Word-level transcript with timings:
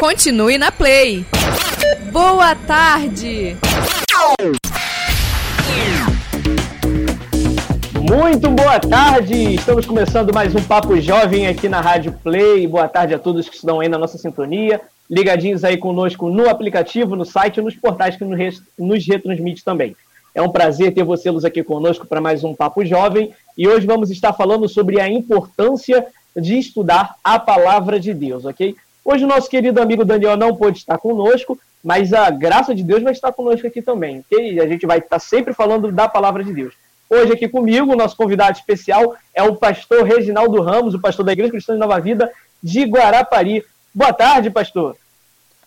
Continue 0.00 0.56
na 0.56 0.72
Play. 0.72 1.26
Boa 2.10 2.54
tarde. 2.54 3.54
Muito 8.00 8.48
boa 8.48 8.80
tarde! 8.80 9.56
Estamos 9.56 9.84
começando 9.84 10.32
mais 10.32 10.54
um 10.54 10.62
Papo 10.62 10.98
Jovem 10.98 11.48
aqui 11.48 11.68
na 11.68 11.82
Rádio 11.82 12.14
Play. 12.24 12.66
Boa 12.66 12.88
tarde 12.88 13.12
a 13.12 13.18
todos 13.18 13.46
que 13.46 13.56
estão 13.56 13.80
aí 13.80 13.90
na 13.90 13.98
nossa 13.98 14.16
sintonia, 14.16 14.80
ligadinhos 15.08 15.64
aí 15.64 15.76
conosco 15.76 16.30
no 16.30 16.48
aplicativo, 16.48 17.14
no 17.14 17.26
site 17.26 17.58
e 17.58 17.62
nos 17.62 17.76
portais 17.76 18.16
que 18.16 18.24
nos 18.24 19.06
retransmite 19.06 19.62
também. 19.62 19.94
É 20.34 20.40
um 20.40 20.48
prazer 20.48 20.94
ter 20.94 21.04
vocês 21.04 21.44
aqui 21.44 21.62
conosco 21.62 22.06
para 22.06 22.22
mais 22.22 22.42
um 22.42 22.54
Papo 22.54 22.86
Jovem 22.86 23.34
e 23.54 23.68
hoje 23.68 23.86
vamos 23.86 24.10
estar 24.10 24.32
falando 24.32 24.66
sobre 24.66 24.98
a 24.98 25.06
importância 25.06 26.06
de 26.34 26.58
estudar 26.58 27.16
a 27.22 27.38
palavra 27.38 28.00
de 28.00 28.14
Deus, 28.14 28.46
ok? 28.46 28.74
Hoje 29.04 29.24
o 29.24 29.28
nosso 29.28 29.48
querido 29.48 29.80
amigo 29.80 30.04
Daniel 30.04 30.36
não 30.36 30.54
pôde 30.54 30.78
estar 30.78 30.98
conosco, 30.98 31.58
mas 31.82 32.12
a 32.12 32.30
graça 32.30 32.74
de 32.74 32.82
Deus 32.82 33.02
vai 33.02 33.12
estar 33.12 33.32
conosco 33.32 33.66
aqui 33.66 33.80
também, 33.80 34.20
ok? 34.20 34.60
A 34.60 34.66
gente 34.66 34.86
vai 34.86 34.98
estar 34.98 35.18
sempre 35.18 35.54
falando 35.54 35.90
da 35.90 36.08
palavra 36.08 36.44
de 36.44 36.52
Deus. 36.52 36.74
Hoje 37.08 37.32
aqui 37.32 37.48
comigo, 37.48 37.92
o 37.92 37.96
nosso 37.96 38.16
convidado 38.16 38.56
especial 38.56 39.16
é 39.34 39.42
o 39.42 39.56
pastor 39.56 40.04
Reginaldo 40.04 40.60
Ramos, 40.60 40.94
o 40.94 41.00
pastor 41.00 41.24
da 41.24 41.32
Igreja 41.32 41.50
Cristã 41.50 41.72
de 41.72 41.80
Nova 41.80 41.98
Vida 41.98 42.30
de 42.62 42.84
Guarapari. 42.84 43.64
Boa 43.92 44.12
tarde, 44.12 44.50
pastor. 44.50 44.96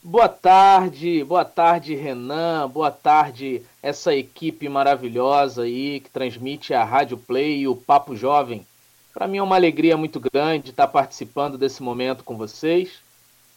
Boa 0.02 0.30
tarde, 0.30 1.24
boa 1.24 1.44
tarde, 1.44 1.96
Renan. 1.96 2.70
Boa 2.70 2.92
tarde, 2.92 3.62
essa 3.82 4.14
equipe 4.16 4.70
maravilhosa 4.70 5.64
aí 5.64 6.00
que 6.00 6.10
transmite 6.10 6.74
a 6.74 6.84
Rádio 6.84 7.18
Play 7.18 7.60
e 7.60 7.68
o 7.68 7.76
Papo 7.76 8.16
Jovem. 8.16 8.66
Para 9.14 9.28
mim 9.28 9.38
é 9.38 9.44
uma 9.44 9.56
alegria 9.56 9.98
muito 9.98 10.20
grande 10.20 10.70
estar 10.70 10.88
participando 10.88 11.58
desse 11.58 11.84
momento 11.84 12.24
com 12.24 12.38
vocês. 12.38 13.03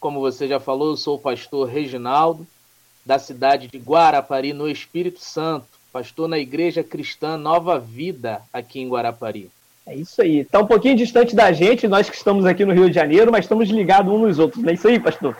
Como 0.07 0.21
você 0.21 0.47
já 0.47 0.57
falou, 0.57 0.91
eu 0.91 0.95
sou 0.95 1.17
o 1.17 1.19
pastor 1.19 1.67
Reginaldo, 1.67 2.47
da 3.05 3.19
cidade 3.19 3.67
de 3.67 3.77
Guarapari, 3.77 4.53
no 4.53 4.69
Espírito 4.69 5.19
Santo 5.19 5.67
pastor 5.91 6.29
na 6.29 6.39
Igreja 6.39 6.81
Cristã 6.81 7.35
Nova 7.35 7.77
Vida, 7.77 8.41
aqui 8.53 8.79
em 8.79 8.87
Guarapari. 8.87 9.49
É 9.85 9.93
isso 9.93 10.21
aí. 10.21 10.37
Está 10.37 10.61
um 10.61 10.65
pouquinho 10.65 10.95
distante 10.95 11.35
da 11.35 11.51
gente, 11.51 11.89
nós 11.89 12.09
que 12.09 12.15
estamos 12.15 12.45
aqui 12.45 12.63
no 12.63 12.71
Rio 12.71 12.87
de 12.87 12.95
Janeiro, 12.95 13.33
mas 13.33 13.43
estamos 13.43 13.67
ligados 13.67 14.13
uns 14.13 14.21
nos 14.21 14.39
outros. 14.39 14.63
Não 14.63 14.69
é 14.69 14.75
isso 14.75 14.87
aí, 14.87 14.97
pastor? 14.97 15.35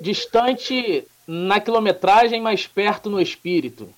Distante 0.00 1.02
na 1.26 1.58
quilometragem, 1.58 2.40
mas 2.40 2.64
perto 2.64 3.10
no 3.10 3.20
espírito. 3.20 3.88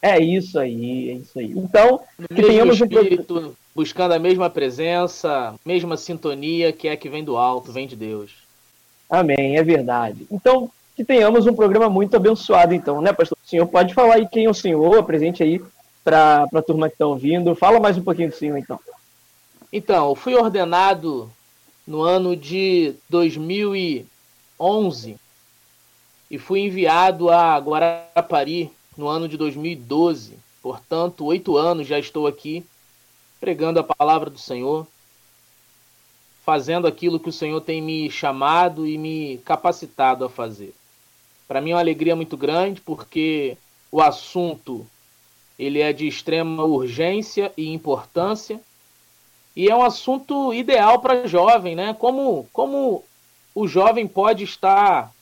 É 0.00 0.18
isso 0.18 0.58
aí, 0.58 1.10
é 1.10 1.12
isso 1.12 1.38
aí. 1.38 1.52
Então, 1.54 2.00
no 2.18 2.28
que 2.28 2.42
tenhamos 2.42 2.80
espírito, 2.80 3.38
um... 3.38 3.52
buscando 3.74 4.14
a 4.14 4.18
mesma 4.18 4.48
presença, 4.48 5.54
mesma 5.62 5.98
sintonia 5.98 6.72
que 6.72 6.88
é 6.88 6.96
que 6.96 7.10
vem 7.10 7.22
do 7.22 7.36
alto, 7.36 7.70
vem 7.70 7.86
de 7.86 7.96
Deus. 7.96 8.37
Amém, 9.08 9.56
é 9.56 9.62
verdade. 9.62 10.26
Então, 10.30 10.70
que 10.94 11.04
tenhamos 11.04 11.46
um 11.46 11.54
programa 11.54 11.88
muito 11.88 12.16
abençoado, 12.16 12.74
então, 12.74 13.00
né, 13.00 13.12
pastor? 13.12 13.38
O 13.42 13.48
senhor 13.48 13.66
pode 13.66 13.94
falar 13.94 14.16
aí 14.16 14.26
quem 14.26 14.46
é 14.46 14.50
o 14.50 14.54
senhor, 14.54 15.02
presente 15.04 15.42
aí 15.42 15.62
para 16.04 16.46
a 16.52 16.62
turma 16.62 16.88
que 16.88 16.94
está 16.94 17.06
ouvindo. 17.06 17.54
Fala 17.54 17.80
mais 17.80 17.96
um 17.96 18.02
pouquinho 18.02 18.30
do 18.30 18.34
senhor, 18.34 18.58
então. 18.58 18.78
Então, 19.72 20.08
eu 20.08 20.14
fui 20.14 20.34
ordenado 20.34 21.30
no 21.86 22.02
ano 22.02 22.36
de 22.36 22.94
2011 23.08 25.16
e 26.30 26.38
fui 26.38 26.60
enviado 26.60 27.30
a 27.30 27.58
Guarapari 27.58 28.70
no 28.96 29.08
ano 29.08 29.28
de 29.28 29.36
2012. 29.36 30.38
Portanto, 30.62 31.24
oito 31.24 31.56
anos 31.56 31.86
já 31.86 31.98
estou 31.98 32.26
aqui 32.26 32.64
pregando 33.40 33.78
a 33.78 33.84
palavra 33.84 34.28
do 34.28 34.38
Senhor, 34.38 34.86
fazendo 36.48 36.86
aquilo 36.86 37.20
que 37.20 37.28
o 37.28 37.32
Senhor 37.32 37.60
tem 37.60 37.82
me 37.82 38.10
chamado 38.10 38.86
e 38.86 38.96
me 38.96 39.36
capacitado 39.44 40.24
a 40.24 40.30
fazer. 40.30 40.74
Para 41.46 41.60
mim 41.60 41.72
é 41.72 41.74
uma 41.74 41.80
alegria 41.80 42.16
muito 42.16 42.38
grande 42.38 42.80
porque 42.80 43.58
o 43.92 44.00
assunto 44.00 44.86
ele 45.58 45.82
é 45.82 45.92
de 45.92 46.08
extrema 46.08 46.64
urgência 46.64 47.52
e 47.54 47.70
importância 47.70 48.58
e 49.54 49.68
é 49.68 49.76
um 49.76 49.82
assunto 49.82 50.54
ideal 50.54 51.00
para 51.00 51.28
jovem, 51.28 51.76
né? 51.76 51.92
Como 51.92 52.48
como 52.50 53.04
o 53.54 53.68
jovem 53.68 54.06
pode 54.06 54.42
estar 54.42 55.12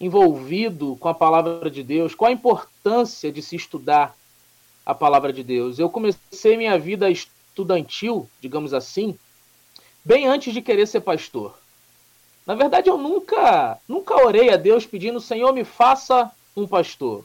envolvido 0.00 0.94
com 1.00 1.08
a 1.08 1.14
palavra 1.14 1.68
de 1.68 1.82
Deus? 1.82 2.14
Qual 2.14 2.28
a 2.28 2.32
importância 2.32 3.32
de 3.32 3.42
se 3.42 3.56
estudar 3.56 4.16
a 4.84 4.94
palavra 4.94 5.32
de 5.32 5.42
Deus? 5.42 5.80
Eu 5.80 5.90
comecei 5.90 6.56
minha 6.56 6.78
vida 6.78 7.10
estudantil, 7.10 8.30
digamos 8.40 8.72
assim, 8.72 9.18
bem 10.06 10.28
antes 10.28 10.54
de 10.54 10.62
querer 10.62 10.86
ser 10.86 11.00
pastor. 11.00 11.58
Na 12.46 12.54
verdade, 12.54 12.88
eu 12.88 12.96
nunca, 12.96 13.76
nunca 13.88 14.14
orei 14.24 14.50
a 14.50 14.56
Deus 14.56 14.86
pedindo, 14.86 15.18
Senhor, 15.18 15.52
me 15.52 15.64
faça 15.64 16.30
um 16.56 16.64
pastor. 16.64 17.24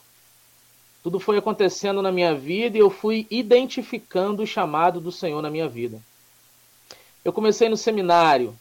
Tudo 1.03 1.19
foi 1.19 1.37
acontecendo 1.37 2.01
na 2.01 2.11
minha 2.11 2.33
vida 2.33 2.75
e 2.75 2.81
eu 2.81 2.89
fui 2.89 3.27
identificando 3.29 4.41
o 4.41 4.47
chamado 4.47 4.99
do 4.99 5.11
Senhor 5.11 5.43
na 5.43 5.49
minha 5.51 5.69
vida. 5.69 6.01
Eu 7.23 7.31
comecei 7.31 7.69
no 7.69 7.77
seminário. 7.77 8.57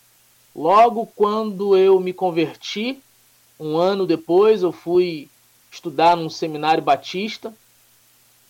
Logo 0.54 1.06
quando 1.16 1.75
eu 1.75 1.98
me 1.98 2.12
converti, 2.12 3.00
um 3.58 3.78
ano 3.78 4.06
depois, 4.06 4.62
eu 4.62 4.70
fui 4.70 5.31
estudar 5.72 6.14
num 6.14 6.28
seminário 6.28 6.82
batista. 6.82 7.54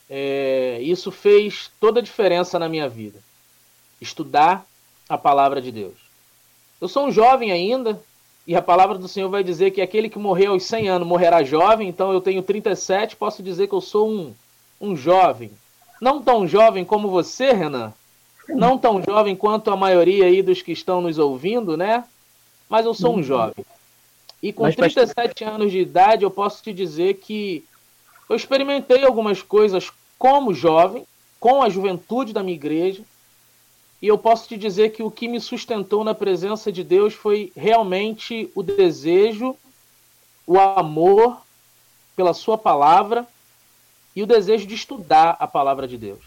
É, 0.09 0.81
isso 0.83 1.13
fez 1.13 1.71
toda 1.79 2.01
a 2.01 2.03
diferença 2.03 2.59
na 2.59 2.69
minha 2.69 2.89
vida. 2.89 3.21
Estudar 4.01 4.67
a 5.11 5.19
palavra 5.19 5.61
de 5.61 5.73
Deus. 5.73 5.95
Eu 6.81 6.89
sou 6.89 7.07
um 7.07 7.13
jovem 7.13 7.51
ainda, 7.51 8.01
e 8.47 8.55
a 8.55 8.63
palavra 8.63 8.97
do 8.97 9.09
Senhor 9.09 9.29
vai 9.29 9.43
dizer 9.43 9.73
que 9.73 9.83
aquele 9.83 10.09
que 10.09 10.19
morreu 10.19 10.53
aos 10.53 10.63
100 10.65 10.89
anos 10.89 11.09
morrerá 11.09 11.43
jovem, 11.43 11.89
então 11.89 12.13
eu 12.13 12.21
tenho 12.21 12.43
37, 12.43 13.17
posso 13.17 13.43
dizer 13.43 13.67
que 13.67 13.75
eu 13.75 13.81
sou 13.81 14.09
um, 14.09 14.35
um 14.81 14.97
jovem. 14.97 15.51
Não 16.01 16.23
tão 16.23 16.47
jovem 16.47 16.85
como 16.85 17.09
você, 17.09 17.53
Renan, 17.53 17.93
não 18.49 18.79
tão 18.79 19.03
jovem 19.03 19.35
quanto 19.35 19.71
a 19.71 19.77
maioria 19.77 20.27
aí 20.27 20.43
dos 20.43 20.63
que 20.63 20.73
estão 20.73 21.01
nos 21.03 21.19
ouvindo, 21.19 21.77
né? 21.77 22.05
Mas 22.69 22.87
eu 22.87 22.95
sou 22.95 23.17
um 23.17 23.23
jovem. 23.23 23.65
E 24.41 24.53
com 24.53 24.63
Mas, 24.63 24.77
37 24.77 25.45
anos 25.45 25.73
de 25.73 25.81
idade, 25.81 26.25
eu 26.25 26.31
posso 26.31 26.63
te 26.63 26.73
dizer 26.73 27.15
que 27.15 27.65
eu 28.29 28.37
experimentei 28.37 29.05
algumas 29.05 29.43
coisas 29.43 29.91
como 30.17 30.55
jovem, 30.55 31.05
com 31.39 31.63
a 31.63 31.69
juventude 31.69 32.33
da 32.33 32.43
minha 32.43 32.55
igreja, 32.55 33.03
e 34.03 34.09
eu 34.09 34.17
posso 34.17 34.49
te 34.49 34.57
dizer 34.57 34.91
que 34.91 35.03
o 35.03 35.11
que 35.11 35.29
me 35.29 35.41
sustentou 35.41 36.03
na 36.03 36.15
presença 36.15 36.73
de 36.73 36.83
Deus 36.83 37.13
foi 37.13 37.53
realmente 37.55 38.51
o 38.55 38.63
desejo, 38.63 39.55
o 40.47 40.59
amor 40.59 41.43
pela 42.17 42.33
Sua 42.33 42.57
palavra 42.57 43.27
e 44.17 44.23
o 44.23 44.27
desejo 44.27 44.67
de 44.67 44.75
estudar 44.75 45.37
a 45.39 45.47
palavra 45.47 45.87
de 45.87 45.99
Deus. 45.99 46.21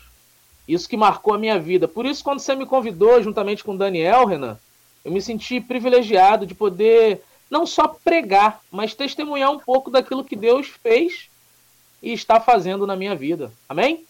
Isso 0.68 0.88
que 0.88 0.96
marcou 0.96 1.34
a 1.34 1.38
minha 1.38 1.60
vida. 1.60 1.88
Por 1.88 2.06
isso, 2.06 2.24
quando 2.24 2.40
você 2.40 2.56
me 2.56 2.66
convidou, 2.66 3.22
juntamente 3.22 3.64
com 3.64 3.76
Daniel, 3.76 4.26
Renan, 4.26 4.58
eu 5.04 5.12
me 5.12 5.22
senti 5.22 5.60
privilegiado 5.60 6.46
de 6.46 6.56
poder 6.56 7.22
não 7.50 7.66
só 7.66 7.88
pregar, 7.88 8.62
mas 8.72 8.96
testemunhar 8.96 9.52
um 9.52 9.60
pouco 9.60 9.92
daquilo 9.92 10.24
que 10.24 10.36
Deus 10.36 10.68
fez 10.68 11.30
e 12.02 12.14
está 12.14 12.40
fazendo 12.40 12.88
na 12.88 12.96
minha 12.96 13.16
vida. 13.16 13.52
Amém? 13.68 14.06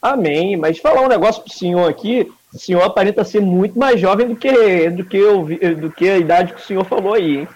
Amém. 0.00 0.56
Mas 0.56 0.78
falar 0.78 1.02
um 1.02 1.08
negócio 1.08 1.42
pro 1.42 1.52
senhor 1.52 1.88
aqui, 1.88 2.32
o 2.52 2.58
senhor 2.58 2.82
aparenta 2.82 3.24
ser 3.24 3.40
muito 3.40 3.78
mais 3.78 4.00
jovem 4.00 4.28
do 4.28 4.36
que, 4.36 4.90
do 4.90 5.04
que, 5.04 5.16
eu, 5.16 5.44
do 5.76 5.90
que 5.90 6.08
a 6.08 6.18
idade 6.18 6.54
que 6.54 6.60
o 6.60 6.64
senhor 6.64 6.84
falou 6.84 7.14
aí, 7.14 7.38
hein? 7.38 7.48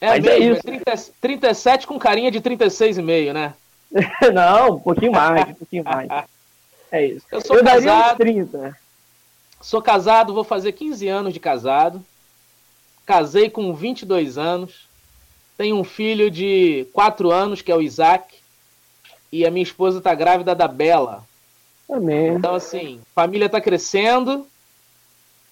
É, 0.00 0.08
Mas 0.08 0.24
é 0.24 0.38
mesmo, 0.38 0.44
é 0.44 0.52
isso. 0.52 0.62
30, 0.62 1.12
37 1.20 1.86
com 1.86 1.98
carinha 1.98 2.30
de 2.30 2.40
36,5, 2.40 3.32
né? 3.32 3.54
Não, 4.34 4.76
um 4.76 4.80
pouquinho 4.80 5.12
mais, 5.12 5.48
um 5.48 5.54
pouquinho 5.54 5.84
mais. 5.84 6.08
É 6.90 7.06
isso. 7.06 7.26
Eu 7.32 7.40
sou 7.40 7.56
eu 7.56 7.64
casado. 7.64 8.18
30. 8.18 8.76
Sou 9.60 9.80
casado, 9.80 10.34
vou 10.34 10.44
fazer 10.44 10.72
15 10.72 11.08
anos 11.08 11.32
de 11.32 11.40
casado. 11.40 12.04
Casei 13.06 13.48
com 13.48 13.72
22 13.72 14.36
anos. 14.36 14.86
Tenho 15.56 15.76
um 15.76 15.84
filho 15.84 16.30
de 16.30 16.86
4 16.92 17.30
anos, 17.30 17.62
que 17.62 17.72
é 17.72 17.76
o 17.76 17.80
Isaac. 17.80 18.36
E 19.32 19.46
a 19.46 19.50
minha 19.50 19.62
esposa 19.62 19.98
está 19.98 20.14
grávida 20.14 20.54
da 20.54 20.68
Bela. 20.68 21.24
Então, 22.36 22.54
assim, 22.54 23.00
família 23.14 23.46
está 23.46 23.60
crescendo 23.60 24.46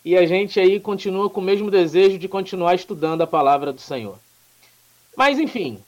e 0.04 0.16
a 0.16 0.26
gente 0.26 0.58
aí 0.58 0.80
continua 0.80 1.30
com 1.30 1.40
o 1.40 1.44
mesmo 1.44 1.70
desejo 1.70 2.18
de 2.18 2.28
continuar 2.28 2.74
estudando 2.74 3.22
a 3.22 3.26
palavra 3.26 3.72
do 3.72 3.80
Senhor. 3.80 4.18
Mas, 5.16 5.38
enfim, 5.38 5.78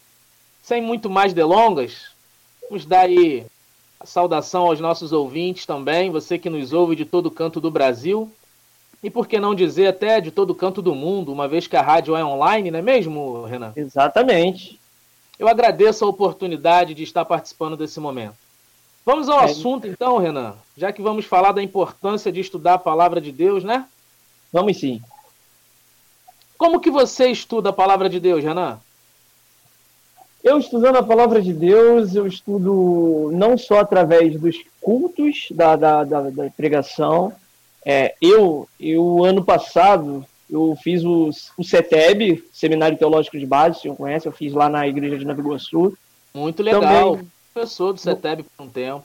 sem 0.62 0.80
muito 0.80 1.10
mais 1.10 1.32
delongas, 1.32 2.10
vamos 2.68 2.84
dar 2.84 3.00
aí 3.00 3.44
a 3.98 4.06
saudação 4.06 4.66
aos 4.66 4.80
nossos 4.80 5.12
ouvintes 5.12 5.66
também, 5.66 6.10
você 6.10 6.38
que 6.38 6.50
nos 6.50 6.72
ouve 6.72 6.94
de 6.94 7.04
todo 7.04 7.30
canto 7.30 7.60
do 7.60 7.70
Brasil. 7.70 8.30
E 9.02 9.10
por 9.10 9.26
que 9.26 9.38
não 9.38 9.54
dizer 9.54 9.88
até 9.88 10.20
de 10.20 10.30
todo 10.30 10.54
canto 10.54 10.80
do 10.80 10.94
mundo, 10.94 11.32
uma 11.32 11.46
vez 11.46 11.66
que 11.66 11.76
a 11.76 11.82
rádio 11.82 12.16
é 12.16 12.24
online, 12.24 12.70
não 12.70 12.78
é 12.78 12.82
mesmo, 12.82 13.44
Renan? 13.44 13.72
Exatamente. 13.76 14.80
Eu 15.38 15.48
agradeço 15.48 16.04
a 16.04 16.08
oportunidade 16.08 16.94
de 16.94 17.02
estar 17.02 17.24
participando 17.24 17.76
desse 17.76 18.00
momento. 18.00 18.43
Vamos 19.04 19.28
ao 19.28 19.40
é. 19.40 19.44
assunto 19.44 19.86
então, 19.86 20.18
Renan, 20.18 20.54
já 20.76 20.92
que 20.92 21.02
vamos 21.02 21.26
falar 21.26 21.52
da 21.52 21.62
importância 21.62 22.32
de 22.32 22.40
estudar 22.40 22.74
a 22.74 22.78
palavra 22.78 23.20
de 23.20 23.30
Deus, 23.30 23.62
né? 23.62 23.86
Vamos 24.52 24.78
sim. 24.78 25.02
Como 26.56 26.80
que 26.80 26.90
você 26.90 27.28
estuda 27.28 27.70
a 27.70 27.72
palavra 27.72 28.08
de 28.08 28.18
Deus, 28.18 28.42
Renan? 28.42 28.78
Eu 30.42 30.58
estudando 30.58 30.96
a 30.96 31.02
palavra 31.02 31.40
de 31.40 31.52
Deus, 31.52 32.14
eu 32.14 32.26
estudo 32.26 33.30
não 33.32 33.56
só 33.56 33.80
através 33.80 34.38
dos 34.38 34.56
cultos 34.80 35.48
da, 35.50 35.74
da, 35.74 36.04
da, 36.04 36.20
da 36.30 36.50
pregação. 36.50 37.32
É, 37.84 38.14
eu, 38.20 38.68
eu, 38.78 39.24
ano 39.24 39.44
passado, 39.44 40.24
eu 40.50 40.76
fiz 40.82 41.02
o, 41.04 41.30
o 41.56 41.64
CETEB, 41.64 42.44
Seminário 42.52 42.96
Teológico 42.96 43.38
de 43.38 43.46
Base, 43.46 43.80
se 43.80 43.88
não 43.88 43.96
conhece, 43.96 44.26
eu 44.26 44.32
fiz 44.32 44.52
lá 44.52 44.68
na 44.68 44.86
igreja 44.86 45.18
de 45.18 45.24
Nova 45.24 45.40
Iguaçu. 45.40 45.96
Muito 46.34 46.62
legal. 46.62 47.16
Também, 47.16 47.30
Professor 47.54 47.92
do 47.92 48.00
CETEB 48.00 48.42
por 48.42 48.64
um 48.64 48.68
tempo. 48.68 49.04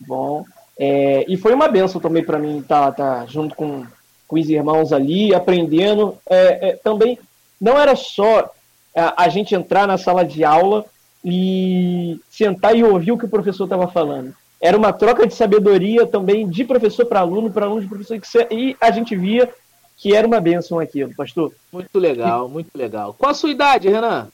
Bom. 0.00 0.44
É, 0.76 1.24
e 1.28 1.36
foi 1.36 1.54
uma 1.54 1.68
benção 1.68 2.00
também 2.00 2.24
para 2.24 2.38
mim 2.38 2.58
estar 2.58 2.92
tá, 2.92 3.20
tá 3.20 3.26
junto 3.26 3.54
com, 3.54 3.86
com 4.26 4.38
os 4.38 4.50
irmãos 4.50 4.92
ali, 4.92 5.32
aprendendo. 5.32 6.18
É, 6.28 6.70
é, 6.70 6.76
também 6.76 7.18
não 7.60 7.78
era 7.78 7.94
só 7.94 8.50
a, 8.94 9.24
a 9.24 9.28
gente 9.28 9.54
entrar 9.54 9.86
na 9.86 9.96
sala 9.96 10.24
de 10.24 10.44
aula 10.44 10.84
e 11.24 12.20
sentar 12.28 12.76
e 12.76 12.82
ouvir 12.82 13.12
o 13.12 13.18
que 13.18 13.24
o 13.24 13.30
professor 13.30 13.64
estava 13.64 13.86
falando. 13.86 14.34
Era 14.60 14.76
uma 14.76 14.92
troca 14.92 15.26
de 15.26 15.34
sabedoria 15.34 16.04
também 16.04 16.48
de 16.48 16.64
professor 16.64 17.06
para 17.06 17.20
aluno, 17.20 17.50
para 17.50 17.66
aluno 17.66 17.80
de 17.80 17.88
professor, 17.88 18.18
e 18.50 18.76
a 18.80 18.90
gente 18.90 19.14
via 19.14 19.48
que 19.96 20.14
era 20.14 20.26
uma 20.26 20.40
benção 20.40 20.78
aquilo, 20.78 21.14
pastor. 21.14 21.52
Muito 21.72 21.98
legal, 21.98 22.48
muito 22.48 22.70
legal. 22.76 23.14
Qual 23.14 23.30
a 23.30 23.34
sua 23.34 23.50
idade, 23.50 23.88
Renan? 23.88 24.28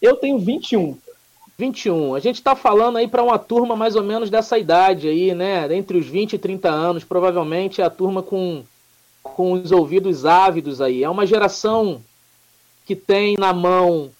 Eu 0.00 0.16
tenho 0.16 0.38
21. 0.38 0.98
21. 1.58 2.14
A 2.14 2.20
gente 2.20 2.36
está 2.36 2.54
falando 2.54 2.98
aí 2.98 3.08
para 3.08 3.22
uma 3.22 3.38
turma 3.38 3.74
mais 3.74 3.96
ou 3.96 4.02
menos 4.02 4.28
dessa 4.28 4.58
idade 4.58 5.08
aí, 5.08 5.34
né? 5.34 5.74
Entre 5.74 5.96
os 5.96 6.06
20 6.06 6.34
e 6.34 6.38
30 6.38 6.68
anos, 6.68 7.04
provavelmente 7.04 7.80
é 7.80 7.84
a 7.84 7.90
turma 7.90 8.22
com, 8.22 8.62
com 9.22 9.52
os 9.52 9.72
ouvidos 9.72 10.26
ávidos 10.26 10.80
aí. 10.80 11.02
É 11.02 11.08
uma 11.08 11.26
geração 11.26 12.02
que 12.84 12.94
tem 12.94 13.36
na 13.38 13.52
mão 13.52 14.10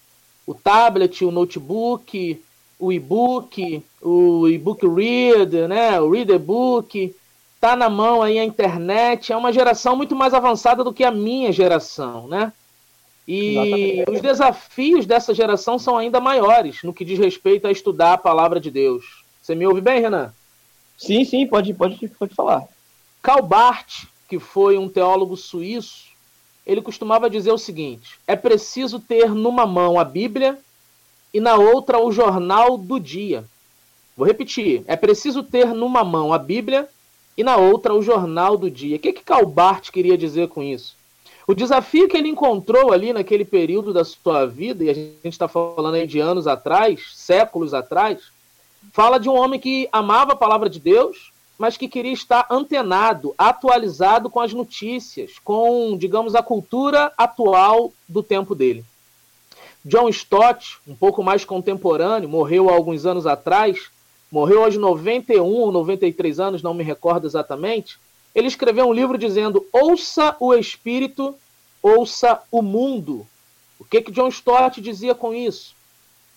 o 0.46 0.54
tablet, 0.54 1.24
o 1.24 1.30
notebook, 1.30 2.40
o 2.78 2.92
e-book, 2.92 3.82
o 4.00 4.48
e-book 4.48 4.86
reader, 4.86 5.68
né? 5.68 6.00
O 6.00 6.10
reader 6.10 6.38
book. 6.38 7.14
Tá 7.60 7.74
na 7.74 7.90
mão 7.90 8.22
aí 8.22 8.38
a 8.38 8.44
internet. 8.44 9.32
É 9.32 9.36
uma 9.36 9.52
geração 9.52 9.96
muito 9.96 10.14
mais 10.14 10.32
avançada 10.32 10.82
do 10.82 10.92
que 10.92 11.04
a 11.04 11.10
minha 11.10 11.52
geração, 11.52 12.28
né? 12.28 12.52
E 13.26 13.50
Exatamente. 13.50 14.10
os 14.10 14.20
desafios 14.20 15.06
dessa 15.06 15.34
geração 15.34 15.78
são 15.78 15.98
ainda 15.98 16.20
maiores 16.20 16.82
no 16.84 16.94
que 16.94 17.04
diz 17.04 17.18
respeito 17.18 17.66
a 17.66 17.72
estudar 17.72 18.12
a 18.12 18.18
palavra 18.18 18.60
de 18.60 18.70
Deus. 18.70 19.24
Você 19.42 19.54
me 19.54 19.66
ouve 19.66 19.80
bem, 19.80 20.00
Renan? 20.00 20.32
Sim, 20.96 21.24
sim, 21.24 21.46
pode, 21.46 21.74
pode, 21.74 22.08
pode 22.08 22.34
falar. 22.34 22.66
Karl 23.22 23.42
Barth, 23.42 24.06
que 24.28 24.38
foi 24.38 24.78
um 24.78 24.88
teólogo 24.88 25.36
suíço, 25.36 26.06
ele 26.66 26.80
costumava 26.80 27.28
dizer 27.28 27.52
o 27.52 27.58
seguinte: 27.58 28.18
é 28.26 28.36
preciso 28.36 29.00
ter 29.00 29.34
numa 29.34 29.66
mão 29.66 29.98
a 29.98 30.04
Bíblia 30.04 30.58
e 31.34 31.40
na 31.40 31.56
outra 31.56 31.98
o 31.98 32.10
jornal 32.10 32.78
do 32.78 32.98
dia. 32.98 33.44
Vou 34.16 34.26
repetir: 34.26 34.82
é 34.86 34.96
preciso 34.96 35.42
ter 35.42 35.66
numa 35.74 36.02
mão 36.04 36.32
a 36.32 36.38
Bíblia 36.38 36.88
e 37.36 37.44
na 37.44 37.56
outra 37.56 37.94
o 37.94 38.02
jornal 38.02 38.56
do 38.56 38.70
dia. 38.70 38.96
O 38.96 38.98
que, 38.98 39.12
que 39.12 39.24
Karl 39.24 39.46
Barth 39.46 39.90
queria 39.90 40.16
dizer 40.16 40.48
com 40.48 40.62
isso? 40.62 40.96
O 41.46 41.54
desafio 41.54 42.08
que 42.08 42.16
ele 42.16 42.28
encontrou 42.28 42.92
ali 42.92 43.12
naquele 43.12 43.44
período 43.44 43.92
da 43.92 44.04
sua 44.04 44.46
vida, 44.46 44.82
e 44.82 44.90
a 44.90 44.94
gente 44.94 45.18
está 45.24 45.46
falando 45.46 45.94
aí 45.94 46.04
de 46.04 46.18
anos 46.18 46.48
atrás, 46.48 47.12
séculos 47.14 47.72
atrás, 47.72 48.32
fala 48.92 49.18
de 49.18 49.28
um 49.28 49.34
homem 49.34 49.60
que 49.60 49.88
amava 49.92 50.32
a 50.32 50.36
palavra 50.36 50.68
de 50.68 50.80
Deus, 50.80 51.30
mas 51.56 51.76
que 51.76 51.86
queria 51.86 52.12
estar 52.12 52.46
antenado, 52.50 53.32
atualizado 53.38 54.28
com 54.28 54.40
as 54.40 54.52
notícias, 54.52 55.38
com, 55.38 55.96
digamos, 55.96 56.34
a 56.34 56.42
cultura 56.42 57.12
atual 57.16 57.92
do 58.08 58.24
tempo 58.24 58.52
dele. 58.52 58.84
John 59.84 60.08
Stott, 60.08 60.78
um 60.86 60.96
pouco 60.96 61.22
mais 61.22 61.44
contemporâneo, 61.44 62.28
morreu 62.28 62.68
há 62.68 62.72
alguns 62.72 63.06
anos 63.06 63.24
atrás, 63.24 63.88
morreu 64.32 64.64
aos 64.64 64.76
91 64.76 65.44
ou 65.44 65.70
93 65.70 66.40
anos, 66.40 66.62
não 66.62 66.74
me 66.74 66.82
recordo 66.82 67.24
exatamente 67.24 67.98
ele 68.36 68.48
escreveu 68.48 68.86
um 68.86 68.92
livro 68.92 69.16
dizendo: 69.16 69.66
ouça 69.72 70.36
o 70.38 70.52
espírito, 70.52 71.34
ouça 71.82 72.42
o 72.52 72.60
mundo. 72.60 73.26
O 73.80 73.84
que, 73.84 74.02
que 74.02 74.12
John 74.12 74.28
Stott 74.28 74.78
dizia 74.78 75.14
com 75.14 75.32
isso? 75.32 75.74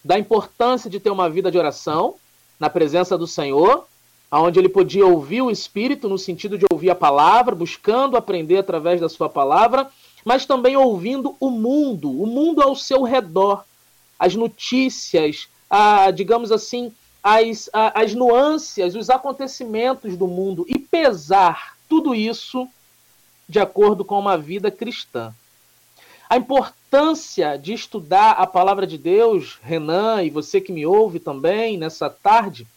Da 0.04 0.18
importância 0.18 0.90
de 0.90 0.98
ter 0.98 1.10
uma 1.10 1.30
vida 1.30 1.52
de 1.52 1.58
oração, 1.58 2.16
na 2.58 2.70
presença 2.70 3.18
do 3.18 3.28
Senhor, 3.28 3.86
onde 4.32 4.60
ele 4.60 4.70
podia 4.70 5.06
ouvir 5.06 5.42
o 5.42 5.52
Espírito, 5.52 6.08
no 6.08 6.18
sentido 6.18 6.58
de 6.58 6.66
ouvir 6.72 6.90
a 6.90 6.96
palavra, 6.96 7.54
buscando 7.54 8.16
aprender 8.16 8.58
através 8.58 9.02
da 9.02 9.10
sua 9.10 9.28
palavra, 9.28 9.90
mas 10.24 10.46
também 10.46 10.78
ouvindo 10.78 11.36
o 11.38 11.50
mundo, 11.50 12.10
o 12.10 12.26
mundo 12.26 12.62
ao 12.62 12.76
seu 12.76 13.04
redor, 13.04 13.66
as 14.18 14.36
notícias, 14.36 15.50
a, 15.70 16.12
digamos 16.12 16.52
assim, 16.52 16.94
as, 17.22 17.70
a, 17.74 18.02
as 18.02 18.14
nuances, 18.14 18.96
os 18.96 19.10
acontecimentos 19.10 20.16
do 20.16 20.28
mundo 20.28 20.66
e 20.68 20.80
pesar 20.80 21.79
tudo 21.90 22.16
isso 22.16 22.68
de 23.48 23.60
acordo 23.60 24.06
com 24.06 24.20
uma 24.20 24.38
vida 24.38 24.70
cristã. 24.70 25.34
A 26.30 26.38
importância 26.38 27.58
de 27.58 27.74
estudar 27.74 28.34
a 28.34 28.46
palavra 28.46 28.86
de 28.86 28.98
Deus, 28.98 29.58
Renan, 29.64 30.22
e 30.22 30.30
você 30.30 30.62
que 30.62 30.72
me 30.72 30.86
ouve 30.86 31.20
também 31.20 31.76
nessa 31.76 32.08
tarde, 32.08 32.68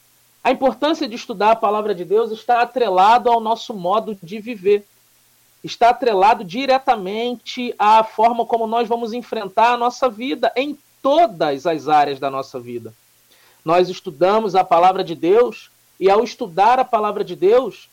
a 0.42 0.50
importância 0.50 1.06
de 1.06 1.14
estudar 1.14 1.52
a 1.52 1.56
palavra 1.56 1.94
de 1.94 2.04
Deus 2.04 2.32
está 2.32 2.62
atrelado 2.62 3.30
ao 3.30 3.40
nosso 3.40 3.74
modo 3.74 4.18
de 4.22 4.40
viver. 4.40 4.86
Está 5.62 5.90
atrelado 5.90 6.42
diretamente 6.42 7.74
à 7.78 8.02
forma 8.02 8.44
como 8.46 8.66
nós 8.66 8.88
vamos 8.88 9.12
enfrentar 9.12 9.74
a 9.74 9.76
nossa 9.76 10.08
vida 10.08 10.50
em 10.56 10.76
todas 11.02 11.66
as 11.66 11.86
áreas 11.86 12.18
da 12.18 12.30
nossa 12.30 12.58
vida. 12.58 12.92
Nós 13.64 13.88
estudamos 13.88 14.56
a 14.56 14.64
palavra 14.64 15.04
de 15.04 15.14
Deus 15.14 15.70
e 16.00 16.10
ao 16.10 16.24
estudar 16.24 16.80
a 16.80 16.84
palavra 16.84 17.22
de 17.22 17.36
Deus, 17.36 17.88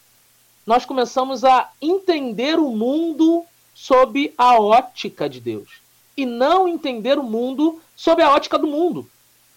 nós 0.70 0.86
começamos 0.86 1.44
a 1.44 1.72
entender 1.82 2.60
o 2.60 2.70
mundo 2.70 3.44
sob 3.74 4.32
a 4.38 4.62
ótica 4.62 5.28
de 5.28 5.42
Deus 5.42 5.82
e 6.16 6.28
não 6.28 6.68
entender 6.68 7.18
o 7.18 7.24
mundo 7.24 7.82
sob 7.96 8.22
a 8.22 8.32
ótica 8.32 8.56
do 8.56 8.68
mundo. 8.68 9.10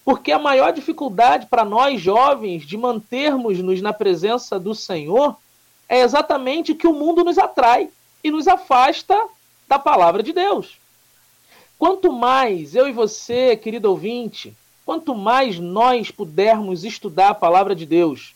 Porque 0.07 0.33
a 0.33 0.39
maior 0.39 0.73
dificuldade 0.73 1.49
para 1.49 1.67
nós 1.67 2.01
jovens 2.01 2.65
de 2.65 2.79
mantermos-nos 2.79 3.83
na 3.83 3.93
presença 3.93 4.59
do 4.59 4.75
Senhor 4.75 5.37
é 5.87 6.01
exatamente 6.01 6.75
que 6.75 6.87
o 6.87 6.95
mundo 6.95 7.23
nos 7.23 7.37
atrai 7.37 7.91
e 8.25 8.31
nos 8.31 8.49
afasta 8.49 9.27
da 9.69 9.79
palavra 9.79 10.23
de 10.23 10.33
Deus. 10.33 10.79
Quanto 11.79 12.11
mais 12.11 12.75
eu 12.75 12.89
e 12.89 12.93
você, 12.93 13.55
querido 13.55 13.91
ouvinte, 13.91 14.57
quanto 14.87 15.15
mais 15.15 15.59
nós 15.59 16.11
pudermos 16.11 16.85
estudar 16.85 17.29
a 17.29 17.35
palavra 17.35 17.75
de 17.75 17.85
Deus 17.85 18.35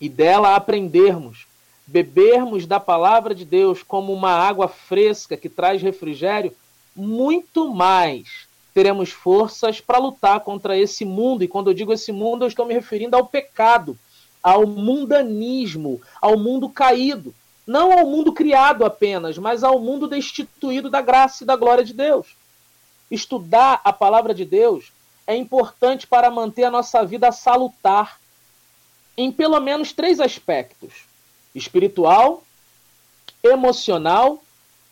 e 0.00 0.08
dela 0.08 0.56
aprendermos, 0.56 1.46
bebermos 1.88 2.66
da 2.66 2.78
palavra 2.78 3.34
de 3.34 3.46
Deus 3.46 3.82
como 3.82 4.12
uma 4.12 4.30
água 4.30 4.68
fresca 4.68 5.38
que 5.38 5.48
traz 5.48 5.80
refrigério, 5.80 6.54
muito 6.94 7.72
mais 7.72 8.46
teremos 8.74 9.10
forças 9.10 9.80
para 9.80 9.98
lutar 9.98 10.40
contra 10.40 10.76
esse 10.76 11.04
mundo. 11.04 11.42
E 11.42 11.48
quando 11.48 11.70
eu 11.70 11.74
digo 11.74 11.92
esse 11.92 12.12
mundo, 12.12 12.44
eu 12.44 12.48
estou 12.48 12.66
me 12.66 12.74
referindo 12.74 13.16
ao 13.16 13.26
pecado, 13.26 13.98
ao 14.42 14.66
mundanismo, 14.66 16.00
ao 16.20 16.38
mundo 16.38 16.68
caído. 16.68 17.34
Não 17.66 17.90
ao 17.90 18.06
mundo 18.06 18.34
criado 18.34 18.84
apenas, 18.84 19.38
mas 19.38 19.64
ao 19.64 19.80
mundo 19.80 20.06
destituído 20.06 20.90
da 20.90 21.00
graça 21.00 21.42
e 21.42 21.46
da 21.46 21.56
glória 21.56 21.82
de 21.82 21.94
Deus. 21.94 22.36
Estudar 23.10 23.80
a 23.82 23.92
palavra 23.92 24.34
de 24.34 24.44
Deus 24.44 24.92
é 25.26 25.34
importante 25.34 26.06
para 26.06 26.30
manter 26.30 26.64
a 26.64 26.70
nossa 26.70 27.02
vida 27.04 27.32
salutar 27.32 28.20
em 29.16 29.32
pelo 29.32 29.58
menos 29.58 29.92
três 29.92 30.20
aspectos 30.20 31.07
espiritual, 31.54 32.42
emocional 33.42 34.42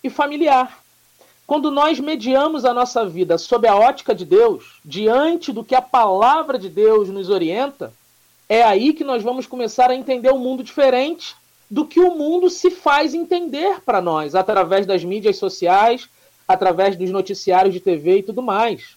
e 0.02 0.10
familiar. 0.10 0.82
Quando 1.46 1.70
nós 1.70 2.00
mediamos 2.00 2.64
a 2.64 2.74
nossa 2.74 3.06
vida 3.06 3.38
sob 3.38 3.68
a 3.68 3.76
ótica 3.76 4.14
de 4.14 4.24
Deus, 4.24 4.80
diante 4.84 5.52
do 5.52 5.64
que 5.64 5.74
a 5.74 5.82
palavra 5.82 6.58
de 6.58 6.68
Deus 6.68 7.08
nos 7.08 7.30
orienta, 7.30 7.92
é 8.48 8.62
aí 8.62 8.92
que 8.92 9.04
nós 9.04 9.22
vamos 9.22 9.46
começar 9.46 9.90
a 9.90 9.94
entender 9.94 10.30
o 10.30 10.36
um 10.36 10.40
mundo 10.40 10.62
diferente 10.62 11.36
do 11.70 11.86
que 11.86 12.00
o 12.00 12.14
mundo 12.14 12.48
se 12.48 12.70
faz 12.70 13.14
entender 13.14 13.80
para 13.84 14.00
nós, 14.00 14.34
através 14.34 14.86
das 14.86 15.04
mídias 15.04 15.36
sociais, 15.36 16.08
através 16.46 16.96
dos 16.96 17.10
noticiários 17.10 17.74
de 17.74 17.80
TV 17.80 18.18
e 18.18 18.22
tudo 18.22 18.42
mais. 18.42 18.96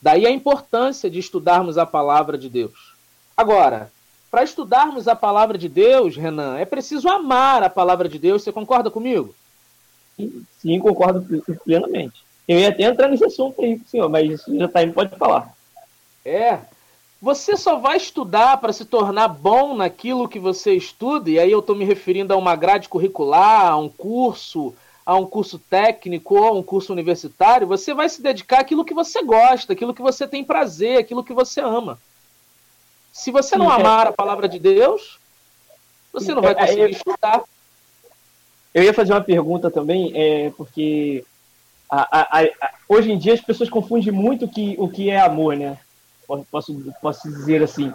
Daí 0.00 0.26
a 0.26 0.30
importância 0.30 1.10
de 1.10 1.18
estudarmos 1.18 1.78
a 1.78 1.86
palavra 1.86 2.38
de 2.38 2.48
Deus. 2.48 2.94
Agora, 3.36 3.90
para 4.36 4.44
estudarmos 4.44 5.08
a 5.08 5.16
palavra 5.16 5.56
de 5.56 5.66
Deus, 5.66 6.14
Renan, 6.14 6.58
é 6.58 6.66
preciso 6.66 7.08
amar 7.08 7.62
a 7.62 7.70
palavra 7.70 8.06
de 8.06 8.18
Deus. 8.18 8.42
Você 8.42 8.52
concorda 8.52 8.90
comigo? 8.90 9.34
Sim, 10.58 10.78
concordo 10.78 11.42
plenamente. 11.64 12.22
Eu 12.46 12.58
ia 12.58 12.68
até 12.68 12.82
entrar 12.82 13.08
nesse 13.08 13.24
assunto 13.24 13.62
aí, 13.62 13.80
senhor, 13.86 14.10
mas 14.10 14.30
isso 14.30 14.54
já 14.58 14.66
está 14.66 14.82
indo, 14.82 14.92
pode 14.92 15.16
falar. 15.16 15.54
É. 16.22 16.58
Você 17.22 17.56
só 17.56 17.78
vai 17.78 17.96
estudar 17.96 18.58
para 18.58 18.74
se 18.74 18.84
tornar 18.84 19.28
bom 19.28 19.74
naquilo 19.74 20.28
que 20.28 20.38
você 20.38 20.74
estuda, 20.74 21.30
e 21.30 21.38
aí 21.38 21.50
eu 21.50 21.60
estou 21.60 21.74
me 21.74 21.86
referindo 21.86 22.34
a 22.34 22.36
uma 22.36 22.54
grade 22.54 22.90
curricular, 22.90 23.72
a 23.72 23.78
um 23.78 23.88
curso, 23.88 24.74
a 25.06 25.16
um 25.16 25.24
curso 25.24 25.58
técnico 25.58 26.34
ou 26.34 26.44
a 26.44 26.52
um 26.52 26.62
curso 26.62 26.92
universitário, 26.92 27.66
você 27.66 27.94
vai 27.94 28.06
se 28.10 28.20
dedicar 28.20 28.60
àquilo 28.60 28.84
que 28.84 28.92
você 28.92 29.22
gosta, 29.22 29.72
aquilo 29.72 29.94
que 29.94 30.02
você 30.02 30.28
tem 30.28 30.44
prazer, 30.44 30.98
aquilo 30.98 31.24
que 31.24 31.32
você 31.32 31.62
ama. 31.62 31.98
Se 33.16 33.30
você 33.30 33.56
não 33.56 33.72
é. 33.72 33.74
amar 33.74 34.06
a 34.06 34.12
palavra 34.12 34.46
de 34.46 34.58
Deus, 34.58 35.18
você 36.12 36.34
não 36.34 36.42
vai 36.42 36.52
é, 36.52 36.54
é, 36.54 36.60
conseguir 36.60 36.90
estudar. 36.90 37.42
Eu 38.74 38.82
ia 38.82 38.92
fazer 38.92 39.14
uma 39.14 39.22
pergunta 39.22 39.70
também, 39.70 40.12
é, 40.14 40.50
porque 40.50 41.24
a, 41.90 42.20
a, 42.20 42.42
a, 42.42 42.48
hoje 42.86 43.10
em 43.10 43.16
dia 43.16 43.32
as 43.32 43.40
pessoas 43.40 43.70
confundem 43.70 44.12
muito 44.12 44.44
o 44.44 44.48
que, 44.48 44.76
o 44.78 44.86
que 44.86 45.08
é 45.08 45.18
amor, 45.18 45.56
né? 45.56 45.78
Posso, 46.50 46.76
posso 47.00 47.26
dizer 47.26 47.62
assim. 47.62 47.90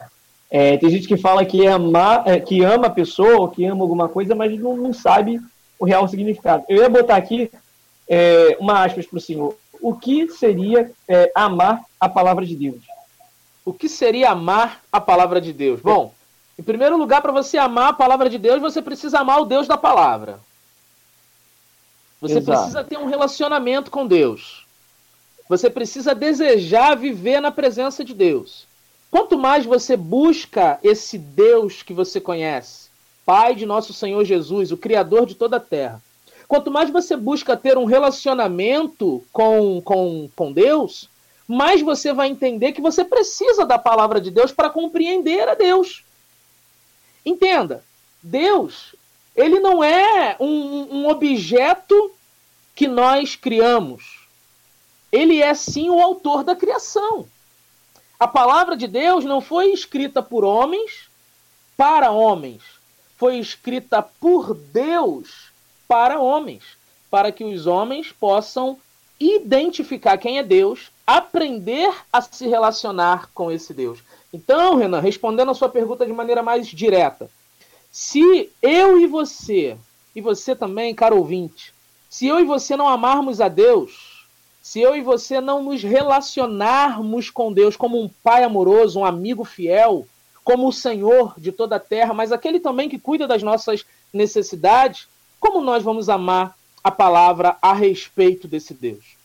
É, 0.49 0.75
tem 0.77 0.89
gente 0.89 1.07
que 1.07 1.15
fala 1.15 1.45
que, 1.45 1.67
ama, 1.67 2.23
é, 2.25 2.39
que 2.39 2.63
ama 2.63 2.87
a 2.87 2.89
pessoa, 2.89 3.51
que 3.51 3.63
ama 3.63 3.83
alguma 3.83 4.09
coisa, 4.09 4.33
mas 4.33 4.59
não, 4.59 4.75
não 4.75 4.91
sabe 4.91 5.39
o 5.77 5.85
real 5.85 6.07
significado. 6.07 6.65
Eu 6.67 6.77
ia 6.77 6.89
botar 6.89 7.15
aqui 7.15 7.51
é, 8.09 8.57
uma 8.59 8.83
aspas 8.83 9.05
para 9.05 9.17
o 9.17 9.21
senhor. 9.21 9.55
O 9.79 9.93
que 9.93 10.27
seria 10.29 10.91
é, 11.07 11.31
amar 11.35 11.79
a 11.99 12.09
palavra 12.09 12.43
de 12.43 12.55
Deus? 12.55 12.90
O 13.63 13.73
que 13.73 13.87
seria 13.87 14.31
amar 14.31 14.81
a 14.91 14.99
palavra 14.99 15.39
de 15.39 15.53
Deus? 15.53 15.81
Bom, 15.81 16.13
em 16.57 16.63
primeiro 16.63 16.97
lugar, 16.97 17.21
para 17.21 17.31
você 17.31 17.57
amar 17.57 17.89
a 17.89 17.93
palavra 17.93 18.29
de 18.29 18.37
Deus, 18.37 18.61
você 18.61 18.81
precisa 18.81 19.19
amar 19.19 19.41
o 19.41 19.45
Deus 19.45 19.67
da 19.67 19.77
palavra. 19.77 20.39
Você 22.19 22.37
Exato. 22.37 22.59
precisa 22.59 22.83
ter 22.83 22.97
um 22.97 23.07
relacionamento 23.07 23.89
com 23.89 24.05
Deus. 24.05 24.65
Você 25.49 25.69
precisa 25.69 26.13
desejar 26.13 26.95
viver 26.95 27.39
na 27.41 27.51
presença 27.51 28.03
de 28.03 28.13
Deus. 28.13 28.65
Quanto 29.09 29.37
mais 29.37 29.65
você 29.65 29.97
busca 29.97 30.79
esse 30.83 31.17
Deus 31.17 31.83
que 31.83 31.93
você 31.93 32.21
conhece, 32.21 32.89
Pai 33.25 33.53
de 33.53 33.65
nosso 33.65 33.93
Senhor 33.93 34.23
Jesus, 34.23 34.71
o 34.71 34.77
Criador 34.77 35.25
de 35.25 35.35
toda 35.35 35.57
a 35.57 35.59
terra. 35.59 36.01
Quanto 36.47 36.71
mais 36.71 36.89
você 36.89 37.15
busca 37.15 37.55
ter 37.55 37.77
um 37.77 37.85
relacionamento 37.85 39.23
com, 39.31 39.81
com, 39.81 40.29
com 40.35 40.51
Deus, 40.51 41.09
mais 41.47 41.81
você 41.81 42.13
vai 42.13 42.27
entender 42.27 42.71
que 42.71 42.81
você 42.81 43.03
precisa 43.03 43.65
da 43.65 43.77
palavra 43.77 44.21
de 44.21 44.31
Deus 44.31 44.51
para 44.51 44.69
compreender 44.69 45.47
a 45.47 45.55
Deus. 45.55 46.03
Entenda, 47.25 47.83
Deus, 48.21 48.95
ele 49.35 49.59
não 49.59 49.83
é 49.83 50.35
um, 50.39 50.99
um 50.99 51.09
objeto 51.09 52.11
que 52.75 52.87
nós 52.87 53.35
criamos. 53.35 54.27
Ele 55.11 55.41
é 55.41 55.53
sim 55.53 55.89
o 55.89 56.01
autor 56.01 56.43
da 56.43 56.55
criação. 56.55 57.27
A 58.19 58.27
palavra 58.27 58.77
de 58.77 58.87
Deus 58.87 59.25
não 59.25 59.41
foi 59.41 59.71
escrita 59.71 60.21
por 60.21 60.43
homens 60.43 61.09
para 61.75 62.11
homens 62.11 62.61
foi 63.21 63.37
escrita 63.37 64.01
por 64.01 64.55
Deus 64.55 65.51
para 65.87 66.19
homens, 66.19 66.63
para 67.07 67.31
que 67.31 67.43
os 67.43 67.67
homens 67.67 68.11
possam 68.11 68.79
identificar 69.19 70.17
quem 70.17 70.39
é 70.39 70.43
Deus, 70.43 70.90
aprender 71.05 71.93
a 72.11 72.21
se 72.21 72.47
relacionar 72.47 73.29
com 73.33 73.51
esse 73.51 73.73
Deus. 73.73 73.99
Então, 74.33 74.75
Renan, 74.75 74.99
respondendo 74.99 75.51
a 75.51 75.53
sua 75.53 75.69
pergunta 75.69 76.05
de 76.05 76.13
maneira 76.13 76.41
mais 76.41 76.67
direta, 76.67 77.29
se 77.91 78.49
eu 78.61 78.99
e 78.99 79.05
você, 79.05 79.77
e 80.15 80.21
você 80.21 80.55
também, 80.55 80.95
caro 80.95 81.17
ouvinte, 81.17 81.73
se 82.09 82.27
eu 82.27 82.39
e 82.39 82.45
você 82.45 82.77
não 82.77 82.87
amarmos 82.87 83.41
a 83.41 83.47
Deus, 83.47 84.25
se 84.61 84.79
eu 84.79 84.95
e 84.95 85.01
você 85.01 85.41
não 85.41 85.63
nos 85.63 85.81
relacionarmos 85.81 87.29
com 87.29 87.51
Deus 87.51 87.75
como 87.75 88.01
um 88.01 88.09
pai 88.23 88.43
amoroso, 88.43 88.99
um 88.99 89.05
amigo 89.05 89.43
fiel, 89.43 90.07
como 90.43 90.67
o 90.67 90.73
Senhor 90.73 91.33
de 91.37 91.51
toda 91.51 91.75
a 91.75 91.79
terra, 91.79 92.13
mas 92.13 92.31
aquele 92.31 92.59
também 92.59 92.87
que 92.87 92.99
cuida 92.99 93.27
das 93.27 93.43
nossas 93.43 93.85
necessidades, 94.13 95.07
como 95.39 95.61
nós 95.61 95.83
vamos 95.83 96.09
amar 96.09 96.55
a 96.83 96.91
palavra 96.91 97.57
a 97.61 97.73
respeito 97.73 98.47
desse 98.47 98.73
Deus? 98.73 99.17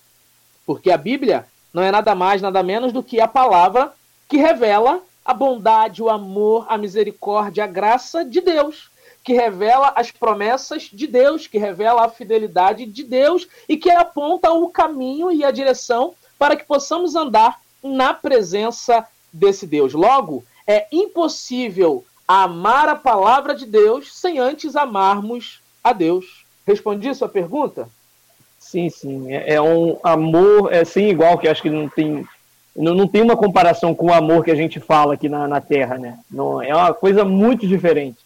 Porque 0.64 0.90
a 0.90 0.96
Bíblia 0.96 1.46
não 1.76 1.82
é 1.82 1.92
nada 1.92 2.14
mais, 2.14 2.40
nada 2.40 2.62
menos 2.62 2.90
do 2.90 3.02
que 3.02 3.20
a 3.20 3.28
palavra 3.28 3.92
que 4.26 4.38
revela 4.38 5.02
a 5.22 5.34
bondade, 5.34 6.02
o 6.02 6.08
amor, 6.08 6.64
a 6.70 6.78
misericórdia, 6.78 7.64
a 7.64 7.66
graça 7.66 8.24
de 8.24 8.40
Deus, 8.40 8.90
que 9.22 9.34
revela 9.34 9.92
as 9.94 10.10
promessas 10.10 10.84
de 10.90 11.06
Deus, 11.06 11.46
que 11.46 11.58
revela 11.58 12.06
a 12.06 12.08
fidelidade 12.08 12.86
de 12.86 13.04
Deus 13.04 13.46
e 13.68 13.76
que 13.76 13.90
aponta 13.90 14.50
o 14.52 14.70
caminho 14.70 15.30
e 15.30 15.44
a 15.44 15.50
direção 15.50 16.14
para 16.38 16.56
que 16.56 16.64
possamos 16.64 17.14
andar 17.14 17.60
na 17.82 18.14
presença 18.14 19.06
desse 19.30 19.66
Deus. 19.66 19.92
Logo, 19.92 20.42
é 20.66 20.86
impossível 20.90 22.06
amar 22.26 22.88
a 22.88 22.96
palavra 22.96 23.54
de 23.54 23.66
Deus 23.66 24.16
sem 24.16 24.38
antes 24.38 24.76
amarmos 24.76 25.60
a 25.84 25.92
Deus. 25.92 26.46
Respondi 26.66 27.14
sua 27.14 27.28
pergunta? 27.28 27.86
Sim, 28.66 28.90
sim. 28.90 29.32
É, 29.32 29.54
é 29.54 29.62
um 29.62 29.96
amor 30.02 30.72
é 30.72 30.84
sem 30.84 31.08
igual, 31.08 31.38
que 31.38 31.46
acho 31.46 31.62
que 31.62 31.70
não 31.70 31.88
tem, 31.88 32.26
não, 32.74 32.94
não 32.94 33.06
tem 33.06 33.22
uma 33.22 33.36
comparação 33.36 33.94
com 33.94 34.06
o 34.06 34.12
amor 34.12 34.44
que 34.44 34.50
a 34.50 34.56
gente 34.56 34.80
fala 34.80 35.14
aqui 35.14 35.28
na, 35.28 35.46
na 35.46 35.60
Terra, 35.60 35.96
né? 35.96 36.18
Não, 36.28 36.60
é 36.60 36.74
uma 36.74 36.92
coisa 36.92 37.24
muito 37.24 37.64
diferente. 37.64 38.18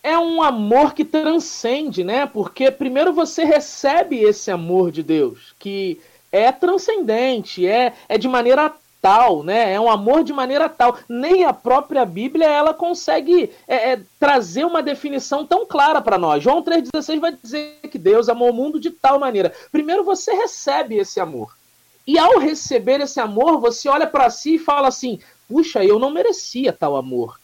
É 0.00 0.16
um 0.16 0.40
amor 0.40 0.94
que 0.94 1.04
transcende, 1.04 2.04
né? 2.04 2.24
Porque 2.24 2.70
primeiro 2.70 3.12
você 3.12 3.44
recebe 3.44 4.22
esse 4.22 4.48
amor 4.48 4.92
de 4.92 5.02
Deus, 5.02 5.52
que 5.58 6.00
é 6.30 6.52
transcendente, 6.52 7.66
é, 7.66 7.94
é 8.08 8.16
de 8.16 8.28
maneira 8.28 8.72
tal, 9.06 9.44
né? 9.44 9.72
É 9.72 9.80
um 9.80 9.88
amor 9.88 10.24
de 10.24 10.32
maneira 10.32 10.68
tal. 10.68 10.98
Nem 11.08 11.44
a 11.44 11.52
própria 11.52 12.04
Bíblia 12.04 12.48
ela 12.48 12.74
consegue 12.74 13.52
é, 13.68 13.92
é, 13.92 14.00
trazer 14.18 14.64
uma 14.64 14.82
definição 14.82 15.46
tão 15.46 15.64
clara 15.64 16.02
para 16.02 16.18
nós. 16.18 16.42
João 16.42 16.60
3,16 16.60 17.20
vai 17.20 17.38
dizer 17.40 17.78
que 17.88 17.98
Deus 17.98 18.28
amou 18.28 18.50
o 18.50 18.52
mundo 18.52 18.80
de 18.80 18.90
tal 18.90 19.20
maneira. 19.20 19.54
Primeiro 19.70 20.02
você 20.02 20.32
recebe 20.32 20.96
esse 20.96 21.20
amor. 21.20 21.56
E 22.04 22.18
ao 22.18 22.40
receber 22.40 23.00
esse 23.00 23.20
amor, 23.20 23.60
você 23.60 23.88
olha 23.88 24.08
para 24.08 24.28
si 24.28 24.56
e 24.56 24.58
fala 24.58 24.88
assim: 24.88 25.20
puxa, 25.48 25.84
eu 25.84 26.00
não 26.00 26.10
merecia 26.10 26.72
tal 26.72 26.96
amor. 26.96 27.38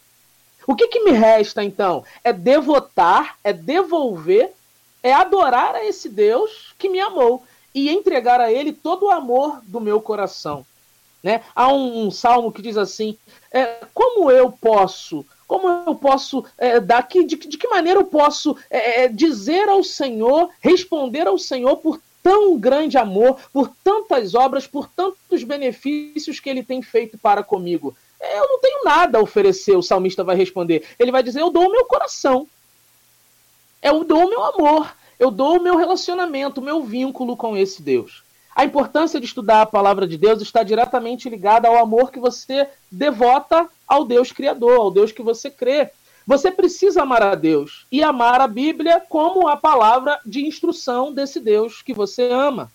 O 0.66 0.74
que, 0.74 0.88
que 0.88 1.04
me 1.04 1.12
resta 1.12 1.62
então? 1.62 2.04
É 2.24 2.32
devotar, 2.32 3.36
é 3.44 3.52
devolver, 3.52 4.52
é 5.00 5.12
adorar 5.12 5.76
a 5.76 5.84
esse 5.84 6.08
Deus 6.08 6.74
que 6.76 6.88
me 6.88 6.98
amou 6.98 7.44
e 7.72 7.88
entregar 7.88 8.40
a 8.40 8.50
Ele 8.50 8.72
todo 8.72 9.06
o 9.06 9.10
amor 9.10 9.60
do 9.62 9.80
meu 9.80 10.00
coração. 10.00 10.66
Né? 11.22 11.42
Há 11.54 11.72
um, 11.72 12.06
um 12.06 12.10
salmo 12.10 12.50
que 12.50 12.60
diz 12.60 12.76
assim: 12.76 13.16
é, 13.52 13.84
como 13.94 14.30
eu 14.30 14.50
posso, 14.50 15.24
como 15.46 15.68
eu 15.68 15.94
posso 15.94 16.44
é, 16.58 16.80
dar 16.80 17.06
que, 17.06 17.24
de, 17.24 17.36
de, 17.36 17.56
que 17.56 17.68
maneira 17.68 18.00
eu 18.00 18.04
posso 18.04 18.56
é, 18.68 19.04
é, 19.04 19.08
dizer 19.08 19.68
ao 19.68 19.84
Senhor, 19.84 20.50
responder 20.60 21.26
ao 21.26 21.38
Senhor 21.38 21.76
por 21.76 22.00
tão 22.22 22.58
grande 22.58 22.98
amor, 22.98 23.38
por 23.52 23.70
tantas 23.84 24.34
obras, 24.34 24.66
por 24.66 24.88
tantos 24.88 25.44
benefícios 25.44 26.40
que 26.40 26.50
Ele 26.50 26.62
tem 26.62 26.82
feito 26.82 27.16
para 27.16 27.42
comigo? 27.42 27.94
Eu 28.20 28.48
não 28.48 28.60
tenho 28.60 28.84
nada 28.84 29.18
a 29.18 29.22
oferecer, 29.22 29.76
o 29.76 29.82
salmista 29.82 30.22
vai 30.24 30.36
responder. 30.36 30.84
Ele 30.98 31.12
vai 31.12 31.22
dizer: 31.22 31.40
Eu 31.40 31.50
dou 31.50 31.68
o 31.68 31.72
meu 31.72 31.84
coração, 31.86 32.48
eu 33.80 34.02
dou 34.04 34.26
o 34.26 34.28
meu 34.28 34.42
amor, 34.42 34.96
eu 35.18 35.30
dou 35.30 35.58
o 35.58 35.62
meu 35.62 35.76
relacionamento, 35.76 36.60
o 36.60 36.64
meu 36.64 36.82
vínculo 36.82 37.36
com 37.36 37.56
esse 37.56 37.80
Deus. 37.80 38.24
A 38.54 38.64
importância 38.64 39.18
de 39.18 39.26
estudar 39.26 39.62
a 39.62 39.66
palavra 39.66 40.06
de 40.06 40.18
Deus 40.18 40.42
está 40.42 40.62
diretamente 40.62 41.28
ligada 41.28 41.68
ao 41.68 41.78
amor 41.78 42.10
que 42.10 42.20
você 42.20 42.68
devota 42.90 43.68
ao 43.88 44.04
Deus 44.04 44.30
Criador, 44.30 44.78
ao 44.78 44.90
Deus 44.90 45.10
que 45.10 45.22
você 45.22 45.50
crê. 45.50 45.90
Você 46.26 46.50
precisa 46.50 47.02
amar 47.02 47.22
a 47.22 47.34
Deus 47.34 47.86
e 47.90 48.02
amar 48.02 48.40
a 48.40 48.46
Bíblia 48.46 49.02
como 49.08 49.48
a 49.48 49.56
palavra 49.56 50.20
de 50.24 50.46
instrução 50.46 51.12
desse 51.12 51.40
Deus 51.40 51.82
que 51.82 51.94
você 51.94 52.28
ama. 52.30 52.70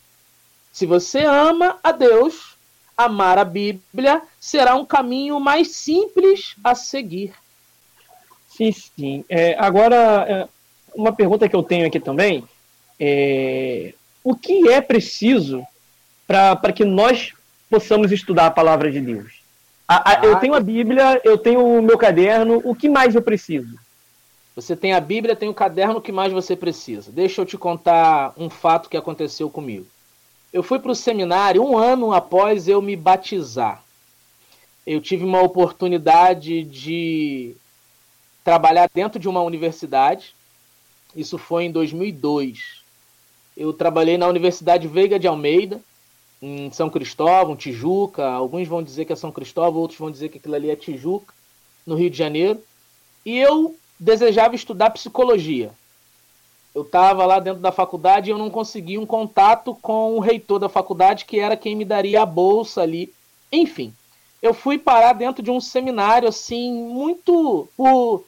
Se 0.74 0.86
você 0.86 1.24
ama 1.24 1.78
a 1.84 1.92
Deus, 1.92 2.58
amar 2.98 3.38
a 3.38 3.46
Bíblia 3.46 4.22
será 4.40 4.76
um 4.76 4.86
caminho 4.86 5.40
mais 5.40 5.72
simples 5.72 6.56
a 6.64 6.76
seguir. 6.76 7.34
Sim, 8.50 8.72
sim. 8.72 9.26
É, 9.30 9.56
agora, 9.60 10.26
é, 10.28 10.48
uma 10.96 11.14
pergunta 11.14 11.48
que 11.48 11.56
eu 11.56 11.64
tenho 11.64 11.86
aqui 11.86 12.00
também 12.00 12.44
é 13.00 13.94
o 14.30 14.36
que 14.36 14.68
é 14.68 14.82
preciso 14.82 15.66
para 16.28 16.74
que 16.74 16.84
nós 16.84 17.34
possamos 17.70 18.12
estudar 18.12 18.48
a 18.48 18.52
palavra 18.52 18.92
de 18.92 19.00
Deus? 19.00 19.42
A, 19.88 20.12
a, 20.12 20.26
eu 20.26 20.36
ah. 20.36 20.40
tenho 20.40 20.54
a 20.54 20.60
Bíblia, 20.60 21.22
eu 21.24 21.38
tenho 21.38 21.66
o 21.66 21.82
meu 21.82 21.98
caderno, 21.98 22.62
o 22.66 22.76
que 22.76 22.90
mais 22.90 23.16
eu 23.16 23.22
preciso? 23.22 23.80
Você 24.54 24.76
tem 24.76 24.92
a 24.92 25.00
Bíblia, 25.00 25.34
tem 25.34 25.48
o 25.48 25.54
caderno, 25.54 26.00
o 26.00 26.02
que 26.02 26.12
mais 26.12 26.34
você 26.34 26.58
precisa? 26.58 27.10
Deixa 27.10 27.40
eu 27.40 27.46
te 27.46 27.58
contar 27.58 28.34
um 28.36 28.50
fato 28.50 28.90
que 28.90 28.98
aconteceu 28.98 29.50
comigo. 29.50 29.88
Eu 30.52 30.62
fui 30.62 30.78
para 30.78 30.92
o 30.92 30.96
seminário 30.96 31.64
um 31.64 31.78
ano 31.78 32.12
após 32.12 32.68
eu 32.68 32.82
me 32.82 32.98
batizar. 32.98 33.82
Eu 34.86 35.00
tive 35.00 35.24
uma 35.24 35.42
oportunidade 35.42 36.66
de 36.66 37.56
trabalhar 38.44 38.90
dentro 38.94 39.18
de 39.18 39.30
uma 39.30 39.42
universidade. 39.42 40.36
Isso 41.16 41.38
foi 41.38 41.64
em 41.64 41.72
2002. 41.72 42.77
Eu 43.58 43.74
trabalhei 43.74 44.20
na 44.20 44.28
Universidade 44.28 44.88
Veiga 44.88 45.18
de 45.18 45.28
Almeida, 45.28 45.82
em 46.40 46.72
São 46.72 46.92
Cristóvão, 46.92 47.56
Tijuca. 47.56 48.24
Alguns 48.24 48.68
vão 48.68 48.84
dizer 48.84 49.06
que 49.06 49.12
é 49.12 49.16
São 49.16 49.32
Cristóvão, 49.32 49.82
outros 49.82 50.00
vão 50.00 50.12
dizer 50.12 50.30
que 50.30 50.38
aquilo 50.38 50.54
ali 50.54 50.70
é 50.70 50.76
Tijuca, 50.76 51.34
no 51.84 51.96
Rio 51.96 52.12
de 52.12 52.18
Janeiro. 52.18 52.62
E 53.26 53.36
eu 53.36 53.76
desejava 54.00 54.54
estudar 54.54 54.92
psicologia. 54.92 55.72
eu 56.76 56.84
estava 56.84 57.26
lá 57.26 57.40
dentro 57.40 57.60
da 57.60 57.72
faculdade 57.72 58.30
e 58.30 58.32
eu 58.32 58.38
não 58.38 58.52
consegui 58.52 59.00
um 59.00 59.06
contato 59.08 59.74
com 59.82 60.16
o 60.16 60.20
reitor 60.20 60.60
da 60.60 60.70
faculdade, 60.70 61.26
que 61.26 61.40
era 61.40 61.58
quem 61.58 61.76
me 61.76 61.84
daria 61.84 62.22
a 62.22 62.26
bolsa 62.28 62.84
ali. 62.84 63.12
Enfim, 63.52 63.92
eu 64.40 64.54
fui 64.54 64.78
parar 64.78 65.14
dentro 65.14 65.42
de 65.42 65.50
um 65.50 65.60
seminário 65.60 66.28
assim, 66.28 66.72
muito 66.72 67.68
por 67.76 68.24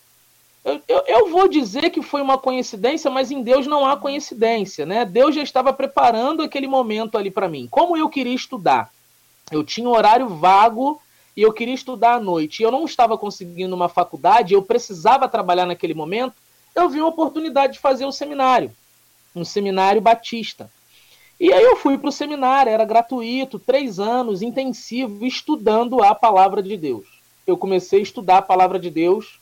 eu, 0.64 0.82
eu, 0.88 1.04
eu, 1.08 1.30
vou 1.30 1.48
dizer 1.48 1.90
que 1.90 2.02
foi 2.02 2.22
uma 2.22 2.38
coincidência, 2.38 3.10
mas 3.10 3.32
em 3.32 3.42
Deus 3.42 3.66
não 3.66 3.86
há 3.86 3.96
coincidência, 3.96 4.86
né? 4.86 5.06
Deus 5.06 5.34
já 5.34 5.42
estava 5.42 5.72
preparando 5.72 6.44
aquele 6.44 6.68
momento 6.68 7.18
ali 7.18 7.32
para 7.32 7.48
mim. 7.48 7.68
Como 7.72 7.96
eu 7.96 8.10
queria 8.10 8.36
estudar? 8.36 8.92
Eu 9.52 9.64
tinha 9.64 9.88
um 9.88 9.94
horário 9.94 10.28
vago 10.28 11.02
e 11.36 11.42
eu 11.42 11.54
queria 11.54 11.74
estudar 11.74 12.16
à 12.16 12.20
noite. 12.20 12.62
Eu 12.62 12.72
não 12.72 12.84
estava 12.84 13.18
conseguindo 13.18 13.74
uma 13.74 13.88
faculdade, 13.88 14.54
eu 14.54 14.62
precisava 14.62 15.30
trabalhar 15.30 15.66
naquele 15.66 15.94
momento. 15.94 16.36
Eu 16.76 16.90
vi 16.90 17.00
uma 17.00 17.10
oportunidade 17.10 17.74
de 17.74 17.80
fazer 17.80 18.06
um 18.06 18.12
seminário, 18.12 18.72
um 19.36 19.46
seminário 19.46 20.02
batista. 20.02 20.70
E 21.40 21.54
aí 21.54 21.64
eu 21.64 21.78
fui 21.78 21.98
para 21.98 22.10
o 22.10 22.12
seminário, 22.12 22.70
era 22.70 22.84
gratuito, 22.84 23.58
três 23.58 23.98
anos, 23.98 24.42
intensivo, 24.42 25.26
estudando 25.26 26.04
a 26.04 26.14
palavra 26.14 26.62
de 26.62 26.76
Deus. 26.76 27.08
Eu 27.48 27.58
comecei 27.58 28.00
a 28.00 28.04
estudar 28.04 28.38
a 28.40 28.42
palavra 28.42 28.78
de 28.78 28.90
Deus 28.90 29.39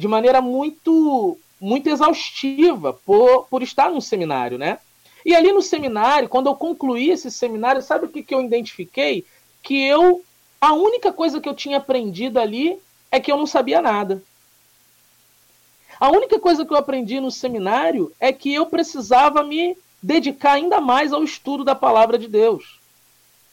de 0.00 0.08
maneira 0.08 0.40
muito 0.40 1.38
muito 1.60 1.90
exaustiva 1.90 2.94
por, 3.04 3.46
por 3.50 3.62
estar 3.62 3.90
num 3.90 4.00
seminário, 4.00 4.56
né? 4.56 4.78
E 5.26 5.34
ali 5.34 5.52
no 5.52 5.60
seminário, 5.60 6.26
quando 6.26 6.46
eu 6.46 6.54
concluí 6.54 7.10
esse 7.10 7.30
seminário, 7.30 7.82
sabe 7.82 8.06
o 8.06 8.08
que, 8.08 8.22
que 8.22 8.34
eu 8.34 8.40
identifiquei? 8.40 9.26
Que 9.62 9.84
eu, 9.84 10.24
a 10.58 10.72
única 10.72 11.12
coisa 11.12 11.38
que 11.38 11.46
eu 11.46 11.54
tinha 11.54 11.76
aprendido 11.76 12.40
ali 12.40 12.80
é 13.12 13.20
que 13.20 13.30
eu 13.30 13.36
não 13.36 13.46
sabia 13.46 13.82
nada. 13.82 14.22
A 16.00 16.08
única 16.08 16.40
coisa 16.40 16.64
que 16.64 16.72
eu 16.72 16.78
aprendi 16.78 17.20
no 17.20 17.30
seminário 17.30 18.10
é 18.18 18.32
que 18.32 18.54
eu 18.54 18.64
precisava 18.64 19.42
me 19.42 19.76
dedicar 20.02 20.52
ainda 20.52 20.80
mais 20.80 21.12
ao 21.12 21.22
estudo 21.22 21.62
da 21.62 21.74
palavra 21.74 22.16
de 22.16 22.26
Deus. 22.26 22.80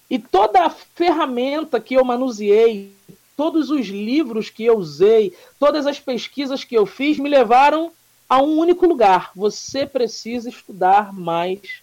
E 0.09 0.17
toda 0.17 0.63
a 0.63 0.69
ferramenta 0.69 1.81
que 1.81 1.95
eu 1.95 2.05
manuseei, 2.05 2.93
todos 3.37 3.69
os 3.69 3.85
livros 3.85 4.49
que 4.49 4.65
eu 4.65 4.77
usei, 4.77 5.33
todas 5.59 5.85
as 5.85 5.99
pesquisas 5.99 6.63
que 6.63 6.75
eu 6.75 6.87
fiz 6.87 7.19
me 7.19 7.29
levaram 7.29 7.91
a 8.27 8.41
um 8.41 8.57
único 8.57 8.87
lugar. 8.87 9.31
Você 9.35 9.85
precisa 9.85 10.49
estudar 10.49 11.13
mais 11.13 11.81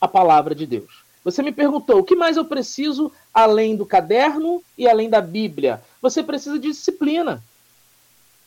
a 0.00 0.06
palavra 0.06 0.54
de 0.54 0.64
Deus. 0.64 1.02
Você 1.24 1.42
me 1.42 1.50
perguntou 1.50 1.98
o 1.98 2.04
que 2.04 2.14
mais 2.14 2.36
eu 2.36 2.44
preciso 2.44 3.12
além 3.34 3.76
do 3.76 3.84
caderno 3.84 4.62
e 4.78 4.88
além 4.88 5.10
da 5.10 5.20
Bíblia. 5.20 5.82
Você 6.00 6.22
precisa 6.22 6.58
de 6.58 6.68
disciplina. 6.68 7.42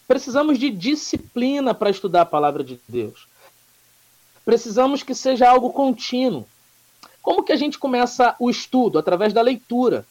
Precisamos 0.08 0.58
de 0.58 0.70
disciplina 0.70 1.74
para 1.74 1.90
estudar 1.90 2.22
a 2.22 2.26
palavra 2.26 2.64
de 2.64 2.80
Deus. 2.88 3.28
Precisamos 4.46 5.04
que 5.04 5.14
seja 5.14 5.50
algo 5.50 5.72
contínuo. 5.72 6.48
Como 7.22 7.44
que 7.44 7.52
a 7.52 7.58
gente 7.58 7.78
começa 7.78 8.36
o 8.40 8.50
estudo? 8.50 8.98
Através 8.98 9.34
da 9.34 9.42
leitura. 9.42 10.06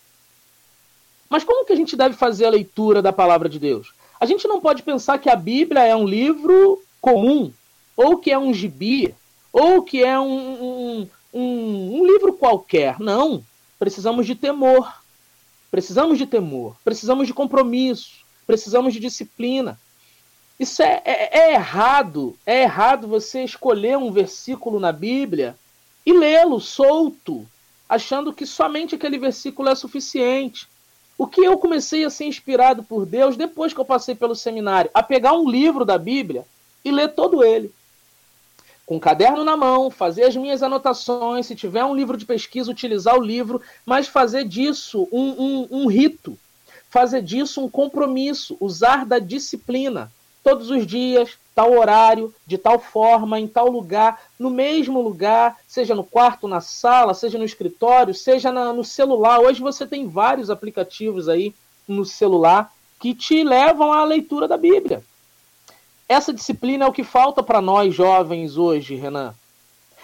Mas 1.30 1.44
como 1.44 1.64
que 1.64 1.72
a 1.72 1.76
gente 1.76 1.96
deve 1.96 2.16
fazer 2.16 2.46
a 2.46 2.50
leitura 2.50 3.00
da 3.00 3.12
palavra 3.12 3.48
de 3.48 3.60
Deus? 3.60 3.94
A 4.18 4.26
gente 4.26 4.48
não 4.48 4.60
pode 4.60 4.82
pensar 4.82 5.18
que 5.18 5.30
a 5.30 5.36
Bíblia 5.36 5.84
é 5.84 5.94
um 5.94 6.04
livro 6.04 6.82
comum, 7.00 7.52
ou 7.96 8.18
que 8.18 8.32
é 8.32 8.38
um 8.38 8.52
gibi, 8.52 9.14
ou 9.52 9.82
que 9.82 10.02
é 10.02 10.18
um, 10.18 10.28
um, 10.28 11.08
um, 11.32 12.00
um 12.00 12.06
livro 12.06 12.32
qualquer. 12.32 12.98
Não. 12.98 13.44
Precisamos 13.78 14.26
de 14.26 14.34
temor. 14.34 14.92
Precisamos 15.70 16.18
de 16.18 16.26
temor. 16.26 16.76
Precisamos 16.84 17.28
de 17.28 17.32
compromisso. 17.32 18.24
Precisamos 18.44 18.92
de 18.92 18.98
disciplina. 18.98 19.78
Isso 20.58 20.82
é, 20.82 21.00
é, 21.04 21.38
é, 21.38 21.54
errado. 21.54 22.36
É 22.44 22.62
errado 22.62 23.06
você 23.06 23.44
escolher 23.44 23.96
um 23.96 24.10
versículo 24.10 24.80
na 24.80 24.90
Bíblia 24.90 25.56
e 26.04 26.12
lê-lo 26.12 26.60
solto, 26.60 27.46
achando 27.88 28.32
que 28.32 28.44
somente 28.44 28.96
aquele 28.96 29.18
versículo 29.18 29.68
é 29.68 29.74
suficiente. 29.74 30.68
O 31.20 31.26
que 31.26 31.42
eu 31.42 31.58
comecei 31.58 32.02
a 32.02 32.08
ser 32.08 32.24
inspirado 32.24 32.82
por 32.82 33.04
Deus 33.04 33.36
depois 33.36 33.74
que 33.74 33.78
eu 33.78 33.84
passei 33.84 34.14
pelo 34.14 34.34
seminário? 34.34 34.90
A 34.94 35.02
pegar 35.02 35.34
um 35.34 35.50
livro 35.50 35.84
da 35.84 35.98
Bíblia 35.98 36.46
e 36.82 36.90
ler 36.90 37.08
todo 37.08 37.44
ele. 37.44 37.70
Com 38.86 38.96
um 38.96 38.98
caderno 38.98 39.44
na 39.44 39.54
mão, 39.54 39.90
fazer 39.90 40.22
as 40.22 40.34
minhas 40.34 40.62
anotações, 40.62 41.44
se 41.44 41.54
tiver 41.54 41.84
um 41.84 41.94
livro 41.94 42.16
de 42.16 42.24
pesquisa, 42.24 42.70
utilizar 42.70 43.18
o 43.18 43.22
livro, 43.22 43.60
mas 43.84 44.08
fazer 44.08 44.46
disso 44.46 45.06
um, 45.12 45.28
um, 45.44 45.68
um 45.70 45.86
rito, 45.88 46.38
fazer 46.88 47.20
disso 47.20 47.62
um 47.62 47.68
compromisso, 47.68 48.56
usar 48.58 49.04
da 49.04 49.18
disciplina 49.18 50.10
todos 50.42 50.70
os 50.70 50.86
dias, 50.86 51.38
tal 51.54 51.72
horário, 51.72 52.34
de 52.46 52.56
tal 52.56 52.78
forma, 52.78 53.38
em 53.38 53.46
tal 53.46 53.70
lugar, 53.70 54.20
no 54.38 54.50
mesmo 54.50 55.00
lugar, 55.00 55.58
seja 55.66 55.94
no 55.94 56.04
quarto, 56.04 56.48
na 56.48 56.60
sala, 56.60 57.14
seja 57.14 57.38
no 57.38 57.44
escritório, 57.44 58.14
seja 58.14 58.50
na, 58.50 58.72
no 58.72 58.84
celular. 58.84 59.40
Hoje 59.40 59.60
você 59.60 59.86
tem 59.86 60.08
vários 60.08 60.50
aplicativos 60.50 61.28
aí 61.28 61.54
no 61.86 62.04
celular 62.04 62.72
que 62.98 63.14
te 63.14 63.42
levam 63.42 63.92
à 63.92 64.04
leitura 64.04 64.46
da 64.46 64.56
Bíblia. 64.56 65.02
Essa 66.08 66.32
disciplina 66.32 66.84
é 66.84 66.88
o 66.88 66.92
que 66.92 67.04
falta 67.04 67.42
para 67.42 67.60
nós 67.60 67.94
jovens 67.94 68.56
hoje, 68.56 68.94
Renan. 68.94 69.34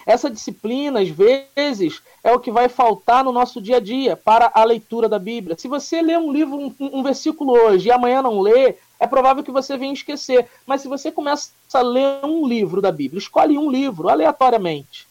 Essa 0.05 0.29
disciplina, 0.29 1.01
às 1.01 1.09
vezes, 1.09 2.01
é 2.23 2.31
o 2.31 2.39
que 2.39 2.49
vai 2.49 2.69
faltar 2.69 3.25
no 3.25 3.31
nosso 3.33 3.61
dia 3.61 3.75
a 3.75 3.79
dia 3.81 4.15
para 4.15 4.49
a 4.53 4.63
leitura 4.63 5.09
da 5.09 5.19
Bíblia. 5.19 5.57
Se 5.57 5.67
você 5.67 6.01
lê 6.01 6.17
um 6.17 6.31
livro, 6.31 6.55
um, 6.55 6.73
um 6.79 7.03
versículo 7.03 7.51
hoje 7.51 7.89
e 7.89 7.91
amanhã 7.91 8.21
não 8.21 8.39
lê, 8.39 8.77
é 8.99 9.05
provável 9.05 9.43
que 9.43 9.51
você 9.51 9.77
venha 9.77 9.93
esquecer. 9.93 10.47
Mas 10.65 10.81
se 10.81 10.87
você 10.87 11.11
começa 11.11 11.51
a 11.73 11.81
ler 11.81 12.25
um 12.25 12.47
livro 12.47 12.81
da 12.81 12.91
Bíblia, 12.91 13.19
escolhe 13.19 13.57
um 13.57 13.69
livro 13.69 14.09
aleatoriamente, 14.09 15.07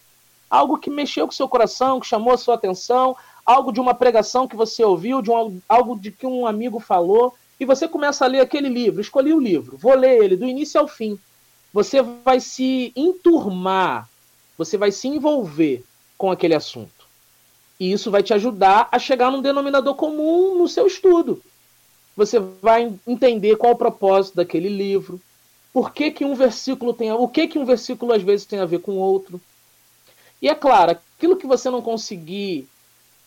algo 0.51 0.79
que 0.79 0.91
mexeu 0.91 1.27
com 1.27 1.33
seu 1.33 1.49
coração, 1.49 2.01
que 2.01 2.07
chamou 2.07 2.33
a 2.33 2.39
sua 2.39 2.55
atenção, 2.55 3.17
algo 3.45 3.73
de 3.73 3.81
uma 3.81 3.95
pregação 3.95 4.49
que 4.49 4.57
você 4.57 4.85
ouviu, 4.85 5.23
de 5.23 5.31
um, 5.31 5.61
algo 5.69 5.99
de 5.99 6.11
que 6.11 6.27
um 6.27 6.47
amigo 6.47 6.81
falou, 6.81 7.35
e 7.59 7.65
você 7.65 7.89
começa 7.89 8.25
a 8.25 8.29
ler 8.29 8.41
aquele 8.41 8.69
livro, 8.69 9.01
escolhi 9.01 9.33
o 9.33 9.41
livro, 9.41 9.79
vou 9.79 9.95
ler 9.95 10.23
ele 10.23 10.37
do 10.37 10.45
início 10.45 10.81
ao 10.81 10.89
fim. 10.89 11.19
Você 11.73 12.03
vai 12.03 12.41
se 12.41 12.93
enturmar, 12.97 14.09
você 14.59 14.77
vai 14.77 14.91
se 14.91 15.09
envolver 15.09 15.85
com 16.19 16.31
aquele 16.31 16.55
assunto. 16.55 17.07
E 17.79 17.93
isso 17.93 18.11
vai 18.11 18.23
te 18.23 18.33
ajudar 18.35 18.89
a 18.91 18.99
chegar 18.99 19.31
num 19.31 19.43
denominador 19.43 19.95
comum 19.95 20.57
no 20.57 20.67
seu 20.67 20.87
estudo 20.87 21.43
você 22.17 22.39
vai 22.39 22.93
entender 23.07 23.57
qual 23.57 23.75
o 23.75 23.77
propósito 23.77 24.37
daquele 24.37 24.69
livro, 24.69 25.21
por 25.73 25.93
que, 25.93 26.11
que 26.11 26.25
um 26.25 26.35
versículo 26.35 26.95
tem, 26.95 27.13
o 27.13 27.29
que 27.29 27.47
que 27.47 27.59
um 27.59 27.65
versículo 27.65 28.15
às 28.15 28.23
vezes 28.23 28.47
tem 28.47 28.59
a 28.59 28.65
ver 28.65 28.79
com 28.81 28.93
outro. 28.93 29.39
E 30.41 30.49
é 30.49 30.55
claro, 30.55 30.93
aquilo 30.93 31.37
que 31.37 31.47
você 31.47 31.69
não 31.69 31.83
conseguir 31.83 32.67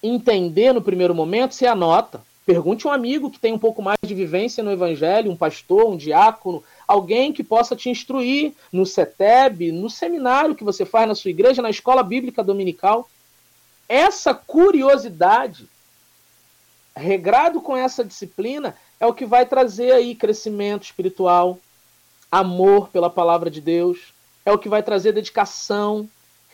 entender 0.02 0.74
no 0.74 0.82
primeiro 0.82 1.14
momento, 1.14 1.54
você 1.54 1.68
anota. 1.68 2.22
Pergunte 2.46 2.88
um 2.88 2.92
amigo 2.92 3.30
que 3.30 3.38
tem 3.38 3.54
um 3.54 3.60
pouco 3.60 3.80
mais 3.80 4.00
de 4.04 4.16
vivência 4.16 4.64
no 4.64 4.72
evangelho, 4.72 5.30
um 5.30 5.36
pastor, 5.36 5.88
um 5.88 5.96
diácono, 5.96 6.64
alguém 6.88 7.32
que 7.32 7.44
possa 7.44 7.76
te 7.76 7.92
instruir 7.92 8.54
no 8.74 8.88
CETEB, 8.88 9.72
no 9.72 9.88
seminário 9.88 10.56
que 10.56 10.64
você 10.64 10.84
faz 10.84 11.08
na 11.08 11.14
sua 11.14 11.30
igreja, 11.30 11.62
na 11.62 11.70
escola 11.70 12.02
bíblica 12.02 12.44
dominical. 12.44 13.08
Essa 13.88 14.34
curiosidade 14.34 15.68
regrado 16.96 17.62
com 17.62 17.76
essa 17.76 18.04
disciplina, 18.04 18.76
é 19.00 19.06
o 19.06 19.14
que 19.14 19.26
vai 19.26 19.46
trazer 19.46 19.92
aí 19.92 20.16
crescimento 20.16 20.84
espiritual, 20.84 21.58
amor 22.32 22.90
pela 22.90 23.10
palavra 23.10 23.50
de 23.50 23.62
Deus, 23.62 24.14
é 24.46 24.52
o 24.52 24.58
que 24.58 24.70
vai 24.70 24.84
trazer 24.84 25.14
dedicação 25.14 26.10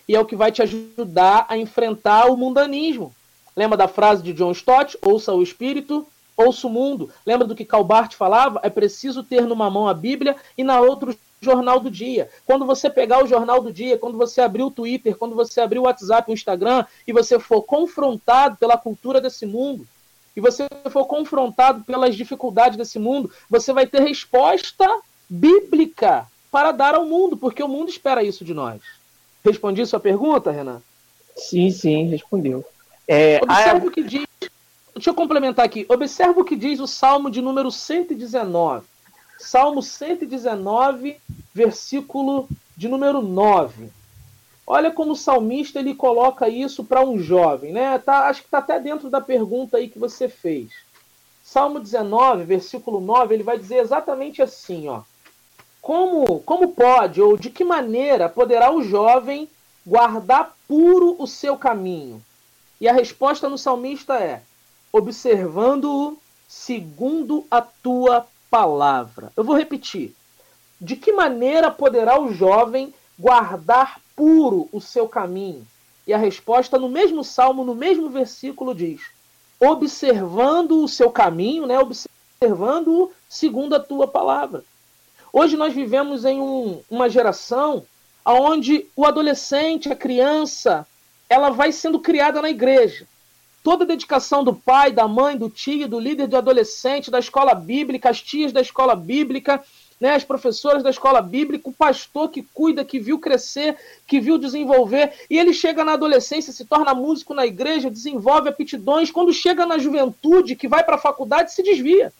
e 0.08 0.16
é 0.16 0.20
o 0.20 0.26
que 0.26 0.36
vai 0.36 0.52
te 0.52 0.62
ajudar 0.62 1.46
a 1.50 1.58
enfrentar 1.58 2.28
o 2.28 2.38
mundanismo. 2.38 3.14
Lembra 3.56 3.78
da 3.78 3.88
frase 3.88 4.22
de 4.22 4.34
John 4.34 4.52
Stott? 4.52 4.98
Ouça 5.02 5.34
o 5.34 5.42
espírito, 5.42 6.06
ouça 6.36 6.68
o 6.68 6.70
mundo. 6.70 7.10
Lembra 7.26 7.48
do 7.48 7.56
que 7.56 7.66
Calbart 7.66 8.14
falava? 8.14 8.60
É 8.64 8.70
preciso 8.70 9.24
ter 9.24 9.42
numa 9.42 9.70
mão 9.70 9.88
a 9.88 9.94
Bíblia 9.94 10.36
e 10.58 10.64
na 10.64 10.80
outra 10.82 11.12
o 11.12 11.18
jornal 11.42 11.80
do 11.80 11.90
dia. 11.90 12.30
Quando 12.46 12.66
você 12.66 12.90
pegar 12.90 13.24
o 13.24 13.28
jornal 13.28 13.62
do 13.62 13.72
dia, 13.72 13.98
quando 13.98 14.18
você 14.18 14.42
abrir 14.42 14.64
o 14.64 14.72
Twitter, 14.72 15.18
quando 15.18 15.36
você 15.36 15.62
abrir 15.62 15.80
o 15.80 15.84
WhatsApp, 15.84 16.30
o 16.30 16.34
Instagram 16.34 16.86
e 17.08 17.14
você 17.14 17.40
for 17.40 17.62
confrontado 17.62 18.58
pela 18.58 18.78
cultura 18.78 19.22
desse 19.22 19.46
mundo, 19.46 19.88
e 20.36 20.42
você 20.42 20.68
for 20.90 21.06
confrontado 21.06 21.84
pelas 21.84 22.16
dificuldades 22.16 22.78
desse 22.78 23.00
mundo, 23.00 23.32
você 23.50 23.72
vai 23.72 23.88
ter 23.88 24.02
resposta 24.02 24.88
bíblica 25.30 26.28
para 26.52 26.72
dar 26.72 26.96
ao 26.96 27.06
mundo, 27.06 27.38
porque 27.38 27.64
o 27.64 27.68
mundo 27.68 27.90
espera 27.90 28.24
isso 28.24 28.44
de 28.44 28.54
nós. 28.54 28.82
Respondi 29.44 29.86
sua 29.86 30.00
pergunta, 30.00 30.52
Renan? 30.52 30.82
Sim, 31.36 31.70
sim, 31.70 32.08
respondeu. 32.08 32.66
É, 33.08 33.40
Observe 33.42 33.86
a... 33.86 33.90
o 33.90 33.92
que 33.92 34.04
diz. 34.04 34.26
Deixa 34.94 35.10
eu 35.10 35.14
complementar 35.14 35.66
aqui. 35.66 35.86
Observe 35.90 36.40
o 36.40 36.46
que 36.46 36.56
diz 36.56 36.80
o 36.80 36.88
Salmo 36.88 37.30
de 37.30 37.42
número 37.42 37.70
119. 37.70 38.86
Salmo 39.38 39.84
119, 39.84 41.18
versículo 41.54 42.48
de 42.76 42.88
número 42.88 43.22
9. 43.22 43.90
Olha 44.68 44.92
como 44.92 45.12
o 45.12 45.16
salmista 45.16 45.80
ele 45.80 45.94
coloca 45.94 46.50
isso 46.50 46.84
para 46.84 47.06
um 47.06 47.20
jovem, 47.20 47.72
né? 47.72 47.98
Tá, 48.00 48.28
acho 48.28 48.42
que 48.42 48.48
está 48.48 48.58
até 48.58 48.80
dentro 48.80 49.10
da 49.10 49.22
pergunta 49.22 49.78
aí 49.78 49.88
que 49.88 50.00
você 50.00 50.28
fez. 50.28 50.72
Salmo 51.44 51.80
19, 51.80 52.44
versículo 52.44 53.00
9, 53.00 53.36
ele 53.36 53.44
vai 53.44 53.60
dizer 53.60 53.78
exatamente 53.78 54.42
assim, 54.42 54.88
ó. 54.88 55.02
como, 55.80 56.40
como 56.40 56.70
pode 56.70 57.22
ou 57.22 57.38
de 57.38 57.52
que 57.52 57.64
maneira 57.64 58.28
poderá 58.28 58.74
o 58.74 58.82
jovem 58.82 59.48
guardar 59.86 60.56
puro 60.68 61.16
o 61.20 61.28
seu 61.28 61.56
caminho? 61.56 62.20
E 62.82 62.90
a 62.90 62.94
resposta 62.94 63.48
no 63.48 63.60
salmista 63.60 64.16
é: 64.16 64.42
observando-o 64.92 66.18
segundo 66.48 67.46
a 67.52 67.62
tua 67.62 68.26
palavra. 68.50 69.32
Eu 69.38 69.44
vou 69.44 69.56
repetir. 69.56 70.16
De 70.82 70.96
que 70.96 71.12
maneira 71.12 71.70
poderá 71.70 72.20
o 72.20 72.34
jovem 72.34 72.94
guardar 73.18 74.02
puro 74.16 74.70
o 74.72 74.80
seu 74.80 75.08
caminho? 75.08 75.66
E 76.08 76.14
a 76.14 76.18
resposta 76.18 76.78
no 76.78 76.90
mesmo 76.90 77.24
salmo, 77.24 77.64
no 77.64 77.76
mesmo 77.76 78.10
versículo 78.10 78.74
diz: 78.76 79.02
observando 79.60 80.84
o 80.84 80.88
seu 80.88 81.10
caminho, 81.12 81.66
né? 81.66 81.80
Observando-o 81.80 83.12
segundo 83.28 83.76
a 83.76 83.80
tua 83.80 84.08
palavra. 84.08 84.64
Hoje 85.32 85.58
nós 85.58 85.74
vivemos 85.74 86.24
em 86.26 86.40
um, 86.40 86.82
uma 86.90 87.10
geração 87.10 87.84
onde 88.26 88.88
o 88.96 89.06
adolescente, 89.06 89.92
a 89.92 89.96
criança, 89.96 90.88
ela 91.30 91.50
vai 91.50 91.72
sendo 91.72 92.00
criada 92.00 92.42
na 92.42 92.50
igreja. 92.50 93.08
Toda 93.64 93.84
a 93.84 93.88
dedicação 93.88 94.44
do 94.44 94.54
pai, 94.54 94.92
da 94.92 95.08
mãe, 95.08 95.36
do 95.36 95.50
tio, 95.50 95.88
do 95.88 96.00
líder 96.00 96.28
do 96.28 96.38
adolescente, 96.38 97.12
da 97.12 97.20
escola 97.20 97.54
bíblica, 97.54 98.10
as 98.10 98.22
tias 98.22 98.52
da 98.52 98.62
escola 98.62 98.96
bíblica, 98.96 99.64
né, 100.00 100.16
as 100.16 100.24
professoras 100.24 100.84
da 100.84 100.90
escola 100.90 101.22
bíblica, 101.22 101.70
o 101.70 101.74
pastor 101.74 102.30
que 102.30 102.42
cuida, 102.54 102.84
que 102.84 103.00
viu 103.00 103.18
crescer, 103.20 103.78
que 104.06 104.20
viu 104.20 104.38
desenvolver, 104.38 105.14
e 105.30 105.38
ele 105.38 105.54
chega 105.54 105.86
na 105.86 105.94
adolescência, 105.94 106.52
se 106.52 106.66
torna 106.66 106.94
músico 106.94 107.34
na 107.34 107.46
igreja, 107.46 107.90
desenvolve 107.90 108.50
aptidões, 108.50 109.12
quando 109.12 109.34
chega 109.34 109.66
na 109.66 109.78
juventude, 109.78 110.56
que 110.56 110.68
vai 110.68 110.84
para 110.84 110.96
a 110.96 111.00
faculdade, 111.00 111.54
se 111.54 111.64
desvia. 111.64 112.14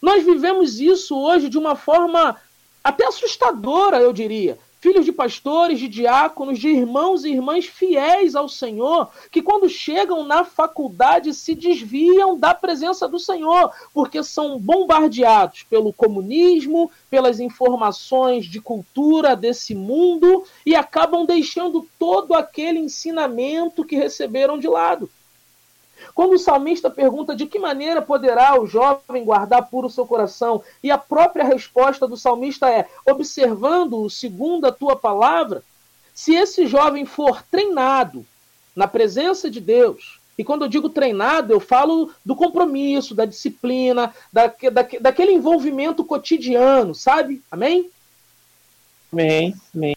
Nós 0.00 0.24
vivemos 0.24 0.80
isso 0.80 1.16
hoje 1.16 1.48
de 1.48 1.58
uma 1.58 1.76
forma 1.76 2.36
até 2.82 3.06
assustadora, 3.06 3.98
eu 3.98 4.12
diria 4.12 4.58
filhos 4.84 5.06
de 5.06 5.12
pastores, 5.12 5.78
de 5.78 5.88
diáconos, 5.88 6.58
de 6.58 6.68
irmãos 6.68 7.24
e 7.24 7.30
irmãs 7.30 7.64
fiéis 7.64 8.36
ao 8.36 8.50
Senhor, 8.50 9.08
que 9.30 9.40
quando 9.40 9.66
chegam 9.66 10.24
na 10.24 10.44
faculdade 10.44 11.32
se 11.32 11.54
desviam 11.54 12.38
da 12.38 12.54
presença 12.54 13.08
do 13.08 13.18
Senhor, 13.18 13.72
porque 13.94 14.22
são 14.22 14.58
bombardeados 14.58 15.62
pelo 15.62 15.90
comunismo, 15.90 16.90
pelas 17.08 17.40
informações 17.40 18.44
de 18.44 18.60
cultura 18.60 19.34
desse 19.34 19.74
mundo 19.74 20.44
e 20.66 20.74
acabam 20.74 21.24
deixando 21.24 21.88
todo 21.98 22.34
aquele 22.34 22.78
ensinamento 22.78 23.86
que 23.86 23.96
receberam 23.96 24.58
de 24.58 24.68
lado. 24.68 25.08
Quando 26.14 26.34
o 26.34 26.38
salmista 26.38 26.88
pergunta 26.88 27.34
de 27.34 27.44
que 27.44 27.58
maneira 27.58 28.00
poderá 28.00 28.58
o 28.60 28.66
jovem 28.66 29.24
guardar 29.24 29.68
puro 29.68 29.88
o 29.88 29.90
seu 29.90 30.06
coração, 30.06 30.62
e 30.82 30.90
a 30.90 30.96
própria 30.96 31.44
resposta 31.44 32.06
do 32.06 32.16
salmista 32.16 32.70
é: 32.70 32.86
observando-o 33.04 34.08
segundo 34.08 34.66
a 34.66 34.72
tua 34.72 34.94
palavra, 34.94 35.64
se 36.14 36.34
esse 36.34 36.66
jovem 36.66 37.04
for 37.04 37.42
treinado 37.42 38.24
na 38.76 38.86
presença 38.86 39.50
de 39.50 39.60
Deus, 39.60 40.20
e 40.38 40.44
quando 40.44 40.62
eu 40.62 40.68
digo 40.68 40.88
treinado, 40.88 41.52
eu 41.52 41.60
falo 41.60 42.10
do 42.24 42.36
compromisso, 42.36 43.14
da 43.14 43.24
disciplina, 43.24 44.14
da, 44.32 44.46
da, 44.46 44.86
daquele 45.00 45.32
envolvimento 45.32 46.04
cotidiano, 46.04 46.94
sabe? 46.94 47.42
Amém? 47.50 47.90
Amém, 49.12 49.54
amém. 49.74 49.94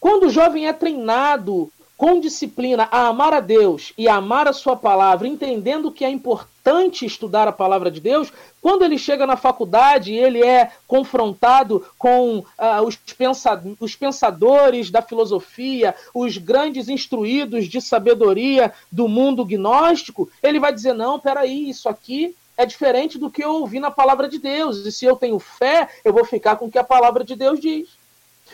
Quando 0.00 0.26
o 0.26 0.30
jovem 0.30 0.66
é 0.66 0.72
treinado 0.72 1.70
com 1.98 2.20
disciplina 2.20 2.88
a 2.92 3.08
amar 3.08 3.34
a 3.34 3.40
Deus 3.40 3.92
e 3.98 4.08
a 4.08 4.14
amar 4.14 4.46
a 4.46 4.52
sua 4.52 4.76
palavra, 4.76 5.26
entendendo 5.26 5.90
que 5.90 6.04
é 6.04 6.08
importante 6.08 7.04
estudar 7.04 7.48
a 7.48 7.52
palavra 7.52 7.90
de 7.90 8.00
Deus, 8.00 8.32
quando 8.62 8.84
ele 8.84 8.96
chega 8.96 9.26
na 9.26 9.36
faculdade 9.36 10.12
e 10.12 10.16
ele 10.16 10.40
é 10.40 10.70
confrontado 10.86 11.84
com 11.98 12.38
uh, 12.38 12.82
os, 12.86 12.94
pensa 12.94 13.60
os 13.80 13.96
pensadores 13.96 14.92
da 14.92 15.02
filosofia, 15.02 15.92
os 16.14 16.38
grandes 16.38 16.88
instruídos 16.88 17.66
de 17.66 17.80
sabedoria 17.80 18.72
do 18.92 19.08
mundo 19.08 19.44
gnóstico, 19.44 20.30
ele 20.40 20.60
vai 20.60 20.72
dizer: 20.72 20.92
não, 20.92 21.18
peraí, 21.18 21.68
isso 21.68 21.88
aqui 21.88 22.32
é 22.56 22.64
diferente 22.64 23.18
do 23.18 23.30
que 23.30 23.42
eu 23.42 23.54
ouvi 23.54 23.80
na 23.80 23.90
palavra 23.90 24.28
de 24.28 24.38
Deus. 24.38 24.78
E 24.86 24.92
se 24.92 25.04
eu 25.04 25.16
tenho 25.16 25.38
fé, 25.40 25.88
eu 26.04 26.12
vou 26.12 26.24
ficar 26.24 26.56
com 26.56 26.66
o 26.66 26.70
que 26.70 26.78
a 26.78 26.84
palavra 26.84 27.24
de 27.24 27.34
Deus 27.34 27.58
diz. 27.58 27.97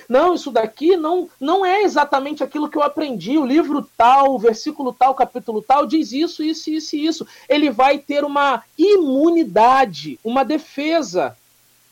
Não, 0.09 0.35
isso 0.35 0.51
daqui 0.51 0.97
não, 0.97 1.29
não 1.41 1.65
é 1.65 1.83
exatamente 1.83 2.43
aquilo 2.43 2.69
que 2.69 2.77
eu 2.77 2.83
aprendi. 2.83 3.39
O 3.39 3.47
livro 3.47 3.89
tal, 3.97 4.35
o 4.35 4.39
versículo 4.39 4.93
tal, 4.93 5.15
capítulo 5.15 5.63
tal, 5.63 5.87
diz 5.87 6.13
isso, 6.13 6.43
isso, 6.43 6.71
isso 6.71 6.97
e 6.97 7.07
isso. 7.07 7.27
Ele 7.49 7.71
vai 7.71 7.99
ter 7.99 8.25
uma 8.25 8.63
imunidade, 8.77 10.19
uma 10.25 10.45
defesa. 10.45 11.37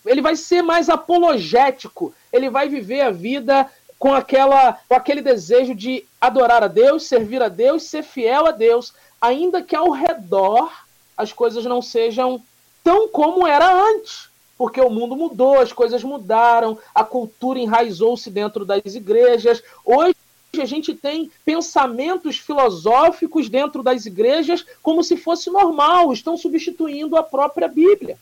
Ele 0.04 0.20
vai 0.20 0.36
ser 0.36 0.62
mais 0.62 0.88
apologético. 0.88 2.14
Ele 2.32 2.50
vai 2.50 2.68
viver 2.68 3.02
a 3.02 3.10
vida 3.10 3.70
com, 3.98 4.12
aquela, 4.12 4.78
com 4.88 4.94
aquele 4.94 5.22
desejo 5.22 5.74
de 5.74 6.04
adorar 6.20 6.62
a 6.62 6.68
Deus, 6.68 7.06
servir 7.06 7.42
a 7.42 7.48
Deus, 7.48 7.84
ser 7.84 8.02
fiel 8.02 8.46
a 8.46 8.50
Deus, 8.50 8.92
ainda 9.20 9.62
que 9.62 9.76
ao 9.76 9.90
redor 9.90 10.72
as 11.16 11.32
coisas 11.32 11.64
não 11.64 11.80
sejam 11.80 12.42
tão 12.82 13.06
como 13.08 13.46
era 13.46 13.72
antes 13.72 14.31
porque 14.62 14.80
o 14.80 14.88
mundo 14.88 15.16
mudou, 15.16 15.58
as 15.58 15.72
coisas 15.72 16.04
mudaram, 16.04 16.78
a 16.94 17.02
cultura 17.02 17.58
enraizou-se 17.58 18.30
dentro 18.30 18.64
das 18.64 18.94
igrejas. 18.94 19.60
Hoje 19.84 20.14
a 20.56 20.64
gente 20.64 20.94
tem 20.94 21.28
pensamentos 21.44 22.38
filosóficos 22.38 23.48
dentro 23.48 23.82
das 23.82 24.06
igrejas 24.06 24.64
como 24.80 25.02
se 25.02 25.16
fosse 25.16 25.50
normal, 25.50 26.12
estão 26.12 26.36
substituindo 26.36 27.16
a 27.16 27.24
própria 27.24 27.66
Bíblia. 27.66 28.16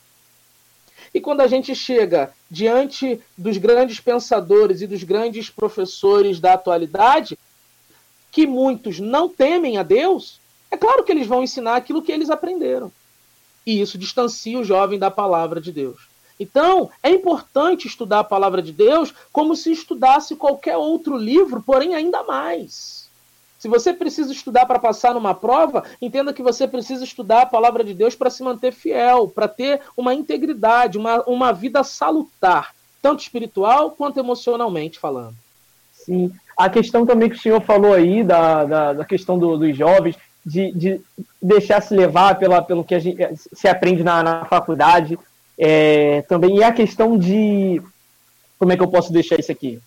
E 1.12 1.20
quando 1.20 1.42
a 1.42 1.46
gente 1.46 1.74
chega 1.74 2.33
diante 2.50 3.20
dos 3.37 3.59
grandes 3.59 4.00
pensadores 4.00 4.81
e 4.81 4.87
dos 4.87 5.03
grandes 5.03 5.50
professores 5.50 6.40
da 6.40 6.55
atualidade, 6.55 7.38
que 8.33 8.46
muitos 8.46 8.98
não 8.98 9.29
temem 9.29 9.76
a 9.76 9.83
Deus, 9.83 10.40
é 10.70 10.76
claro 10.79 11.05
que 11.05 11.12
eles 11.12 11.26
vão 11.26 11.42
ensinar 11.42 11.76
aquilo 11.76 12.00
que 12.00 12.11
eles 12.11 12.31
aprenderam. 12.31 12.90
E 13.66 13.79
isso 13.79 13.98
distancia 13.98 14.59
o 14.59 14.64
jovem 14.64 14.98
da 14.98 15.11
palavra 15.11 15.61
de 15.61 15.70
Deus. 15.70 16.09
Então, 16.40 16.88
é 17.03 17.11
importante 17.11 17.87
estudar 17.87 18.20
a 18.20 18.24
palavra 18.24 18.62
de 18.62 18.72
Deus 18.72 19.12
como 19.31 19.55
se 19.55 19.70
estudasse 19.70 20.35
qualquer 20.35 20.79
outro 20.79 21.18
livro, 21.18 21.62
porém 21.62 21.94
ainda 21.94 22.22
mais. 22.22 23.00
Se 23.59 23.68
você 23.68 23.92
precisa 23.92 24.33
estudar 24.33 24.64
para 24.64 24.79
passar 24.79 25.12
numa 25.12 25.35
prova, 25.35 25.85
entenda 26.00 26.33
que 26.33 26.42
você 26.42 26.66
precisa 26.66 27.05
estudar 27.05 27.42
a 27.42 27.46
palavra 27.46 27.85
de 27.85 27.92
Deus 27.92 28.14
para 28.14 28.31
se 28.31 28.42
manter 28.42 28.72
fiel, 28.72 29.29
para 29.29 29.46
ter 29.46 29.83
uma 29.94 30.14
integridade, 30.14 30.96
uma, 30.96 31.22
uma 31.24 31.53
vida 31.53 31.85
salutar, 31.85 32.74
tanto 33.03 33.20
espiritual 33.20 33.90
quanto 33.90 34.18
emocionalmente 34.18 34.98
falando. 34.98 35.35
Sim. 35.92 36.33
A 36.57 36.70
questão 36.70 37.05
também 37.05 37.29
que 37.29 37.37
o 37.37 37.40
senhor 37.40 37.61
falou 37.61 37.92
aí, 37.92 38.24
da, 38.24 38.64
da, 38.64 38.92
da 38.94 39.05
questão 39.05 39.38
do, 39.38 39.59
dos 39.59 39.76
jovens, 39.76 40.16
de, 40.44 40.72
de 40.72 41.00
deixar 41.40 41.83
se 41.83 41.94
levar 41.94 42.38
pela, 42.38 42.62
pelo 42.62 42.83
que 42.83 42.94
a 42.94 42.98
gente 42.98 43.18
se 43.37 43.68
aprende 43.68 44.03
na, 44.03 44.22
na 44.22 44.44
faculdade, 44.46 45.18
é, 45.62 46.22
também 46.22 46.56
e 46.56 46.64
a 46.64 46.72
questão 46.72 47.18
de. 47.18 47.82
Como 48.58 48.72
é 48.72 48.76
que 48.76 48.82
eu 48.82 48.88
posso 48.88 49.12
deixar 49.12 49.38
isso 49.38 49.52
aqui? 49.52 49.78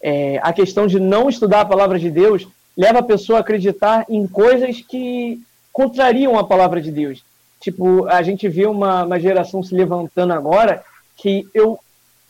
É, 0.00 0.38
a 0.42 0.52
questão 0.52 0.86
de 0.86 1.00
não 1.00 1.30
estudar 1.30 1.62
a 1.62 1.64
palavra 1.66 1.98
de 1.98 2.10
Deus 2.10 2.46
leva 2.76 2.98
a 2.98 3.02
pessoa 3.02 3.38
a 3.38 3.40
acreditar 3.40 4.04
em 4.10 4.26
coisas 4.26 4.82
que 4.82 5.40
contrariam 5.72 6.38
a 6.38 6.44
palavra 6.44 6.82
de 6.82 6.90
Deus. 6.90 7.24
Tipo, 7.60 8.06
a 8.08 8.22
gente 8.22 8.46
vê 8.46 8.66
uma, 8.66 9.04
uma 9.04 9.18
geração 9.18 9.62
se 9.62 9.74
levantando 9.74 10.34
agora 10.34 10.84
que 11.16 11.48
eu. 11.54 11.78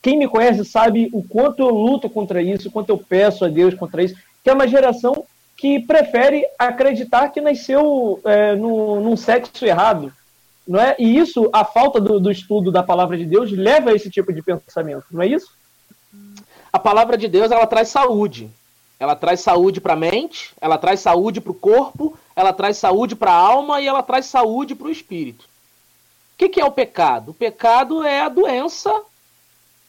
Quem 0.01 0.17
me 0.17 0.29
conhece 0.29 0.65
sabe 0.65 1.11
o 1.13 1.23
quanto 1.23 1.61
eu 1.61 1.71
luto 1.71 2.09
contra 2.09 2.41
isso, 2.41 2.69
o 2.69 2.73
quanto 2.73 2.91
eu 2.91 2.99
peço 2.99 3.45
a 3.45 3.49
Deus 3.49 3.75
contra 3.75 4.03
isso, 4.03 4.15
que 4.45 4.51
é 4.51 4.53
uma 4.53 4.69
geração 4.69 5.25
que 5.57 5.81
prefere 5.81 6.45
acreditar 6.59 7.29
que 7.29 7.41
nasceu 7.41 8.21
é, 8.25 8.55
no, 8.55 9.01
num 9.01 9.17
sexo 9.17 9.65
errado, 9.65 10.13
não 10.67 10.81
é? 10.81 10.95
E 10.99 11.19
isso, 11.19 11.49
a 11.53 11.65
falta 11.65 12.01
do, 12.01 12.21
do 12.21 12.31
estudo 12.31 12.71
da 12.71 12.83
palavra 12.83 13.17
de 13.17 13.25
Deus 13.25 13.51
leva 13.51 13.91
a 13.91 13.95
esse 13.95 14.11
tipo 14.11 14.33
de 14.33 14.43
pensamento, 14.43 15.05
não 15.11 15.23
é 15.23 15.27
isso? 15.27 15.51
A 16.73 16.79
palavra 16.79 17.17
de 17.17 17.29
Deus 17.29 17.51
ela 17.51 17.67
traz 17.67 17.89
saúde. 17.89 18.51
Ela 18.99 19.17
traz 19.17 19.41
saúde 19.41 19.81
para 19.81 19.95
a 19.95 19.97
mente, 19.97 20.53
ela 20.61 20.79
traz 20.79 21.01
saúde 21.01 21.41
para 21.41 21.51
o 21.51 21.57
corpo, 21.57 22.17
ela 22.37 22.53
traz 22.53 22.77
saúde 22.77 23.17
para 23.17 23.33
a 23.33 23.37
alma 23.37 23.81
e 23.81 23.87
ela 23.87 24.03
traz 24.03 24.27
saúde 24.27 24.77
para 24.77 24.87
o 24.87 24.91
espírito. 24.91 25.45
O 25.45 26.39
que, 26.39 26.49
que 26.49 26.61
é 26.61 26.65
o 26.65 26.71
pecado? 26.71 27.33
O 27.33 27.35
pecado 27.35 28.05
é 28.05 28.21
a 28.21 28.29
doença 28.29 29.03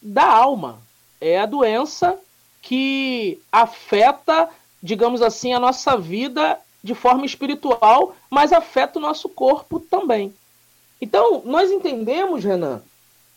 da 0.01 0.25
alma. 0.25 0.79
É 1.21 1.39
a 1.39 1.45
doença 1.45 2.17
que 2.61 3.39
afeta, 3.51 4.49
digamos 4.81 5.21
assim, 5.21 5.53
a 5.53 5.59
nossa 5.59 5.95
vida 5.95 6.59
de 6.83 6.95
forma 6.95 7.25
espiritual, 7.25 8.15
mas 8.29 8.51
afeta 8.51 8.97
o 8.97 9.01
nosso 9.01 9.29
corpo 9.29 9.79
também. 9.79 10.33
Então, 11.03 11.41
nós 11.43 11.69
entendemos, 11.69 12.45
Renan, 12.45 12.81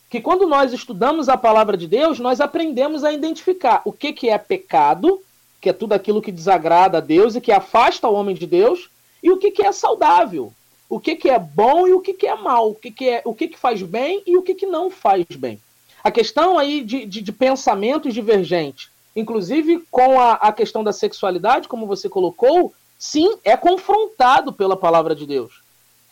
que 0.08 0.20
quando 0.20 0.46
nós 0.46 0.72
estudamos 0.72 1.28
a 1.28 1.36
palavra 1.36 1.76
de 1.76 1.88
Deus, 1.88 2.20
nós 2.20 2.40
aprendemos 2.40 3.02
a 3.02 3.12
identificar 3.12 3.82
o 3.84 3.90
que, 3.90 4.12
que 4.12 4.28
é 4.28 4.38
pecado, 4.38 5.20
que 5.60 5.68
é 5.68 5.72
tudo 5.72 5.92
aquilo 5.92 6.22
que 6.22 6.30
desagrada 6.30 6.98
a 6.98 7.00
Deus 7.00 7.34
e 7.34 7.40
que 7.40 7.50
afasta 7.50 8.06
o 8.06 8.14
homem 8.14 8.36
de 8.36 8.46
Deus, 8.46 8.88
e 9.20 9.32
o 9.32 9.36
que, 9.36 9.50
que 9.50 9.64
é 9.66 9.72
saudável, 9.72 10.52
o 10.88 11.00
que, 11.00 11.16
que 11.16 11.28
é 11.28 11.40
bom 11.40 11.88
e 11.88 11.92
o 11.92 12.00
que, 12.00 12.14
que 12.14 12.28
é 12.28 12.36
mal, 12.36 12.70
o 12.70 12.74
que, 12.76 12.88
que, 12.88 13.08
é, 13.08 13.22
o 13.24 13.34
que, 13.34 13.48
que 13.48 13.58
faz 13.58 13.82
bem 13.82 14.22
e 14.24 14.36
o 14.36 14.42
que, 14.42 14.54
que 14.54 14.66
não 14.66 14.88
faz 14.88 15.24
bem. 15.36 15.60
A 16.04 16.10
questão 16.12 16.56
aí 16.56 16.84
de, 16.84 17.04
de, 17.04 17.20
de 17.20 17.32
pensamentos 17.32 18.14
divergentes, 18.14 18.90
inclusive 19.16 19.84
com 19.90 20.20
a, 20.20 20.34
a 20.34 20.52
questão 20.52 20.84
da 20.84 20.92
sexualidade, 20.92 21.66
como 21.66 21.84
você 21.84 22.08
colocou, 22.08 22.72
sim, 22.96 23.38
é 23.42 23.56
confrontado 23.56 24.52
pela 24.52 24.76
palavra 24.76 25.16
de 25.16 25.26
Deus. 25.26 25.65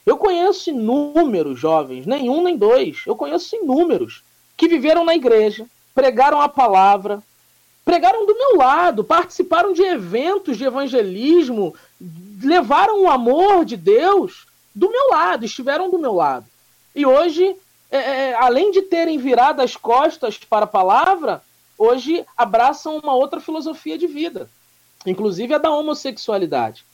Eu 0.06 0.18
conheço 0.18 0.70
inúmeros 0.70 1.58
jovens, 1.58 2.06
nenhum 2.06 2.42
nem 2.42 2.56
dois, 2.56 3.02
eu 3.06 3.16
conheço 3.16 3.56
inúmeros, 3.56 4.22
que 4.56 4.68
viveram 4.68 5.04
na 5.04 5.14
igreja, 5.14 5.66
pregaram 5.94 6.40
a 6.40 6.48
palavra, 6.48 7.22
pregaram 7.84 8.26
do 8.26 8.36
meu 8.36 8.56
lado, 8.56 9.02
participaram 9.02 9.72
de 9.72 9.82
eventos 9.82 10.58
de 10.58 10.64
evangelismo, 10.64 11.74
levaram 12.42 13.02
o 13.02 13.08
amor 13.08 13.64
de 13.64 13.76
Deus 13.76 14.46
do 14.74 14.90
meu 14.90 15.10
lado, 15.10 15.44
estiveram 15.44 15.90
do 15.90 15.98
meu 15.98 16.12
lado. 16.12 16.46
E 16.94 17.06
hoje, 17.06 17.56
é, 17.90 17.98
é, 17.98 18.34
além 18.34 18.70
de 18.70 18.82
terem 18.82 19.18
virado 19.18 19.62
as 19.62 19.76
costas 19.76 20.38
para 20.38 20.64
a 20.64 20.68
palavra, 20.68 21.42
hoje 21.78 22.24
abraçam 22.36 22.98
uma 22.98 23.14
outra 23.14 23.40
filosofia 23.40 23.96
de 23.96 24.06
vida, 24.06 24.50
inclusive 25.06 25.54
a 25.54 25.58
da 25.58 25.70
homossexualidade. 25.70 26.84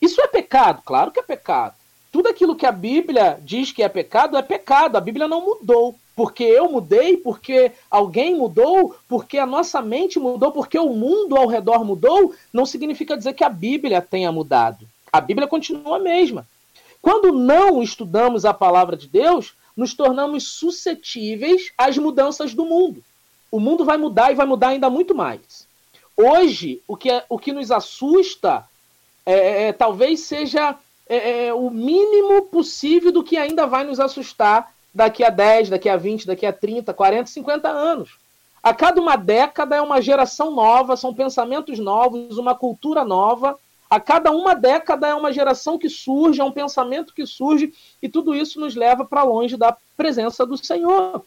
Isso 0.00 0.20
é 0.20 0.26
pecado? 0.26 0.82
Claro 0.84 1.10
que 1.10 1.20
é 1.20 1.22
pecado. 1.22 1.74
Tudo 2.12 2.28
aquilo 2.28 2.56
que 2.56 2.66
a 2.66 2.72
Bíblia 2.72 3.38
diz 3.42 3.70
que 3.72 3.82
é 3.82 3.88
pecado 3.88 4.36
é 4.36 4.42
pecado. 4.42 4.96
A 4.96 5.00
Bíblia 5.00 5.28
não 5.28 5.44
mudou. 5.44 5.94
Porque 6.16 6.44
eu 6.44 6.70
mudei, 6.70 7.16
porque 7.16 7.72
alguém 7.90 8.34
mudou, 8.34 8.94
porque 9.08 9.38
a 9.38 9.46
nossa 9.46 9.80
mente 9.80 10.18
mudou, 10.18 10.52
porque 10.52 10.78
o 10.78 10.90
mundo 10.90 11.36
ao 11.36 11.46
redor 11.46 11.84
mudou, 11.84 12.34
não 12.52 12.66
significa 12.66 13.16
dizer 13.16 13.32
que 13.32 13.44
a 13.44 13.48
Bíblia 13.48 14.02
tenha 14.02 14.30
mudado. 14.30 14.86
A 15.12 15.20
Bíblia 15.20 15.48
continua 15.48 15.96
a 15.96 16.00
mesma. 16.00 16.46
Quando 17.00 17.32
não 17.32 17.82
estudamos 17.82 18.44
a 18.44 18.52
palavra 18.52 18.96
de 18.96 19.06
Deus, 19.06 19.54
nos 19.76 19.94
tornamos 19.94 20.44
suscetíveis 20.44 21.72
às 21.78 21.96
mudanças 21.96 22.52
do 22.52 22.66
mundo. 22.66 23.02
O 23.50 23.58
mundo 23.58 23.84
vai 23.84 23.96
mudar 23.96 24.30
e 24.30 24.34
vai 24.34 24.46
mudar 24.46 24.68
ainda 24.68 24.90
muito 24.90 25.14
mais. 25.14 25.66
Hoje, 26.16 26.82
o 26.86 26.96
que, 26.96 27.10
é, 27.10 27.24
o 27.28 27.38
que 27.38 27.52
nos 27.52 27.70
assusta 27.70 28.64
é, 29.24 29.32
é, 29.32 29.62
é 29.68 29.72
talvez 29.72 30.20
seja 30.20 30.76
é, 31.10 31.46
é, 31.46 31.54
o 31.54 31.68
mínimo 31.70 32.42
possível 32.42 33.10
do 33.10 33.24
que 33.24 33.36
ainda 33.36 33.66
vai 33.66 33.82
nos 33.82 33.98
assustar 33.98 34.72
daqui 34.94 35.24
a 35.24 35.28
10, 35.28 35.68
daqui 35.68 35.88
a 35.88 35.96
20, 35.96 36.24
daqui 36.24 36.46
a 36.46 36.52
30, 36.52 36.94
40, 36.94 37.26
50 37.28 37.68
anos. 37.68 38.10
A 38.62 38.72
cada 38.72 39.00
uma 39.00 39.16
década 39.16 39.74
é 39.74 39.82
uma 39.82 40.00
geração 40.00 40.52
nova, 40.52 40.96
são 40.96 41.12
pensamentos 41.12 41.80
novos, 41.80 42.38
uma 42.38 42.54
cultura 42.54 43.04
nova. 43.04 43.58
A 43.88 43.98
cada 43.98 44.30
uma 44.30 44.54
década 44.54 45.08
é 45.08 45.14
uma 45.14 45.32
geração 45.32 45.76
que 45.76 45.88
surge, 45.88 46.40
é 46.40 46.44
um 46.44 46.52
pensamento 46.52 47.12
que 47.12 47.26
surge, 47.26 47.74
e 48.00 48.08
tudo 48.08 48.32
isso 48.32 48.60
nos 48.60 48.76
leva 48.76 49.04
para 49.04 49.24
longe 49.24 49.56
da 49.56 49.76
presença 49.96 50.46
do 50.46 50.56
Senhor. 50.64 51.24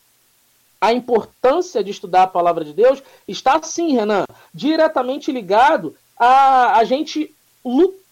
A 0.80 0.93
importância 0.93 1.84
de 1.84 1.91
estudar 1.91 2.24
a 2.24 2.28
palavra 2.28 2.63
de 2.63 2.72
Deus 2.72 3.04
está, 3.28 3.62
sim, 3.62 3.93
Renan, 3.93 4.24
diretamente 4.54 5.30
ligado 5.30 5.93
a 6.17 6.78
a 6.78 6.84
gente 6.86 7.36
lutar 7.65 8.03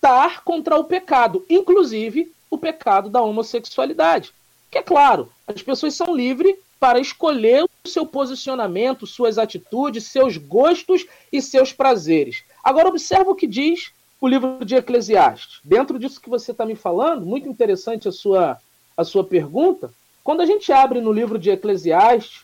contra 0.43 0.77
o 0.77 0.83
pecado, 0.83 1.45
inclusive 1.49 2.31
o 2.49 2.57
pecado 2.57 3.09
da 3.09 3.21
homossexualidade. 3.21 4.33
Que 4.69 4.79
é 4.79 4.81
claro, 4.81 5.31
as 5.47 5.61
pessoas 5.61 5.93
são 5.93 6.15
livres 6.15 6.55
para 6.79 6.99
escolher 6.99 7.63
o 7.63 7.87
seu 7.87 8.05
posicionamento, 8.05 9.05
suas 9.05 9.37
atitudes, 9.37 10.05
seus 10.05 10.37
gostos 10.37 11.05
e 11.31 11.41
seus 11.41 11.71
prazeres. 11.71 12.43
Agora, 12.63 12.89
observa 12.89 13.29
o 13.29 13.35
que 13.35 13.45
diz 13.45 13.91
o 14.19 14.27
livro 14.27 14.65
de 14.65 14.75
Eclesiastes. 14.75 15.59
Dentro 15.63 15.99
disso 15.99 16.19
que 16.19 16.29
você 16.29 16.51
está 16.51 16.65
me 16.65 16.75
falando, 16.75 17.25
muito 17.25 17.47
interessante 17.47 18.07
a 18.07 18.11
sua, 18.11 18.59
a 18.97 19.03
sua 19.03 19.23
pergunta. 19.23 19.93
Quando 20.23 20.41
a 20.41 20.45
gente 20.45 20.71
abre 20.71 21.01
no 21.01 21.11
livro 21.11 21.37
de 21.37 21.51
Eclesiastes, 21.51 22.43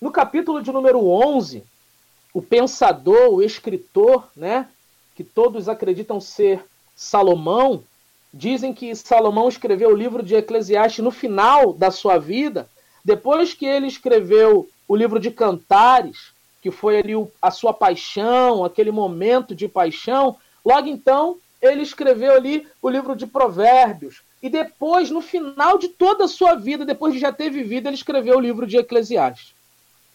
no 0.00 0.10
capítulo 0.10 0.62
de 0.62 0.72
número 0.72 1.06
11, 1.06 1.62
o 2.32 2.40
pensador, 2.40 3.34
o 3.34 3.42
escritor, 3.42 4.28
né, 4.36 4.68
que 5.18 5.24
todos 5.24 5.68
acreditam 5.68 6.20
ser 6.20 6.64
Salomão, 6.96 7.82
Dizem 8.32 8.74
que 8.74 8.94
Salomão 8.94 9.48
escreveu 9.48 9.90
o 9.90 9.96
livro 9.96 10.22
de 10.22 10.34
Eclesiastes 10.34 11.02
no 11.02 11.10
final 11.10 11.72
da 11.72 11.90
sua 11.90 12.18
vida, 12.18 12.68
depois 13.04 13.54
que 13.54 13.64
ele 13.64 13.86
escreveu 13.86 14.68
o 14.86 14.94
livro 14.94 15.18
de 15.18 15.30
Cantares, 15.30 16.30
que 16.60 16.70
foi 16.70 16.98
ali 16.98 17.14
a 17.40 17.50
sua 17.50 17.72
paixão, 17.72 18.64
aquele 18.64 18.90
momento 18.90 19.54
de 19.54 19.66
paixão. 19.66 20.36
Logo 20.64 20.88
então, 20.88 21.38
ele 21.62 21.82
escreveu 21.82 22.34
ali 22.34 22.66
o 22.82 22.90
livro 22.90 23.16
de 23.16 23.26
Provérbios. 23.26 24.20
E 24.42 24.50
depois, 24.50 25.10
no 25.10 25.22
final 25.22 25.78
de 25.78 25.88
toda 25.88 26.24
a 26.24 26.28
sua 26.28 26.54
vida, 26.54 26.84
depois 26.84 27.14
de 27.14 27.20
já 27.20 27.32
ter 27.32 27.50
vivido, 27.50 27.88
ele 27.88 27.96
escreveu 27.96 28.36
o 28.36 28.40
livro 28.40 28.66
de 28.66 28.76
Eclesiastes. 28.76 29.54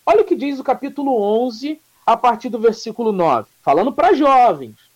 Olha 0.05 0.21
o 0.21 0.25
que 0.25 0.35
diz 0.35 0.59
o 0.59 0.63
capítulo 0.63 1.19
11, 1.19 1.81
a 2.05 2.15
partir 2.15 2.49
do 2.49 2.59
versículo 2.59 3.11
9, 3.11 3.49
falando 3.63 3.91
para 3.91 4.13
jovens. 4.13 4.92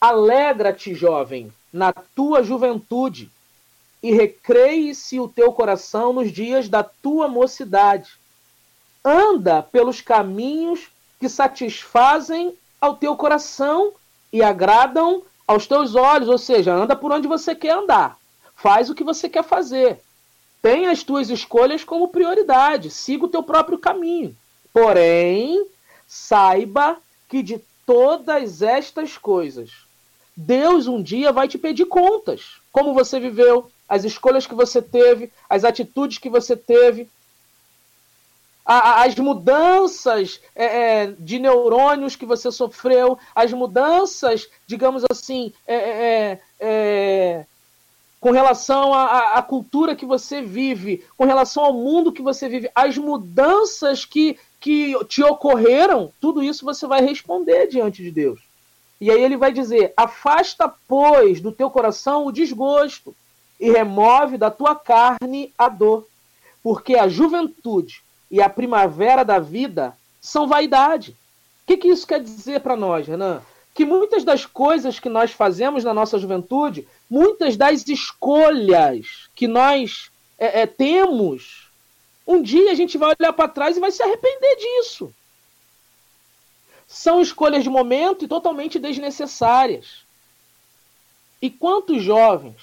Alegra-te, 0.00 0.94
jovem, 0.94 1.52
na 1.72 1.92
tua 1.92 2.44
juventude, 2.44 3.28
e 4.00 4.12
recreie-se 4.12 5.18
o 5.18 5.26
teu 5.26 5.52
coração 5.52 6.12
nos 6.12 6.30
dias 6.30 6.68
da 6.68 6.84
tua 6.84 7.26
mocidade. 7.26 8.12
Anda 9.04 9.60
pelos 9.60 10.00
caminhos 10.00 10.88
que 11.18 11.28
satisfazem 11.28 12.56
ao 12.80 12.94
teu 12.94 13.16
coração 13.16 13.92
e 14.32 14.40
agradam 14.40 15.24
aos 15.48 15.66
teus 15.66 15.96
olhos, 15.96 16.28
ou 16.28 16.38
seja, 16.38 16.72
anda 16.72 16.94
por 16.94 17.10
onde 17.10 17.26
você 17.26 17.52
quer 17.52 17.70
andar. 17.70 18.16
Faz 18.54 18.88
o 18.88 18.94
que 18.94 19.02
você 19.02 19.28
quer 19.28 19.42
fazer. 19.42 20.00
Tenha 20.62 20.92
as 20.92 21.02
tuas 21.02 21.28
escolhas 21.28 21.82
como 21.82 22.06
prioridade, 22.06 22.88
siga 22.88 23.24
o 23.24 23.28
teu 23.28 23.42
próprio 23.42 23.78
caminho. 23.78 24.36
Porém, 24.72 25.66
saiba 26.06 26.98
que 27.28 27.42
de 27.42 27.60
todas 27.84 28.62
estas 28.62 29.18
coisas 29.18 29.87
Deus 30.40 30.86
um 30.86 31.02
dia 31.02 31.32
vai 31.32 31.48
te 31.48 31.58
pedir 31.58 31.86
contas. 31.86 32.60
Como 32.70 32.94
você 32.94 33.18
viveu, 33.18 33.68
as 33.88 34.04
escolhas 34.04 34.46
que 34.46 34.54
você 34.54 34.80
teve, 34.80 35.32
as 35.50 35.64
atitudes 35.64 36.18
que 36.18 36.30
você 36.30 36.56
teve, 36.56 37.08
as 38.64 39.16
mudanças 39.16 40.40
é, 40.54 40.66
é, 40.66 41.06
de 41.18 41.40
neurônios 41.40 42.14
que 42.14 42.24
você 42.24 42.52
sofreu, 42.52 43.18
as 43.34 43.52
mudanças, 43.52 44.46
digamos 44.64 45.02
assim, 45.10 45.52
é, 45.66 45.74
é, 45.74 46.40
é 46.60 47.46
com 48.20 48.30
relação 48.30 48.94
à, 48.94 49.42
cultura 49.42 49.96
que 49.96 50.06
você 50.06 50.40
vive, 50.40 51.04
com 51.16 51.24
relação 51.24 51.64
ao 51.64 51.72
mundo 51.72 52.12
que 52.12 52.22
você 52.22 52.48
vive, 52.48 52.70
as 52.74 52.96
mudanças 52.96 54.04
que, 54.04 54.38
que 54.60 54.94
te 55.06 55.22
ocorreram, 55.22 56.12
tudo 56.20 56.42
isso 56.42 56.64
você 56.64 56.86
vai 56.86 57.00
responder 57.00 57.66
diante 57.66 58.02
de 58.02 58.10
Deus. 58.12 58.47
E 59.00 59.10
aí 59.10 59.22
ele 59.22 59.36
vai 59.36 59.52
dizer: 59.52 59.92
Afasta, 59.96 60.72
pois, 60.88 61.40
do 61.40 61.52
teu 61.52 61.70
coração 61.70 62.26
o 62.26 62.32
desgosto 62.32 63.14
e 63.60 63.70
remove 63.70 64.36
da 64.36 64.50
tua 64.50 64.74
carne 64.74 65.52
a 65.56 65.68
dor, 65.68 66.06
porque 66.62 66.96
a 66.96 67.08
juventude 67.08 68.02
e 68.30 68.40
a 68.40 68.48
primavera 68.48 69.24
da 69.24 69.38
vida 69.38 69.96
são 70.20 70.46
vaidade. 70.46 71.12
O 71.62 71.66
que, 71.66 71.76
que 71.76 71.88
isso 71.88 72.06
quer 72.06 72.20
dizer 72.20 72.60
para 72.60 72.76
nós, 72.76 73.06
Renan? 73.06 73.42
Que 73.74 73.84
muitas 73.84 74.24
das 74.24 74.44
coisas 74.44 74.98
que 74.98 75.08
nós 75.08 75.30
fazemos 75.32 75.84
na 75.84 75.94
nossa 75.94 76.18
juventude, 76.18 76.86
muitas 77.08 77.56
das 77.56 77.86
escolhas 77.86 79.28
que 79.34 79.46
nós 79.46 80.10
é, 80.38 80.62
é, 80.62 80.66
temos, 80.66 81.68
um 82.26 82.42
dia 82.42 82.72
a 82.72 82.74
gente 82.74 82.98
vai 82.98 83.14
olhar 83.18 83.32
para 83.32 83.48
trás 83.48 83.76
e 83.76 83.80
vai 83.80 83.90
se 83.90 84.02
arrepender 84.02 84.56
disso 84.56 85.12
são 86.88 87.20
escolhas 87.20 87.62
de 87.62 87.68
momento 87.68 88.24
e 88.24 88.28
totalmente 88.28 88.78
desnecessárias. 88.78 90.02
E 91.40 91.50
quantos 91.50 92.02
jovens, 92.02 92.56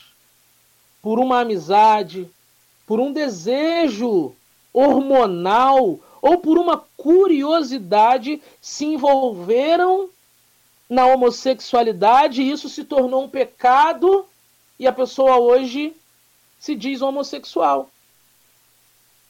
por 0.99 1.19
uma 1.19 1.41
amizade, 1.41 2.27
por 2.87 2.99
um 2.99 3.13
desejo 3.13 4.35
hormonal 4.73 5.99
ou 6.21 6.39
por 6.39 6.57
uma 6.57 6.83
curiosidade, 6.97 8.41
se 8.59 8.85
envolveram 8.85 10.09
na 10.89 11.05
homossexualidade 11.05 12.41
e 12.41 12.51
isso 12.51 12.67
se 12.67 12.83
tornou 12.83 13.23
um 13.23 13.29
pecado 13.29 14.25
e 14.79 14.87
a 14.87 14.91
pessoa 14.91 15.37
hoje 15.37 15.95
se 16.59 16.75
diz 16.75 17.01
homossexual. 17.03 17.91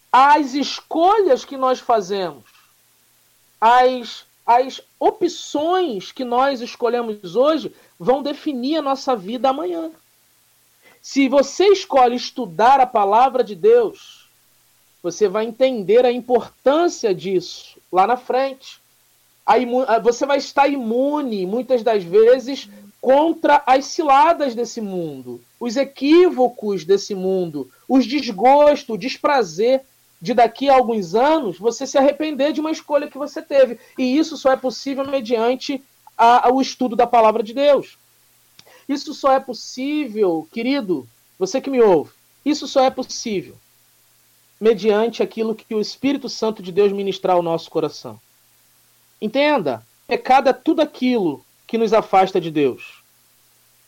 As 0.10 0.54
escolhas 0.54 1.44
que 1.44 1.58
nós 1.58 1.80
fazemos, 1.82 2.46
as 3.60 4.26
as 4.46 4.80
opções 5.00 6.12
que 6.12 6.24
nós 6.24 6.62
escolhemos 6.62 7.36
hoje 7.36 7.74
vão 8.00 8.22
definir 8.22 8.78
a 8.78 8.82
nossa 8.82 9.16
vida 9.16 9.50
amanhã. 9.50 9.92
Se 11.02 11.28
você 11.28 11.68
escolhe 11.68 12.16
estudar 12.16 12.80
a 12.80 12.86
palavra 12.86 13.44
de 13.44 13.56
Deus, 13.56 14.28
você 15.02 15.28
vai 15.28 15.46
entender 15.46 16.06
a 16.06 16.12
importância 16.12 17.14
disso 17.14 17.78
lá 17.92 18.08
na 18.08 18.18
frente. 18.18 18.80
Você 20.04 20.26
vai 20.26 20.40
estar 20.40 20.68
imune, 20.68 21.46
muitas 21.46 21.84
das 21.84 22.04
vezes, 22.04 22.68
contra 23.00 23.62
as 23.68 23.86
ciladas 23.86 24.56
desse 24.56 24.82
mundo, 24.82 25.40
os 25.60 25.78
equívocos 25.78 26.84
desse 26.84 27.14
mundo, 27.14 27.70
os 27.88 28.08
desgostos, 28.08 28.90
o 28.90 28.98
desprazer. 28.98 29.86
De 30.22 30.34
daqui 30.34 30.70
a 30.70 30.76
alguns 30.76 31.16
anos 31.16 31.58
você 31.58 31.86
se 31.86 31.98
arrepender 31.98 32.54
de 32.54 32.60
uma 32.60 32.72
escolha 32.72 33.10
que 33.10 33.18
você 33.18 33.42
teve. 33.42 33.80
E 33.98 34.18
isso 34.18 34.38
só 34.38 34.52
é 34.52 34.58
possível 34.58 35.06
mediante 35.06 35.84
a, 36.18 36.52
o 36.52 36.62
estudo 36.62 36.96
da 36.96 37.06
palavra 37.06 37.44
de 37.44 37.54
Deus. 37.54 37.98
Isso 38.88 39.14
só 39.14 39.34
é 39.34 39.40
possível, 39.40 40.48
querido, 40.52 41.08
você 41.38 41.60
que 41.60 41.70
me 41.70 41.82
ouve, 41.82 42.12
isso 42.46 42.68
só 42.68 42.84
é 42.84 42.90
possível 42.90 43.56
mediante 44.60 45.22
aquilo 45.22 45.56
que 45.56 45.76
o 45.76 45.82
Espírito 45.82 46.30
Santo 46.30 46.64
de 46.64 46.72
Deus 46.72 46.92
ministrar 46.92 47.36
ao 47.36 47.44
nosso 47.44 47.70
coração. 47.70 48.20
Entenda, 49.22 49.86
pecado 50.08 50.50
é 50.50 50.54
tudo 50.54 50.82
aquilo 50.82 51.44
que 51.68 51.78
nos 51.78 51.94
afasta 51.94 52.40
de 52.40 52.50
Deus. 52.50 53.04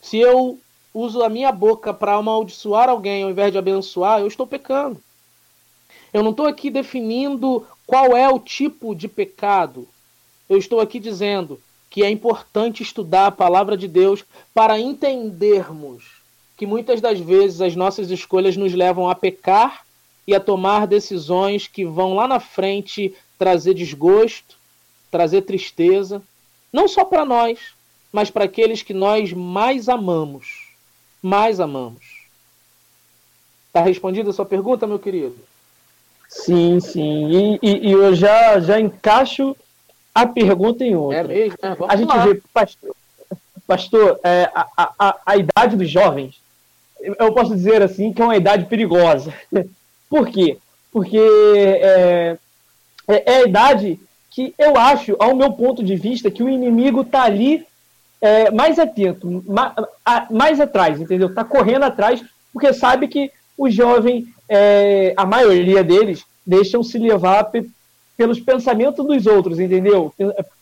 Se 0.02 0.18
eu 0.18 0.60
uso 0.94 1.24
a 1.24 1.30
minha 1.30 1.52
boca 1.52 1.94
para 1.94 2.16
amaldiçoar 2.16 2.90
alguém 2.90 3.24
ao 3.24 3.30
invés 3.30 3.52
de 3.52 3.58
abençoar, 3.58 4.20
eu 4.20 4.28
estou 4.28 4.46
pecando. 4.46 5.02
Eu 6.14 6.24
não 6.24 6.32
estou 6.32 6.48
aqui 6.48 6.70
definindo 6.70 7.66
qual 7.86 8.16
é 8.16 8.30
o 8.30 8.40
tipo 8.40 8.96
de 8.96 9.08
pecado. 9.08 9.88
Eu 10.50 10.58
estou 10.58 10.80
aqui 10.80 11.00
dizendo 11.00 11.60
que 11.90 12.04
é 12.04 12.10
importante 12.10 12.84
estudar 12.84 13.28
a 13.28 13.32
palavra 13.32 13.78
de 13.78 13.88
Deus 13.88 14.24
para 14.54 14.80
entendermos 14.80 16.04
que 16.58 16.66
muitas 16.66 17.00
das 17.00 17.20
vezes 17.20 17.62
as 17.62 17.76
nossas 17.76 18.10
escolhas 18.10 18.58
nos 18.58 18.74
levam 18.74 19.10
a 19.10 19.16
pecar 19.16 19.86
e 20.26 20.34
a 20.34 20.40
tomar 20.40 20.88
decisões 20.88 21.68
que 21.68 21.86
vão 21.86 22.14
lá 22.14 22.28
na 22.28 22.40
frente 22.40 23.16
trazer 23.38 23.76
desgosto, 23.76 24.58
trazer 25.10 25.44
tristeza, 25.44 26.22
não 26.74 26.88
só 26.88 27.06
para 27.06 27.24
nós, 27.24 27.60
mas 28.12 28.30
para 28.30 28.46
aqueles 28.46 28.82
que 28.82 28.94
nós 28.94 29.32
mais 29.32 29.88
amamos. 29.88 30.68
Mais 31.22 31.60
amamos. 31.60 32.26
Está 33.68 33.82
respondida 33.82 34.30
a 34.32 34.34
sua 34.34 34.46
pergunta, 34.46 34.88
meu 34.88 35.00
querido? 35.00 35.38
Sim, 36.28 36.80
sim. 36.80 37.30
E, 37.30 37.60
e, 37.62 37.90
e, 37.90 37.92
eu 37.92 38.14
já, 38.14 38.60
já 38.60 38.80
encaixo 38.80 39.56
a 40.14 40.26
pergunta 40.26 40.84
em 40.84 40.96
outra. 40.96 41.20
É 41.20 41.24
mesmo? 41.24 41.58
É, 41.62 41.76
a 41.88 41.96
gente 41.96 42.10
lá. 42.10 42.26
vê, 42.26 42.42
pastor, 42.54 42.96
pastor 43.66 44.20
é, 44.24 44.50
a, 44.54 44.94
a, 44.98 45.18
a 45.26 45.38
idade 45.38 45.76
dos 45.76 45.90
jovens, 45.90 46.42
eu 47.00 47.34
posso 47.34 47.56
dizer 47.56 47.82
assim, 47.82 48.12
que 48.12 48.22
é 48.22 48.26
uma 48.26 48.36
idade 48.36 48.66
perigosa. 48.66 49.34
Por 50.10 50.28
quê? 50.28 50.58
Porque 50.92 51.18
é, 51.18 52.38
é, 53.08 53.24
é 53.26 53.38
a 53.38 53.44
idade 53.44 54.00
que 54.32 54.54
eu 54.58 54.78
acho, 54.78 55.16
ao 55.20 55.36
meu 55.36 55.52
ponto 55.54 55.84
de 55.84 55.96
vista, 55.96 56.32
que 56.32 56.44
o 56.44 56.50
inimigo 56.50 57.02
está 57.02 57.24
ali 57.24 57.66
é, 58.22 58.50
mais 58.52 58.80
atento, 58.80 59.44
mais, 59.48 59.74
mais 60.30 60.60
atrás, 60.60 61.00
entendeu? 61.00 61.28
Está 61.28 61.44
correndo 61.44 61.84
atrás, 61.84 62.24
porque 62.54 62.74
sabe 62.74 63.08
que 63.08 63.32
o 63.58 63.70
jovem 63.70 64.28
é, 64.48 65.14
a 65.18 65.26
maioria 65.26 65.84
deles 65.84 66.24
deixam 66.46 66.84
se 66.84 66.98
levar 66.98 67.52
pelos 68.16 68.40
pensamentos 68.40 69.06
dos 69.06 69.26
outros, 69.26 69.60
entendeu? 69.60 70.14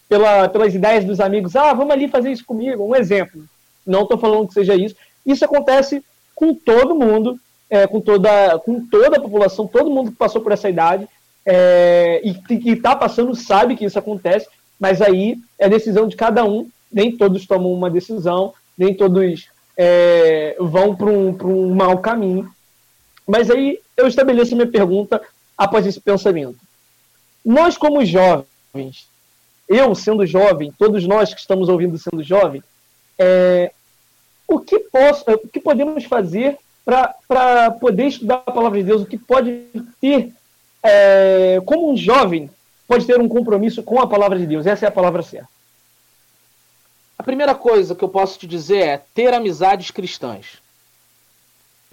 Pela, 0.07 0.49
pelas 0.49 0.73
ideias 0.73 1.05
dos 1.05 1.19
amigos. 1.19 1.55
Ah, 1.55 1.73
vamos 1.73 1.93
ali 1.93 2.07
fazer 2.07 2.31
isso 2.31 2.45
comigo. 2.45 2.83
Um 2.83 2.95
exemplo. 2.95 3.43
Não 3.85 4.03
estou 4.03 4.17
falando 4.17 4.47
que 4.47 4.53
seja 4.53 4.75
isso. 4.75 4.95
Isso 5.25 5.45
acontece 5.45 6.03
com 6.33 6.53
todo 6.53 6.95
mundo, 6.95 7.39
é, 7.69 7.87
com, 7.87 8.01
toda, 8.01 8.59
com 8.59 8.85
toda 8.85 9.17
a 9.17 9.21
população, 9.21 9.67
todo 9.67 9.89
mundo 9.89 10.11
que 10.11 10.17
passou 10.17 10.41
por 10.41 10.51
essa 10.51 10.69
idade 10.69 11.07
é, 11.45 12.21
e 12.23 12.71
está 12.71 12.95
passando 12.95 13.35
sabe 13.35 13.75
que 13.75 13.85
isso 13.85 13.99
acontece, 13.99 14.47
mas 14.79 15.01
aí 15.01 15.37
é 15.59 15.69
decisão 15.69 16.07
de 16.07 16.15
cada 16.15 16.43
um. 16.43 16.67
Nem 16.91 17.15
todos 17.15 17.45
tomam 17.45 17.71
uma 17.71 17.89
decisão, 17.89 18.53
nem 18.77 18.93
todos 18.93 19.47
é, 19.77 20.55
vão 20.59 20.95
para 20.95 21.07
um, 21.07 21.37
um 21.43 21.75
mau 21.75 21.97
caminho. 21.99 22.49
Mas 23.27 23.49
aí 23.49 23.79
eu 23.97 24.07
estabeleço 24.07 24.55
minha 24.55 24.67
pergunta 24.67 25.21
após 25.57 25.85
esse 25.85 25.99
pensamento. 25.99 26.59
Nós, 27.43 27.77
como 27.77 28.05
jovens, 28.05 29.07
eu 29.67 29.95
sendo 29.95 30.25
jovem, 30.25 30.73
todos 30.77 31.05
nós 31.07 31.33
que 31.33 31.39
estamos 31.39 31.69
ouvindo 31.69 31.97
sendo 31.97 32.23
jovem, 32.23 32.63
é, 33.17 33.71
o, 34.47 34.59
que 34.59 34.79
posso, 34.79 35.23
o 35.27 35.47
que 35.47 35.59
podemos 35.59 36.03
fazer 36.05 36.57
para 36.83 37.71
poder 37.71 38.07
estudar 38.07 38.43
a 38.45 38.51
palavra 38.51 38.79
de 38.79 38.85
Deus? 38.85 39.01
O 39.01 39.05
que 39.05 39.17
pode 39.17 39.65
ter, 39.99 40.33
é, 40.83 41.59
como 41.65 41.91
um 41.91 41.97
jovem, 41.97 42.49
pode 42.87 43.05
ter 43.05 43.19
um 43.19 43.27
compromisso 43.27 43.81
com 43.81 43.99
a 43.99 44.07
palavra 44.07 44.37
de 44.37 44.45
Deus? 44.45 44.65
Essa 44.67 44.85
é 44.85 44.87
a 44.89 44.91
palavra 44.91 45.23
certa. 45.23 45.49
A 47.17 47.23
primeira 47.23 47.55
coisa 47.55 47.95
que 47.95 48.03
eu 48.03 48.09
posso 48.09 48.37
te 48.37 48.45
dizer 48.45 48.79
é 48.79 49.01
ter 49.13 49.33
amizades 49.33 49.89
cristãs. 49.89 50.64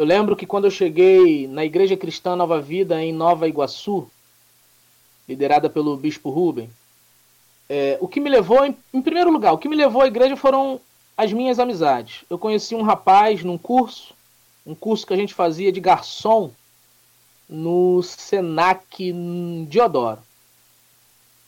Eu 0.02 0.06
lembro 0.06 0.34
que 0.34 0.46
quando 0.46 0.64
eu 0.64 0.70
cheguei 0.72 1.46
na 1.46 1.64
Igreja 1.64 1.96
Cristã 1.96 2.34
Nova 2.34 2.60
Vida 2.60 3.00
em 3.00 3.12
Nova 3.12 3.46
Iguaçu, 3.46 4.10
liderada 5.28 5.70
pelo 5.70 5.96
Bispo 5.96 6.28
Rubem, 6.28 6.68
é, 7.68 7.98
o 8.00 8.08
que 8.08 8.18
me 8.18 8.28
levou, 8.28 8.66
em, 8.66 8.76
em 8.92 9.00
primeiro 9.00 9.30
lugar, 9.30 9.52
o 9.52 9.58
que 9.58 9.68
me 9.68 9.76
levou 9.76 10.02
à 10.02 10.08
igreja 10.08 10.34
foram 10.34 10.80
as 11.16 11.32
minhas 11.32 11.60
amizades. 11.60 12.24
Eu 12.28 12.36
conheci 12.36 12.74
um 12.74 12.82
rapaz 12.82 13.44
num 13.44 13.56
curso, 13.56 14.12
um 14.66 14.74
curso 14.74 15.06
que 15.06 15.14
a 15.14 15.16
gente 15.16 15.34
fazia 15.34 15.70
de 15.70 15.78
garçom 15.78 16.50
no 17.48 18.02
Senac 18.02 19.14
Diodoro. 19.68 20.18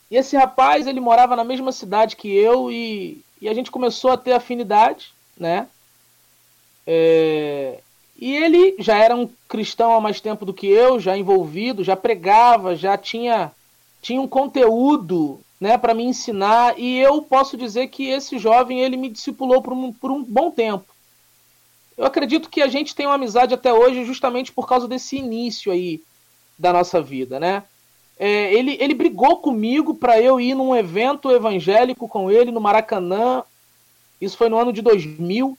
E 0.09 0.15
esse 0.15 0.37
rapaz, 0.37 0.87
ele 0.87 1.01
morava 1.01 1.35
na 1.35 1.43
mesma 1.43 1.73
cidade 1.73 2.15
que 2.15 2.33
eu 2.33 2.71
e, 2.71 3.21
e 3.41 3.49
a 3.49 3.53
gente 3.53 3.69
começou 3.69 4.11
a 4.11 4.17
ter 4.17 4.31
afinidade, 4.31 5.13
né? 5.37 5.67
É, 6.87 7.81
e 8.17 8.33
ele 8.33 8.75
já 8.79 8.97
era 8.97 9.15
um 9.15 9.29
cristão 9.47 9.93
há 9.93 9.99
mais 9.99 10.21
tempo 10.21 10.45
do 10.45 10.53
que 10.53 10.67
eu, 10.67 10.99
já 10.99 11.17
envolvido, 11.17 11.83
já 11.83 11.95
pregava, 11.95 12.75
já 12.75 12.97
tinha, 12.97 13.51
tinha 14.01 14.21
um 14.21 14.27
conteúdo 14.27 15.41
né, 15.59 15.77
para 15.77 15.93
me 15.93 16.03
ensinar. 16.03 16.79
E 16.79 16.97
eu 16.97 17.21
posso 17.21 17.57
dizer 17.57 17.87
que 17.87 18.07
esse 18.07 18.39
jovem 18.39 18.79
ele 18.79 18.95
me 18.95 19.09
discipulou 19.09 19.61
por 19.61 19.73
um, 19.73 19.91
por 19.91 20.11
um 20.11 20.23
bom 20.23 20.49
tempo. 20.49 20.85
Eu 21.97 22.05
acredito 22.05 22.49
que 22.49 22.61
a 22.61 22.67
gente 22.67 22.95
tem 22.95 23.05
uma 23.05 23.15
amizade 23.15 23.53
até 23.53 23.73
hoje 23.73 24.05
justamente 24.05 24.51
por 24.51 24.67
causa 24.67 24.87
desse 24.87 25.17
início 25.17 25.71
aí 25.71 26.01
da 26.57 26.71
nossa 26.71 27.01
vida, 27.01 27.39
né? 27.39 27.63
É, 28.17 28.53
ele, 28.53 28.77
ele 28.79 28.93
brigou 28.93 29.37
comigo 29.37 29.93
para 29.93 30.21
eu 30.21 30.39
ir 30.39 30.55
num 30.55 30.73
evento 30.73 31.29
evangélico 31.31 32.07
com 32.07 32.31
ele 32.31 32.49
no 32.49 32.61
Maracanã. 32.61 33.43
Isso 34.21 34.37
foi 34.37 34.47
no 34.47 34.57
ano 34.57 34.71
de 34.71 34.81
2000. 34.81 35.57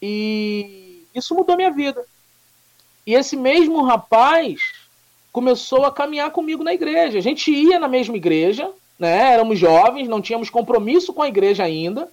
E 0.00 0.85
isso 1.18 1.34
mudou 1.34 1.56
minha 1.56 1.70
vida. 1.70 2.04
E 3.06 3.14
esse 3.14 3.36
mesmo 3.36 3.82
rapaz 3.82 4.60
começou 5.32 5.84
a 5.84 5.92
caminhar 5.92 6.30
comigo 6.30 6.64
na 6.64 6.74
igreja. 6.74 7.18
A 7.18 7.22
gente 7.22 7.50
ia 7.50 7.78
na 7.78 7.88
mesma 7.88 8.16
igreja, 8.16 8.70
né? 8.98 9.34
Éramos 9.34 9.58
jovens, 9.58 10.08
não 10.08 10.20
tínhamos 10.20 10.50
compromisso 10.50 11.12
com 11.12 11.22
a 11.22 11.28
igreja 11.28 11.62
ainda. 11.62 12.08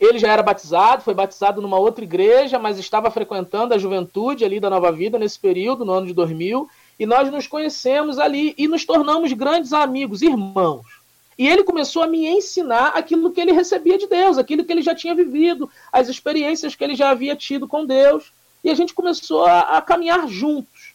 Ele 0.00 0.18
já 0.18 0.32
era 0.32 0.42
batizado, 0.42 1.02
foi 1.02 1.14
batizado 1.14 1.62
numa 1.62 1.78
outra 1.78 2.02
igreja, 2.02 2.58
mas 2.58 2.78
estava 2.78 3.10
frequentando 3.10 3.74
a 3.74 3.78
juventude 3.78 4.44
ali 4.44 4.58
da 4.58 4.70
Nova 4.70 4.90
Vida 4.90 5.18
nesse 5.18 5.38
período, 5.38 5.84
no 5.84 5.92
ano 5.92 6.06
de 6.06 6.14
2000, 6.14 6.68
e 6.98 7.06
nós 7.06 7.30
nos 7.30 7.46
conhecemos 7.46 8.18
ali 8.18 8.54
e 8.58 8.66
nos 8.66 8.84
tornamos 8.84 9.32
grandes 9.32 9.72
amigos, 9.72 10.22
irmãos. 10.22 11.01
E 11.38 11.48
ele 11.48 11.64
começou 11.64 12.02
a 12.02 12.06
me 12.06 12.26
ensinar 12.26 12.88
aquilo 12.88 13.32
que 13.32 13.40
ele 13.40 13.52
recebia 13.52 13.98
de 13.98 14.06
Deus, 14.06 14.38
aquilo 14.38 14.64
que 14.64 14.72
ele 14.72 14.82
já 14.82 14.94
tinha 14.94 15.14
vivido, 15.14 15.70
as 15.92 16.08
experiências 16.08 16.74
que 16.74 16.84
ele 16.84 16.94
já 16.94 17.10
havia 17.10 17.34
tido 17.34 17.66
com 17.66 17.86
Deus. 17.86 18.32
E 18.62 18.70
a 18.70 18.74
gente 18.74 18.94
começou 18.94 19.44
a, 19.44 19.78
a 19.78 19.82
caminhar 19.82 20.28
juntos. 20.28 20.94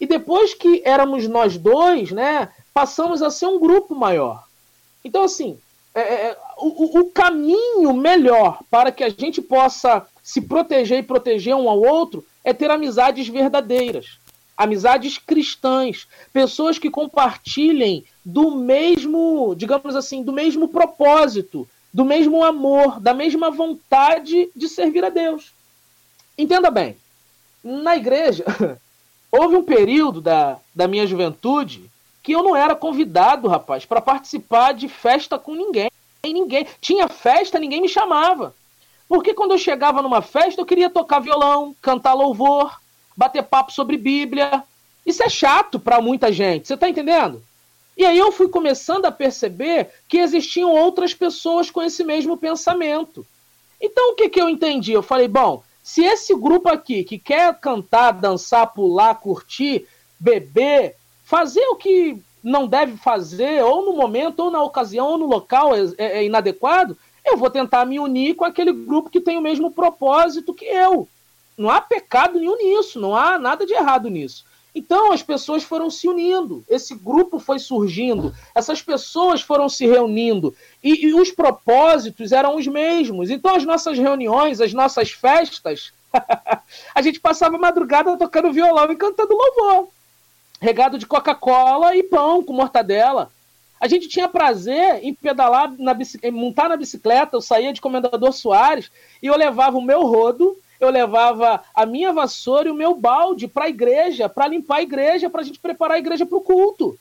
E 0.00 0.06
depois 0.06 0.54
que 0.54 0.82
éramos 0.84 1.28
nós 1.28 1.56
dois, 1.56 2.10
né, 2.10 2.50
passamos 2.72 3.22
a 3.22 3.30
ser 3.30 3.46
um 3.46 3.60
grupo 3.60 3.94
maior. 3.94 4.44
Então, 5.04 5.22
assim, 5.22 5.58
é, 5.94 6.00
é, 6.00 6.14
é 6.30 6.38
o, 6.58 7.00
o 7.00 7.10
caminho 7.10 7.92
melhor 7.92 8.60
para 8.70 8.90
que 8.90 9.04
a 9.04 9.08
gente 9.08 9.40
possa 9.40 10.06
se 10.22 10.40
proteger 10.40 10.98
e 10.98 11.02
proteger 11.02 11.54
um 11.54 11.68
ao 11.68 11.80
outro 11.80 12.24
é 12.42 12.52
ter 12.52 12.70
amizades 12.70 13.28
verdadeiras 13.28 14.23
amizades 14.56 15.18
cristãs, 15.18 16.06
pessoas 16.32 16.78
que 16.78 16.90
compartilhem 16.90 18.04
do 18.24 18.52
mesmo, 18.52 19.54
digamos 19.56 19.96
assim, 19.96 20.22
do 20.22 20.32
mesmo 20.32 20.68
propósito, 20.68 21.68
do 21.92 22.04
mesmo 22.04 22.42
amor, 22.42 23.00
da 23.00 23.14
mesma 23.14 23.50
vontade 23.50 24.50
de 24.54 24.68
servir 24.68 25.04
a 25.04 25.10
Deus. 25.10 25.52
Entenda 26.36 26.70
bem, 26.70 26.96
na 27.62 27.96
igreja, 27.96 28.44
houve 29.30 29.56
um 29.56 29.62
período 29.62 30.20
da, 30.20 30.58
da 30.74 30.88
minha 30.88 31.06
juventude 31.06 31.90
que 32.22 32.32
eu 32.32 32.42
não 32.42 32.56
era 32.56 32.74
convidado, 32.74 33.46
rapaz, 33.48 33.84
para 33.84 34.00
participar 34.00 34.72
de 34.72 34.88
festa 34.88 35.38
com 35.38 35.54
ninguém. 35.54 35.90
Ninguém 36.24 36.66
tinha 36.80 37.06
festa, 37.06 37.58
ninguém 37.58 37.82
me 37.82 37.88
chamava. 37.88 38.54
Porque 39.06 39.34
quando 39.34 39.52
eu 39.52 39.58
chegava 39.58 40.00
numa 40.00 40.22
festa, 40.22 40.60
eu 40.60 40.64
queria 40.64 40.88
tocar 40.88 41.20
violão, 41.20 41.76
cantar 41.82 42.14
louvor, 42.14 42.80
bater 43.16 43.42
papo 43.42 43.72
sobre 43.72 43.96
Bíblia. 43.96 44.62
Isso 45.04 45.22
é 45.22 45.28
chato 45.28 45.78
para 45.78 46.00
muita 46.00 46.32
gente, 46.32 46.68
você 46.68 46.74
está 46.74 46.88
entendendo? 46.88 47.42
E 47.96 48.04
aí 48.04 48.18
eu 48.18 48.32
fui 48.32 48.48
começando 48.48 49.06
a 49.06 49.12
perceber 49.12 49.88
que 50.08 50.18
existiam 50.18 50.70
outras 50.70 51.14
pessoas 51.14 51.70
com 51.70 51.82
esse 51.82 52.02
mesmo 52.02 52.36
pensamento. 52.36 53.24
Então 53.80 54.12
o 54.12 54.14
que, 54.14 54.28
que 54.28 54.40
eu 54.40 54.48
entendi? 54.48 54.92
Eu 54.92 55.02
falei, 55.02 55.28
bom, 55.28 55.62
se 55.82 56.02
esse 56.02 56.34
grupo 56.34 56.68
aqui 56.68 57.04
que 57.04 57.18
quer 57.18 57.58
cantar, 57.60 58.12
dançar, 58.12 58.66
pular, 58.68 59.14
curtir, 59.16 59.86
beber, 60.18 60.96
fazer 61.24 61.64
o 61.68 61.76
que 61.76 62.18
não 62.42 62.66
deve 62.66 62.96
fazer, 62.96 63.62
ou 63.62 63.84
no 63.86 63.96
momento, 63.96 64.40
ou 64.40 64.50
na 64.50 64.62
ocasião, 64.62 65.06
ou 65.08 65.18
no 65.18 65.26
local 65.26 65.74
é, 65.74 65.80
é, 65.96 66.18
é 66.18 66.24
inadequado, 66.24 66.96
eu 67.24 67.36
vou 67.36 67.48
tentar 67.48 67.86
me 67.86 67.98
unir 67.98 68.34
com 68.34 68.44
aquele 68.44 68.72
grupo 68.72 69.08
que 69.08 69.20
tem 69.20 69.38
o 69.38 69.42
mesmo 69.42 69.70
propósito 69.70 70.52
que 70.52 70.64
eu. 70.64 71.08
Não 71.56 71.70
há 71.70 71.80
pecado 71.80 72.38
nenhum 72.38 72.56
nisso, 72.56 73.00
não 73.00 73.16
há 73.16 73.38
nada 73.38 73.64
de 73.64 73.72
errado 73.72 74.08
nisso. 74.08 74.44
Então 74.74 75.12
as 75.12 75.22
pessoas 75.22 75.62
foram 75.62 75.88
se 75.88 76.08
unindo, 76.08 76.64
esse 76.68 76.96
grupo 76.96 77.38
foi 77.38 77.60
surgindo, 77.60 78.34
essas 78.52 78.82
pessoas 78.82 79.40
foram 79.40 79.68
se 79.68 79.86
reunindo 79.86 80.52
e, 80.82 81.06
e 81.06 81.14
os 81.14 81.30
propósitos 81.30 82.32
eram 82.32 82.56
os 82.56 82.66
mesmos. 82.66 83.30
Então 83.30 83.54
as 83.54 83.64
nossas 83.64 83.96
reuniões, 83.96 84.60
as 84.60 84.72
nossas 84.72 85.12
festas, 85.12 85.92
a 86.92 87.02
gente 87.02 87.20
passava 87.20 87.56
madrugada 87.56 88.16
tocando 88.16 88.52
violão 88.52 88.90
e 88.90 88.96
cantando 88.96 89.36
louvor, 89.36 89.88
regado 90.60 90.98
de 90.98 91.06
Coca-Cola 91.06 91.94
e 91.94 92.02
pão 92.02 92.42
com 92.42 92.52
mortadela. 92.52 93.30
A 93.80 93.86
gente 93.86 94.08
tinha 94.08 94.28
prazer 94.28 95.04
em 95.04 95.14
pedalar, 95.14 95.72
na 95.78 95.96
em 96.22 96.30
montar 96.30 96.68
na 96.68 96.76
bicicleta. 96.76 97.36
Eu 97.36 97.40
saía 97.40 97.72
de 97.72 97.80
Comendador 97.80 98.32
Soares 98.32 98.90
e 99.22 99.26
eu 99.26 99.36
levava 99.36 99.76
o 99.76 99.82
meu 99.82 100.02
rodo 100.02 100.56
eu 100.80 100.90
levava 100.90 101.62
a 101.74 101.86
minha 101.86 102.12
vassoura 102.12 102.68
e 102.68 102.70
o 102.70 102.74
meu 102.74 102.94
balde 102.94 103.48
para 103.48 103.64
a 103.64 103.68
igreja, 103.68 104.28
para 104.28 104.48
limpar 104.48 104.76
a 104.76 104.82
igreja, 104.82 105.30
para 105.30 105.40
a 105.40 105.44
gente 105.44 105.58
preparar 105.58 105.96
a 105.96 106.00
igreja 106.00 106.26
para 106.26 106.38
o 106.38 106.40
culto. 106.40 106.98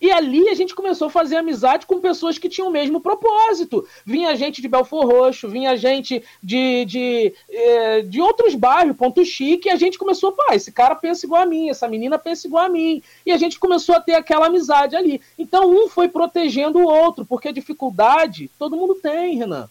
E 0.00 0.10
ali 0.10 0.48
a 0.48 0.54
gente 0.54 0.74
começou 0.74 1.08
a 1.08 1.10
fazer 1.10 1.36
amizade 1.36 1.84
com 1.84 2.00
pessoas 2.00 2.38
que 2.38 2.48
tinham 2.48 2.68
o 2.68 2.72
mesmo 2.72 3.02
propósito. 3.02 3.86
Vinha 4.04 4.34
gente 4.34 4.62
de 4.62 4.68
Belfor 4.68 5.06
Roxo, 5.06 5.46
vinha 5.46 5.76
gente 5.76 6.24
de, 6.42 6.86
de, 6.86 7.34
eh, 7.50 8.02
de 8.02 8.18
outros 8.18 8.54
bairros, 8.54 8.96
Ponto 8.96 9.22
Chique, 9.24 9.68
e 9.68 9.70
a 9.70 9.76
gente 9.76 9.98
começou, 9.98 10.32
pá, 10.32 10.54
esse 10.54 10.72
cara 10.72 10.94
pensa 10.94 11.26
igual 11.26 11.42
a 11.42 11.46
mim, 11.46 11.68
essa 11.68 11.86
menina 11.86 12.18
pensa 12.18 12.46
igual 12.46 12.64
a 12.64 12.68
mim. 12.70 13.02
E 13.26 13.30
a 13.30 13.36
gente 13.36 13.58
começou 13.58 13.94
a 13.94 14.00
ter 14.00 14.14
aquela 14.14 14.46
amizade 14.46 14.96
ali. 14.96 15.20
Então 15.38 15.70
um 15.70 15.86
foi 15.86 16.08
protegendo 16.08 16.78
o 16.78 16.88
outro, 16.88 17.26
porque 17.26 17.52
dificuldade 17.52 18.50
todo 18.58 18.76
mundo 18.76 18.94
tem, 18.94 19.36
Renan. 19.36 19.68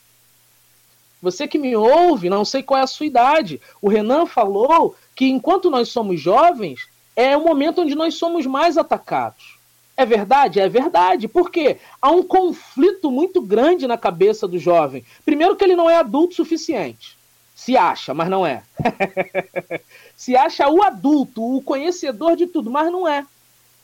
Você 1.22 1.48
que 1.48 1.58
me 1.58 1.76
ouve, 1.76 2.30
não 2.30 2.46
sei 2.46 2.64
qual 2.64 2.80
é 2.80 2.84
a 2.84 2.88
sua 2.88 3.06
idade. 3.06 3.62
O 3.82 3.90
Renan 3.90 4.26
falou 4.26 4.96
que 5.16 5.26
enquanto 5.26 5.70
nós 5.70 5.90
somos 5.90 6.20
jovens, 6.20 6.88
é 7.16 7.36
o 7.36 7.44
momento 7.44 7.82
onde 7.82 7.96
nós 7.96 8.16
somos 8.16 8.46
mais 8.46 8.78
atacados. 8.78 9.58
É 9.98 10.06
verdade? 10.06 10.62
É 10.62 10.70
verdade. 10.70 11.28
Por 11.28 11.52
quê? 11.52 11.78
Há 12.02 12.10
um 12.10 12.24
conflito 12.24 13.12
muito 13.12 13.42
grande 13.42 13.86
na 13.86 13.98
cabeça 13.98 14.48
do 14.48 14.58
jovem. 14.58 15.04
Primeiro, 15.26 15.58
que 15.58 15.64
ele 15.64 15.76
não 15.76 15.90
é 15.90 15.98
adulto 15.98 16.36
suficiente. 16.36 17.18
Se 17.54 17.76
acha, 17.76 18.14
mas 18.14 18.30
não 18.30 18.48
é. 18.48 18.64
Se 20.16 20.38
acha 20.38 20.70
o 20.70 20.82
adulto, 20.82 21.44
o 21.44 21.62
conhecedor 21.62 22.38
de 22.38 22.48
tudo, 22.48 22.72
mas 22.72 22.90
não 22.90 23.06
é. 23.06 23.26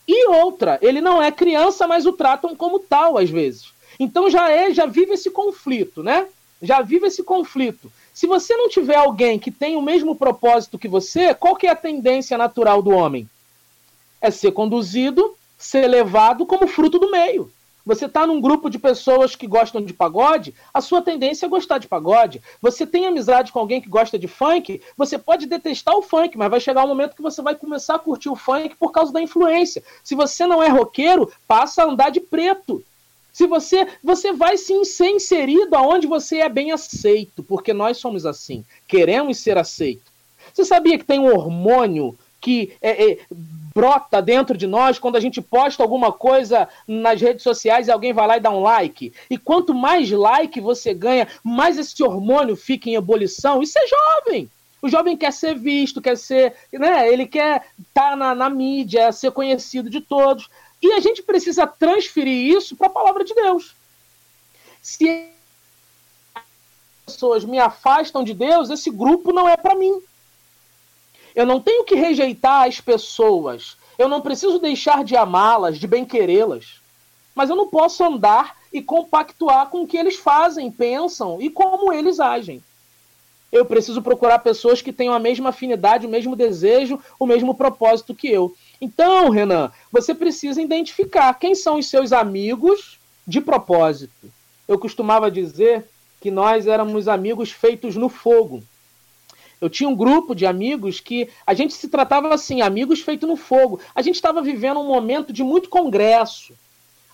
E 0.08 0.28
outra, 0.28 0.78
ele 0.80 1.02
não 1.02 1.22
é 1.22 1.30
criança, 1.30 1.86
mas 1.86 2.06
o 2.06 2.12
tratam 2.12 2.56
como 2.56 2.78
tal 2.78 3.18
às 3.18 3.28
vezes. 3.28 3.74
Então 4.00 4.30
já 4.30 4.50
é, 4.50 4.72
já 4.72 4.86
vive 4.86 5.12
esse 5.12 5.30
conflito, 5.30 6.02
né? 6.02 6.26
Já 6.62 6.82
vive 6.82 7.06
esse 7.06 7.22
conflito. 7.22 7.90
Se 8.14 8.26
você 8.26 8.56
não 8.56 8.68
tiver 8.68 8.96
alguém 8.96 9.38
que 9.38 9.50
tem 9.50 9.76
o 9.76 9.82
mesmo 9.82 10.16
propósito 10.16 10.78
que 10.78 10.88
você, 10.88 11.34
qual 11.34 11.56
que 11.56 11.66
é 11.66 11.70
a 11.70 11.76
tendência 11.76 12.38
natural 12.38 12.80
do 12.82 12.90
homem? 12.90 13.28
É 14.20 14.30
ser 14.30 14.52
conduzido, 14.52 15.36
ser 15.58 15.86
levado 15.86 16.46
como 16.46 16.66
fruto 16.66 16.98
do 16.98 17.10
meio. 17.10 17.50
Você 17.86 18.06
está 18.06 18.26
num 18.26 18.40
grupo 18.40 18.68
de 18.68 18.80
pessoas 18.80 19.36
que 19.36 19.46
gostam 19.46 19.80
de 19.80 19.92
pagode, 19.92 20.52
a 20.74 20.80
sua 20.80 21.00
tendência 21.00 21.46
é 21.46 21.48
gostar 21.48 21.78
de 21.78 21.86
pagode. 21.86 22.42
Você 22.60 22.84
tem 22.84 23.06
amizade 23.06 23.52
com 23.52 23.60
alguém 23.60 23.80
que 23.80 23.88
gosta 23.88 24.18
de 24.18 24.26
funk, 24.26 24.82
você 24.96 25.16
pode 25.16 25.46
detestar 25.46 25.94
o 25.94 26.02
funk, 26.02 26.36
mas 26.36 26.50
vai 26.50 26.58
chegar 26.58 26.84
um 26.84 26.88
momento 26.88 27.14
que 27.14 27.22
você 27.22 27.40
vai 27.40 27.54
começar 27.54 27.94
a 27.94 27.98
curtir 28.00 28.28
o 28.28 28.34
funk 28.34 28.74
por 28.74 28.90
causa 28.90 29.12
da 29.12 29.22
influência. 29.22 29.84
Se 30.02 30.16
você 30.16 30.48
não 30.48 30.60
é 30.60 30.68
roqueiro, 30.68 31.30
passa 31.46 31.84
a 31.84 31.86
andar 31.86 32.10
de 32.10 32.18
preto. 32.18 32.82
Se 33.36 33.46
você 33.46 33.86
você 34.02 34.32
vai 34.32 34.56
sim 34.56 34.82
ser 34.82 35.10
inserido 35.10 35.74
aonde 35.76 36.06
você 36.06 36.38
é 36.38 36.48
bem 36.48 36.72
aceito, 36.72 37.42
porque 37.42 37.74
nós 37.74 37.98
somos 37.98 38.24
assim, 38.24 38.64
queremos 38.88 39.36
ser 39.36 39.58
aceitos. 39.58 40.10
Você 40.54 40.64
sabia 40.64 40.96
que 40.96 41.04
tem 41.04 41.20
um 41.20 41.26
hormônio 41.26 42.16
que 42.40 42.72
é, 42.80 43.10
é, 43.10 43.18
brota 43.74 44.22
dentro 44.22 44.56
de 44.56 44.66
nós 44.66 44.98
quando 44.98 45.16
a 45.16 45.20
gente 45.20 45.42
posta 45.42 45.82
alguma 45.82 46.10
coisa 46.10 46.66
nas 46.88 47.20
redes 47.20 47.42
sociais 47.42 47.88
e 47.88 47.90
alguém 47.90 48.14
vai 48.14 48.26
lá 48.26 48.36
e 48.38 48.40
dá 48.40 48.50
um 48.50 48.62
like? 48.62 49.12
E 49.28 49.36
quanto 49.36 49.74
mais 49.74 50.10
like 50.10 50.58
você 50.58 50.94
ganha, 50.94 51.28
mais 51.44 51.76
esse 51.76 52.02
hormônio 52.02 52.56
fica 52.56 52.88
em 52.88 52.94
ebulição. 52.94 53.60
Isso 53.62 53.78
é 53.78 53.86
jovem. 53.86 54.48
O 54.80 54.88
jovem 54.88 55.14
quer 55.14 55.32
ser 55.32 55.54
visto, 55.54 56.00
quer 56.00 56.16
ser, 56.16 56.54
né? 56.72 57.12
Ele 57.12 57.26
quer 57.26 57.66
estar 57.78 58.10
tá 58.12 58.16
na, 58.16 58.34
na 58.34 58.48
mídia, 58.48 59.12
ser 59.12 59.30
conhecido 59.30 59.90
de 59.90 60.00
todos. 60.00 60.48
E 60.82 60.92
a 60.92 61.00
gente 61.00 61.22
precisa 61.22 61.66
transferir 61.66 62.56
isso 62.56 62.76
para 62.76 62.86
a 62.86 62.90
palavra 62.90 63.24
de 63.24 63.34
Deus. 63.34 63.74
Se 64.82 65.30
as 66.34 66.42
pessoas 67.06 67.44
me 67.44 67.58
afastam 67.58 68.22
de 68.22 68.34
Deus, 68.34 68.70
esse 68.70 68.90
grupo 68.90 69.32
não 69.32 69.48
é 69.48 69.56
para 69.56 69.74
mim. 69.74 70.00
Eu 71.34 71.44
não 71.44 71.60
tenho 71.60 71.84
que 71.84 71.94
rejeitar 71.94 72.66
as 72.66 72.80
pessoas. 72.80 73.76
Eu 73.98 74.08
não 74.08 74.20
preciso 74.20 74.58
deixar 74.58 75.04
de 75.04 75.16
amá-las, 75.16 75.78
de 75.78 75.86
bem-querê-las. 75.86 76.80
Mas 77.34 77.50
eu 77.50 77.56
não 77.56 77.68
posso 77.68 78.02
andar 78.04 78.56
e 78.72 78.82
compactuar 78.82 79.68
com 79.68 79.82
o 79.82 79.86
que 79.86 79.96
eles 79.96 80.16
fazem, 80.16 80.70
pensam 80.70 81.40
e 81.40 81.50
como 81.50 81.92
eles 81.92 82.20
agem. 82.20 82.62
Eu 83.50 83.64
preciso 83.64 84.02
procurar 84.02 84.40
pessoas 84.40 84.82
que 84.82 84.92
tenham 84.92 85.14
a 85.14 85.18
mesma 85.18 85.50
afinidade, 85.50 86.06
o 86.06 86.10
mesmo 86.10 86.34
desejo, 86.34 87.00
o 87.18 87.26
mesmo 87.26 87.54
propósito 87.54 88.14
que 88.14 88.28
eu. 88.28 88.54
Então, 88.80 89.30
Renan, 89.30 89.70
você 89.90 90.14
precisa 90.14 90.60
identificar 90.60 91.32
quem 91.34 91.54
são 91.54 91.78
os 91.78 91.88
seus 91.88 92.12
amigos 92.12 92.98
de 93.26 93.40
propósito. 93.40 94.30
Eu 94.68 94.78
costumava 94.78 95.30
dizer 95.30 95.88
que 96.20 96.30
nós 96.30 96.66
éramos 96.66 97.08
amigos 97.08 97.50
feitos 97.50 97.96
no 97.96 98.08
fogo. 98.08 98.62
Eu 99.60 99.70
tinha 99.70 99.88
um 99.88 99.96
grupo 99.96 100.34
de 100.34 100.44
amigos 100.44 101.00
que 101.00 101.30
a 101.46 101.54
gente 101.54 101.72
se 101.72 101.88
tratava 101.88 102.32
assim, 102.34 102.60
amigos 102.60 103.00
feitos 103.00 103.28
no 103.28 103.36
fogo. 103.36 103.80
A 103.94 104.02
gente 104.02 104.16
estava 104.16 104.42
vivendo 104.42 104.80
um 104.80 104.86
momento 104.86 105.32
de 105.32 105.42
muito 105.42 105.70
congresso. 105.70 106.54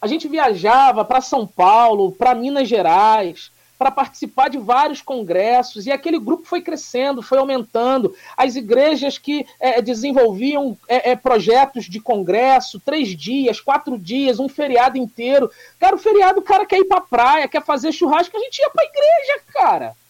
A 0.01 0.09
gente 0.09 0.27
viajava 0.27 1.05
para 1.05 1.21
São 1.21 1.47
Paulo, 1.47 2.11
para 2.11 2.35
Minas 2.35 2.69
Gerais, 2.69 3.53
para 3.83 3.91
participar 3.91 4.49
de 4.49 4.59
vários 4.59 5.03
congressos, 5.03 5.87
e 5.87 5.91
aquele 5.91 6.17
grupo 6.17 6.47
foi 6.47 6.63
crescendo, 6.63 7.21
foi 7.21 7.39
aumentando. 7.39 8.15
As 8.37 8.55
igrejas 8.55 9.19
que 9.19 9.45
é, 9.59 9.83
desenvolviam 9.83 10.79
é, 10.89 11.11
é, 11.11 11.17
projetos 11.17 11.87
de 11.87 11.99
congresso, 11.99 12.79
três 12.79 13.09
dias, 13.09 13.61
quatro 13.61 13.99
dias, 13.99 14.39
um 14.39 14.49
feriado 14.49 14.97
inteiro. 14.97 15.51
Cara, 15.81 15.97
o 15.97 15.99
feriado 15.99 16.39
o 16.39 16.45
cara 16.45 16.65
quer 16.65 16.79
ir 16.79 16.85
para 16.85 17.01
praia, 17.01 17.49
quer 17.49 17.65
fazer 17.65 17.91
churrasco, 17.91 18.37
a 18.37 18.41
gente 18.41 18.61
ia 18.61 18.71
para 18.71 18.85
a 18.85 18.87
igreja, 18.87 19.43
cara. 19.53 20.02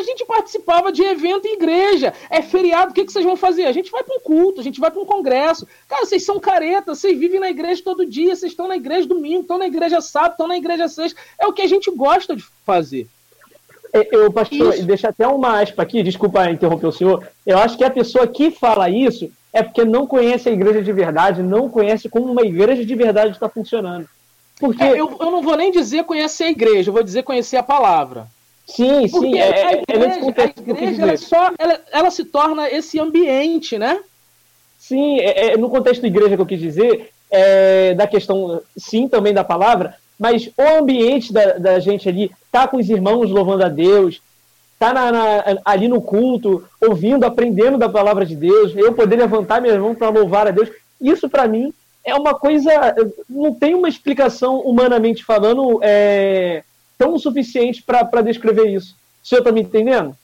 A 0.00 0.02
gente 0.02 0.24
participava 0.24 0.90
de 0.90 1.02
evento 1.02 1.46
em 1.46 1.54
igreja. 1.54 2.14
É 2.30 2.40
feriado, 2.40 2.90
o 2.90 2.94
que, 2.94 3.04
que 3.04 3.12
vocês 3.12 3.24
vão 3.24 3.36
fazer? 3.36 3.64
A 3.64 3.72
gente 3.72 3.90
vai 3.90 4.02
para 4.02 4.16
um 4.16 4.20
culto, 4.20 4.60
a 4.60 4.64
gente 4.64 4.80
vai 4.80 4.90
para 4.90 5.00
um 5.00 5.04
congresso. 5.04 5.68
Cara, 5.86 6.06
vocês 6.06 6.24
são 6.24 6.40
caretas, 6.40 6.98
vocês 6.98 7.18
vivem 7.18 7.38
na 7.38 7.50
igreja 7.50 7.82
todo 7.84 8.06
dia, 8.06 8.34
vocês 8.34 8.52
estão 8.52 8.66
na 8.66 8.76
igreja 8.76 9.06
domingo, 9.06 9.42
estão 9.42 9.58
na 9.58 9.66
igreja 9.66 10.00
sábado, 10.00 10.32
estão 10.32 10.48
na 10.48 10.56
igreja 10.56 10.88
sexta. 10.88 11.20
É 11.38 11.46
o 11.46 11.52
que 11.52 11.60
a 11.60 11.66
gente 11.66 11.90
gosta 11.90 12.34
de 12.34 12.42
fazer. 12.64 13.06
É, 13.92 14.08
eu, 14.16 14.32
pastor, 14.32 14.74
isso. 14.74 14.84
deixa 14.84 15.08
até 15.08 15.26
uma 15.26 15.60
aspa 15.60 15.82
aqui, 15.82 16.02
desculpa 16.02 16.50
interromper 16.50 16.86
o 16.86 16.92
senhor. 16.92 17.28
Eu 17.44 17.58
acho 17.58 17.76
que 17.76 17.84
a 17.84 17.90
pessoa 17.90 18.26
que 18.26 18.50
fala 18.50 18.88
isso 18.88 19.30
é 19.52 19.62
porque 19.62 19.84
não 19.84 20.06
conhece 20.06 20.48
a 20.48 20.52
igreja 20.52 20.80
de 20.80 20.92
verdade, 20.92 21.42
não 21.42 21.68
conhece 21.68 22.08
como 22.08 22.30
uma 22.30 22.42
igreja 22.42 22.86
de 22.86 22.94
verdade 22.94 23.32
está 23.32 23.48
funcionando. 23.48 24.08
Porque 24.58 24.82
é, 24.82 24.92
eu, 24.92 25.16
eu 25.18 25.30
não 25.30 25.42
vou 25.42 25.56
nem 25.56 25.72
dizer 25.72 26.04
conhecer 26.04 26.44
a 26.44 26.50
igreja, 26.50 26.90
eu 26.90 26.94
vou 26.94 27.02
dizer 27.02 27.22
conhecer 27.22 27.56
a 27.56 27.62
palavra. 27.62 28.28
Sim, 28.74 29.08
Porque 29.08 29.28
sim. 29.28 29.38
É, 29.38 29.66
a 29.66 29.72
igreja, 29.72 30.20
é 30.36 30.42
a 30.42 30.70
igreja 30.70 31.02
ela 31.02 31.16
só, 31.16 31.52
ela, 31.58 31.80
ela, 31.92 32.10
se 32.10 32.24
torna 32.24 32.68
esse 32.70 32.98
ambiente, 32.98 33.78
né? 33.78 34.00
Sim, 34.78 35.18
é, 35.20 35.52
é, 35.52 35.56
no 35.56 35.68
contexto 35.68 36.02
da 36.02 36.08
igreja 36.08 36.36
que 36.36 36.42
eu 36.42 36.46
quis 36.46 36.60
dizer, 36.60 37.10
é, 37.30 37.94
da 37.94 38.06
questão, 38.06 38.60
sim, 38.76 39.08
também 39.08 39.32
da 39.32 39.44
palavra, 39.44 39.94
mas 40.18 40.48
o 40.56 40.78
ambiente 40.78 41.32
da, 41.32 41.54
da 41.54 41.80
gente 41.80 42.08
ali, 42.08 42.30
tá 42.50 42.68
com 42.68 42.76
os 42.76 42.88
irmãos 42.88 43.30
louvando 43.30 43.64
a 43.64 43.68
Deus, 43.68 44.20
tá 44.78 44.92
na, 44.92 45.12
na, 45.12 45.44
ali 45.64 45.88
no 45.88 46.00
culto, 46.00 46.64
ouvindo, 46.80 47.24
aprendendo 47.24 47.76
da 47.76 47.88
palavra 47.88 48.24
de 48.24 48.36
Deus, 48.36 48.74
eu 48.76 48.92
poder 48.92 49.16
levantar 49.16 49.60
minhas 49.60 49.78
mãos 49.78 49.96
para 49.96 50.08
louvar 50.08 50.48
a 50.48 50.50
Deus, 50.50 50.70
isso 51.00 51.28
para 51.28 51.48
mim 51.48 51.72
é 52.04 52.14
uma 52.14 52.34
coisa, 52.34 52.70
não 53.28 53.54
tem 53.54 53.74
uma 53.74 53.88
explicação 53.88 54.60
humanamente 54.60 55.24
falando, 55.24 55.80
é, 55.82 56.62
tão 57.00 57.18
suficiente 57.18 57.82
para 57.82 58.20
descrever 58.20 58.68
isso. 58.68 58.94
O 59.24 59.26
senhor 59.26 59.40
está 59.40 59.50
me 59.50 59.62
entendendo? 59.62 60.14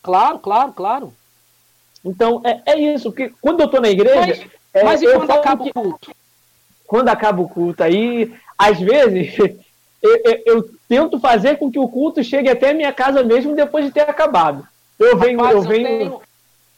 Claro, 0.00 0.38
claro, 0.38 0.72
claro. 0.72 1.14
Então, 2.04 2.40
é, 2.44 2.62
é 2.64 2.78
isso. 2.78 3.10
Porque 3.10 3.32
quando 3.42 3.60
eu 3.60 3.66
estou 3.66 3.80
na 3.80 3.88
igreja. 3.88 4.16
Mas, 4.20 4.46
é, 4.72 4.84
mas 4.84 5.02
e 5.02 5.12
quando 5.12 5.30
acaba 5.32 5.64
o 5.64 5.72
culto? 5.72 6.12
Quando 6.86 7.08
acaba 7.08 7.42
o 7.42 7.48
culto, 7.48 7.82
aí, 7.82 8.32
às 8.56 8.78
vezes, 8.78 9.36
eu, 10.00 10.20
eu, 10.24 10.42
eu, 10.46 10.70
tento 10.88 11.18
fazer 11.18 11.58
com 11.58 11.70
que 11.70 11.78
o 11.78 11.88
culto 11.88 12.22
chegue 12.22 12.48
até 12.48 12.70
a 12.70 12.74
minha 12.74 12.92
casa 12.92 13.24
mesmo 13.24 13.56
depois 13.56 13.84
de 13.84 13.90
ter 13.90 14.08
acabado. 14.08 14.64
Eu 14.98 15.18
venho. 15.18 15.40
Rapaz, 15.40 15.56
eu, 15.56 15.62
venho... 15.62 15.88
Eu, 15.88 15.98
tenho, 15.98 16.20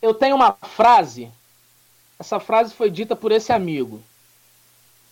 eu 0.01 0.15
tenho 0.15 0.37
uma 0.37 0.53
frase 0.53 1.31
essa 2.19 2.41
frase 2.41 2.75
foi 2.75 2.91
dita 2.91 3.15
por 3.15 3.31
esse 3.31 3.53
amigo. 3.53 4.03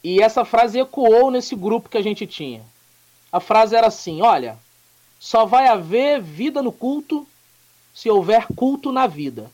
E 0.03 0.20
essa 0.20 0.45
frase 0.45 0.79
ecoou 0.79 1.31
nesse 1.31 1.55
grupo 1.55 1.89
que 1.89 1.99
a 1.99 2.03
gente 2.03 2.27
tinha. 2.27 2.62
A 3.35 3.41
frase 3.41 3.74
era 3.74 3.89
assim: 3.89 4.22
olha, 4.22 4.57
só 5.18 5.45
vai 5.45 5.66
haver 5.66 6.22
vida 6.22 6.62
no 6.62 6.70
culto 6.70 7.26
se 7.93 8.09
houver 8.09 8.47
culto 8.55 8.93
na 8.93 9.09
vida. 9.09 9.51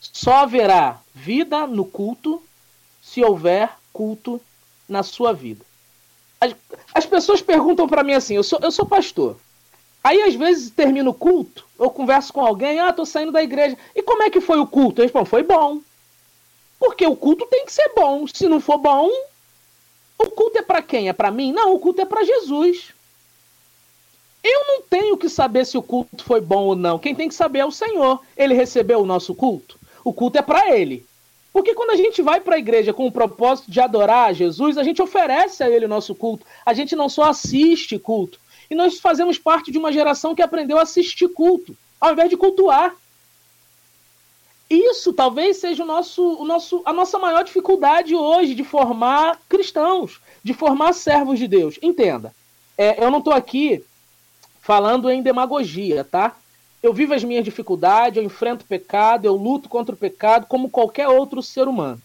Só 0.00 0.34
haverá 0.34 1.00
vida 1.12 1.66
no 1.66 1.84
culto 1.84 2.40
se 3.02 3.24
houver 3.24 3.68
culto 3.92 4.40
na 4.88 5.02
sua 5.02 5.32
vida. 5.32 5.64
As, 6.40 6.54
as 6.94 7.06
pessoas 7.06 7.42
perguntam 7.42 7.88
para 7.88 8.04
mim 8.04 8.12
assim: 8.12 8.36
eu 8.36 8.44
sou, 8.44 8.60
eu 8.62 8.70
sou 8.70 8.86
pastor. 8.86 9.36
Aí 10.04 10.22
às 10.22 10.36
vezes 10.36 10.70
termino 10.70 11.10
o 11.10 11.14
culto, 11.14 11.66
eu 11.76 11.90
converso 11.90 12.32
com 12.32 12.40
alguém, 12.40 12.78
ah, 12.78 12.92
tô 12.92 13.04
saindo 13.04 13.32
da 13.32 13.42
igreja. 13.42 13.76
E 13.96 14.02
como 14.04 14.22
é 14.22 14.30
que 14.30 14.40
foi 14.40 14.60
o 14.60 14.66
culto? 14.66 15.00
Eu 15.00 15.06
respondo, 15.06 15.26
foi 15.26 15.42
bom. 15.42 15.80
Porque 16.78 17.04
o 17.04 17.16
culto 17.16 17.44
tem 17.46 17.66
que 17.66 17.72
ser 17.72 17.90
bom. 17.96 18.28
Se 18.28 18.46
não 18.46 18.60
for 18.60 18.78
bom, 18.78 19.10
o 20.22 20.30
culto 20.30 20.58
é 20.58 20.62
para 20.62 20.82
quem? 20.82 21.08
É 21.08 21.12
para 21.12 21.30
mim? 21.30 21.52
Não, 21.52 21.74
o 21.74 21.78
culto 21.78 22.00
é 22.00 22.04
para 22.04 22.24
Jesus. 22.24 22.92
Eu 24.42 24.66
não 24.66 24.82
tenho 24.82 25.16
que 25.16 25.28
saber 25.28 25.64
se 25.64 25.78
o 25.78 25.82
culto 25.82 26.24
foi 26.24 26.40
bom 26.40 26.64
ou 26.64 26.76
não. 26.76 26.98
Quem 26.98 27.14
tem 27.14 27.28
que 27.28 27.34
saber 27.34 27.60
é 27.60 27.64
o 27.64 27.70
Senhor. 27.70 28.20
Ele 28.36 28.54
recebeu 28.54 29.00
o 29.00 29.06
nosso 29.06 29.34
culto. 29.34 29.78
O 30.04 30.12
culto 30.12 30.38
é 30.38 30.42
para 30.42 30.76
ele. 30.76 31.06
Porque 31.52 31.74
quando 31.74 31.90
a 31.90 31.96
gente 31.96 32.22
vai 32.22 32.40
para 32.40 32.56
a 32.56 32.58
igreja 32.58 32.92
com 32.92 33.06
o 33.06 33.12
propósito 33.12 33.70
de 33.70 33.80
adorar 33.80 34.30
a 34.30 34.32
Jesus, 34.32 34.78
a 34.78 34.82
gente 34.82 35.02
oferece 35.02 35.62
a 35.62 35.70
ele 35.70 35.84
o 35.84 35.88
nosso 35.88 36.14
culto. 36.14 36.46
A 36.64 36.72
gente 36.72 36.96
não 36.96 37.08
só 37.08 37.24
assiste 37.24 37.98
culto. 37.98 38.40
E 38.70 38.74
nós 38.74 38.98
fazemos 38.98 39.38
parte 39.38 39.70
de 39.70 39.78
uma 39.78 39.92
geração 39.92 40.34
que 40.34 40.42
aprendeu 40.42 40.78
a 40.78 40.82
assistir 40.82 41.28
culto, 41.28 41.76
ao 42.00 42.12
invés 42.12 42.30
de 42.30 42.36
cultuar. 42.36 42.96
Isso 44.70 45.12
talvez 45.12 45.58
seja 45.58 45.82
o 45.82 45.86
nosso, 45.86 46.22
o 46.22 46.44
nosso, 46.44 46.82
a 46.84 46.92
nossa 46.92 47.18
maior 47.18 47.44
dificuldade 47.44 48.14
hoje 48.14 48.54
de 48.54 48.64
formar 48.64 49.38
cristãos, 49.48 50.20
de 50.42 50.54
formar 50.54 50.92
servos 50.94 51.38
de 51.38 51.46
Deus. 51.46 51.78
Entenda, 51.82 52.34
é, 52.76 53.04
eu 53.04 53.10
não 53.10 53.18
estou 53.18 53.34
aqui 53.34 53.84
falando 54.60 55.10
em 55.10 55.22
demagogia, 55.22 56.04
tá? 56.04 56.36
Eu 56.82 56.92
vivo 56.92 57.14
as 57.14 57.22
minhas 57.22 57.44
dificuldades, 57.44 58.16
eu 58.16 58.24
enfrento 58.24 58.64
o 58.64 58.68
pecado, 58.68 59.26
eu 59.26 59.36
luto 59.36 59.68
contra 59.68 59.94
o 59.94 59.98
pecado 59.98 60.46
como 60.46 60.70
qualquer 60.70 61.08
outro 61.08 61.42
ser 61.42 61.68
humano. 61.68 62.00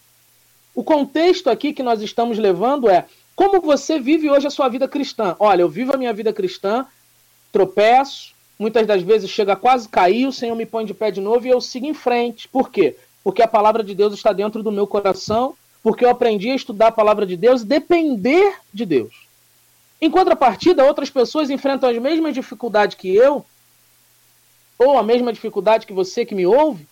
O 0.74 0.84
contexto 0.84 1.50
aqui 1.50 1.72
que 1.72 1.82
nós 1.82 2.00
estamos 2.00 2.38
levando 2.38 2.88
é 2.88 3.06
como 3.34 3.60
você 3.60 3.98
vive 3.98 4.30
hoje 4.30 4.46
a 4.46 4.50
sua 4.50 4.68
vida 4.68 4.86
cristã. 4.86 5.34
Olha, 5.38 5.62
eu 5.62 5.68
vivo 5.68 5.94
a 5.94 5.96
minha 5.96 6.12
vida 6.12 6.32
cristã, 6.32 6.86
tropeço, 7.50 8.34
muitas 8.58 8.86
das 8.86 9.02
vezes 9.02 9.30
chega 9.30 9.54
quase 9.54 9.88
cair, 9.88 10.26
o 10.26 10.32
Senhor 10.32 10.54
me 10.54 10.66
põe 10.66 10.84
de 10.84 10.92
pé 10.92 11.10
de 11.10 11.20
novo 11.20 11.46
e 11.46 11.50
eu 11.50 11.60
sigo 11.60 11.86
em 11.86 11.94
frente. 11.94 12.48
Por 12.48 12.70
quê? 12.70 12.96
Porque 13.22 13.42
a 13.42 13.48
palavra 13.48 13.84
de 13.84 13.94
Deus 13.94 14.14
está 14.14 14.32
dentro 14.32 14.62
do 14.62 14.72
meu 14.72 14.86
coração, 14.86 15.54
porque 15.82 16.04
eu 16.04 16.10
aprendi 16.10 16.50
a 16.50 16.56
estudar 16.56 16.88
a 16.88 16.92
palavra 16.92 17.24
de 17.24 17.36
Deus 17.36 17.62
e 17.62 17.66
depender 17.66 18.56
de 18.72 18.84
Deus. 18.84 19.28
Em 20.00 20.10
contrapartida, 20.10 20.84
outras 20.84 21.10
pessoas 21.10 21.50
enfrentam 21.50 21.88
as 21.88 21.98
mesmas 21.98 22.34
dificuldades 22.34 22.96
que 22.96 23.14
eu, 23.14 23.44
ou 24.78 24.96
a 24.96 25.02
mesma 25.02 25.32
dificuldade 25.32 25.86
que 25.86 25.92
você 25.92 26.24
que 26.24 26.34
me 26.34 26.46
ouve, 26.46 26.86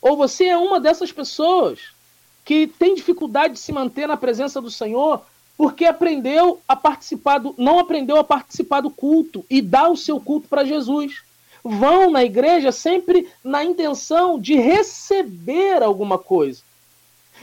ou 0.00 0.16
você 0.16 0.46
é 0.46 0.56
uma 0.56 0.78
dessas 0.78 1.10
pessoas 1.10 1.80
que 2.44 2.66
tem 2.66 2.94
dificuldade 2.94 3.54
de 3.54 3.60
se 3.60 3.72
manter 3.72 4.06
na 4.06 4.16
presença 4.16 4.60
do 4.60 4.70
Senhor 4.70 5.22
porque 5.56 5.84
aprendeu 5.84 6.60
a 6.66 6.74
participar 6.74 7.38
do, 7.38 7.54
não 7.56 7.78
aprendeu 7.78 8.16
a 8.16 8.24
participar 8.24 8.80
do 8.80 8.90
culto 8.90 9.44
e 9.48 9.62
dar 9.62 9.88
o 9.88 9.96
seu 9.96 10.20
culto 10.20 10.48
para 10.48 10.64
Jesus. 10.64 11.22
Vão 11.62 12.10
na 12.10 12.24
igreja 12.24 12.70
sempre 12.72 13.28
na 13.42 13.64
intenção 13.64 14.38
de 14.38 14.54
receber 14.54 15.82
alguma 15.82 16.18
coisa 16.18 16.62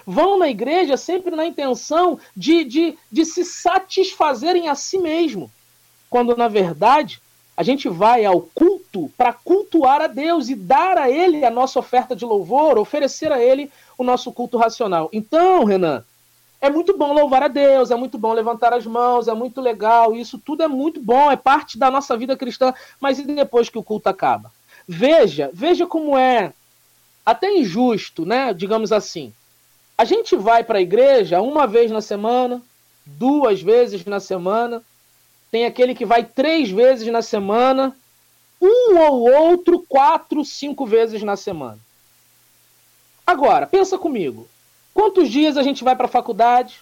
vão 0.05 0.37
na 0.37 0.49
igreja 0.49 0.97
sempre 0.97 1.35
na 1.35 1.45
intenção 1.45 2.19
de, 2.35 2.63
de, 2.63 2.97
de 3.11 3.25
se 3.25 3.43
satisfazerem 3.43 4.67
a 4.67 4.75
si 4.75 4.97
mesmo. 4.97 5.51
Quando, 6.09 6.35
na 6.35 6.47
verdade, 6.47 7.21
a 7.55 7.63
gente 7.63 7.87
vai 7.87 8.25
ao 8.25 8.41
culto 8.41 9.11
para 9.17 9.33
cultuar 9.33 10.01
a 10.01 10.07
Deus 10.07 10.49
e 10.49 10.55
dar 10.55 10.97
a 10.97 11.09
Ele 11.09 11.45
a 11.45 11.49
nossa 11.49 11.79
oferta 11.79 12.15
de 12.15 12.25
louvor, 12.25 12.77
oferecer 12.77 13.31
a 13.31 13.41
Ele 13.41 13.71
o 13.97 14.03
nosso 14.03 14.31
culto 14.31 14.57
racional. 14.57 15.09
Então, 15.13 15.63
Renan, 15.63 16.03
é 16.61 16.69
muito 16.69 16.95
bom 16.95 17.11
louvar 17.11 17.41
a 17.41 17.47
Deus, 17.47 17.89
é 17.89 17.95
muito 17.95 18.19
bom 18.19 18.31
levantar 18.33 18.71
as 18.71 18.85
mãos, 18.85 19.27
é 19.27 19.33
muito 19.33 19.59
legal, 19.59 20.15
isso 20.15 20.37
tudo 20.37 20.61
é 20.61 20.67
muito 20.67 21.01
bom, 21.01 21.31
é 21.31 21.35
parte 21.35 21.77
da 21.77 21.89
nossa 21.89 22.15
vida 22.15 22.37
cristã, 22.37 22.71
mas 22.99 23.17
e 23.17 23.23
depois 23.23 23.67
que 23.67 23.79
o 23.79 23.83
culto 23.83 24.07
acaba? 24.07 24.51
Veja, 24.87 25.49
veja 25.51 25.87
como 25.87 26.15
é 26.15 26.53
até 27.25 27.51
injusto, 27.51 28.25
né? 28.25 28.53
Digamos 28.53 28.91
assim. 28.91 29.33
A 29.97 30.05
gente 30.05 30.35
vai 30.35 30.63
para 30.63 30.77
a 30.77 30.81
igreja 30.81 31.41
uma 31.41 31.65
vez 31.65 31.89
na 31.89 32.01
semana, 32.01 32.61
duas 33.05 33.61
vezes 33.61 34.05
na 34.05 34.19
semana, 34.19 34.83
tem 35.49 35.65
aquele 35.65 35.95
que 35.95 36.05
vai 36.05 36.23
três 36.23 36.69
vezes 36.69 37.07
na 37.07 37.21
semana, 37.21 37.95
um 38.61 38.99
ou 38.99 39.31
outro 39.31 39.83
quatro, 39.87 40.45
cinco 40.45 40.85
vezes 40.85 41.23
na 41.23 41.35
semana. 41.35 41.79
Agora, 43.25 43.65
pensa 43.65 43.97
comigo. 43.97 44.47
Quantos 44.93 45.29
dias 45.29 45.57
a 45.57 45.63
gente 45.63 45.83
vai 45.83 45.95
para 45.95 46.05
a 46.05 46.09
faculdade? 46.09 46.81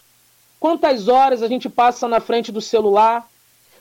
Quantas 0.60 1.08
horas 1.08 1.42
a 1.42 1.48
gente 1.48 1.70
passa 1.70 2.08
na 2.08 2.20
frente 2.20 2.52
do 2.52 2.62
celular? 2.62 3.28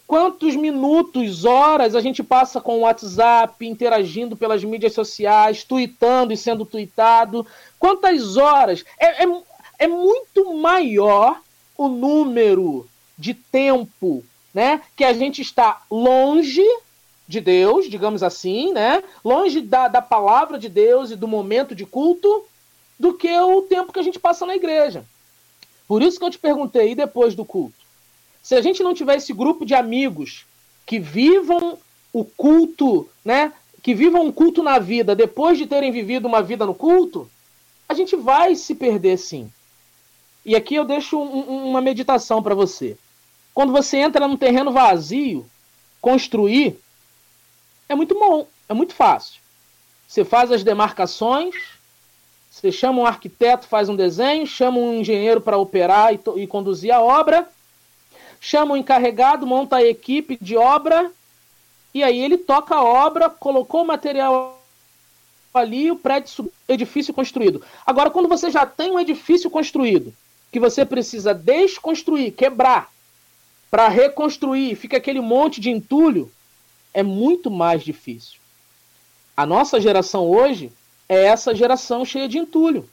Quantos 0.07 0.57
minutos, 0.57 1.45
horas 1.45 1.95
a 1.95 2.01
gente 2.01 2.22
passa 2.22 2.61
com 2.61 2.79
o 2.79 2.81
WhatsApp, 2.81 3.66
interagindo 3.66 4.37
pelas 4.37 4.64
mídias 4.64 4.95
sociais, 4.95 5.64
tweetando 5.64 6.33
e 6.33 6.37
sendo 6.37 6.64
tweetado? 6.64 7.47
Quantas 7.79 8.37
horas? 8.37 8.85
É, 8.99 9.24
é, 9.24 9.43
é 9.81 9.87
muito 9.87 10.55
maior 10.55 11.41
o 11.76 11.89
número 11.89 12.89
de 13.18 13.35
tempo 13.35 14.24
né, 14.55 14.81
que 14.97 15.05
a 15.05 15.12
gente 15.12 15.43
está 15.43 15.83
longe 15.91 16.64
de 17.26 17.41
Deus, 17.41 17.89
digamos 17.91 18.22
assim, 18.22 18.72
né, 18.72 19.03
longe 19.22 19.61
da, 19.61 19.89
da 19.89 20.01
palavra 20.01 20.59
de 20.59 20.68
Deus 20.68 21.11
e 21.11 21.16
do 21.16 21.29
momento 21.29 21.74
de 21.74 21.85
culto, 21.85 22.45
do 22.99 23.14
que 23.14 23.30
o 23.38 23.62
tempo 23.62 23.92
que 23.92 24.01
a 24.01 24.03
gente 24.03 24.18
passa 24.18 24.44
na 24.44 24.57
igreja. 24.57 25.05
Por 25.86 26.03
isso 26.03 26.18
que 26.18 26.24
eu 26.24 26.30
te 26.30 26.38
perguntei, 26.38 26.92
e 26.92 26.94
depois 26.94 27.34
do 27.34 27.44
culto? 27.44 27.76
Se 28.42 28.55
a 28.55 28.61
gente 28.61 28.82
não 28.82 28.94
tiver 28.94 29.16
esse 29.16 29.32
grupo 29.32 29.64
de 29.64 29.74
amigos 29.74 30.44
que 30.84 30.99
vivam 30.99 31.78
o 32.12 32.24
culto, 32.24 33.09
né? 33.24 33.53
Que 33.82 33.94
vivam 33.94 34.26
um 34.26 34.32
culto 34.32 34.62
na 34.62 34.78
vida 34.78 35.14
depois 35.14 35.59
de 35.59 35.66
terem 35.66 35.92
vivido 35.92 36.26
uma 36.26 36.42
vida 36.42 36.66
no 36.66 36.74
culto, 36.74 37.30
a 37.88 37.94
gente 37.94 38.16
vai 38.16 38.55
se 38.55 38.74
perder 38.74 39.18
sim. 39.18 39.51
E 40.44 40.57
aqui 40.57 40.74
eu 40.74 40.84
deixo 40.84 41.18
um, 41.18 41.68
uma 41.68 41.80
meditação 41.80 42.42
para 42.42 42.55
você. 42.55 42.96
Quando 43.55 43.72
você 43.72 43.99
entra 43.99 44.26
num 44.26 44.36
terreno 44.36 44.72
vazio, 44.72 45.46
construir 46.01 46.78
é 47.88 47.94
muito 47.94 48.14
bom, 48.14 48.46
é 48.68 48.74
muito 48.74 48.94
fácil. 48.94 49.40
Você 50.07 50.24
faz 50.24 50.53
as 50.53 50.62
demarcações, 50.62 51.55
você 52.61 52.72
chama 52.72 53.00
um 53.00 53.06
arquiteto, 53.06 53.68
faz 53.68 53.88
um 53.88 53.94
desenho, 53.94 54.46
chama 54.46 54.78
um 54.78 54.94
engenheiro 54.94 55.40
para 55.40 55.56
operar 55.56 56.12
e, 56.12 56.20
e 56.36 56.46
conduzir 56.46 56.92
a 56.92 57.00
obra, 57.00 57.48
chama 58.40 58.74
o 58.74 58.76
encarregado, 58.76 59.46
monta 59.46 59.76
a 59.76 59.84
equipe 59.84 60.36
de 60.40 60.56
obra, 60.56 61.11
e 61.94 62.02
aí 62.02 62.18
ele 62.18 62.36
toca 62.36 62.74
a 62.74 62.82
obra, 62.82 63.30
colocou 63.30 63.82
o 63.82 63.86
material 63.86 64.61
ali, 65.54 65.90
o 65.90 65.96
prédio, 65.96 66.52
edifício 66.68 67.14
construído. 67.14 67.62
Agora, 67.86 68.11
quando 68.11 68.28
você 68.28 68.50
já 68.50 68.66
tem 68.66 68.90
um 68.90 69.00
edifício 69.00 69.48
construído, 69.48 70.12
que 70.50 70.59
você 70.59 70.84
precisa 70.84 71.32
desconstruir, 71.32 72.32
quebrar, 72.32 72.90
para 73.70 73.88
reconstruir, 73.88 74.74
fica 74.74 74.96
aquele 74.96 75.20
monte 75.20 75.61
de 75.61 75.70
entulho, 75.70 76.30
é 76.92 77.02
muito 77.02 77.50
mais 77.50 77.84
difícil. 77.84 78.38
A 79.36 79.46
nossa 79.46 79.80
geração 79.80 80.28
hoje 80.28 80.72
é 81.09 81.24
essa 81.24 81.54
geração 81.54 82.04
cheia 82.04 82.28
de 82.28 82.38
entulho. 82.38 82.88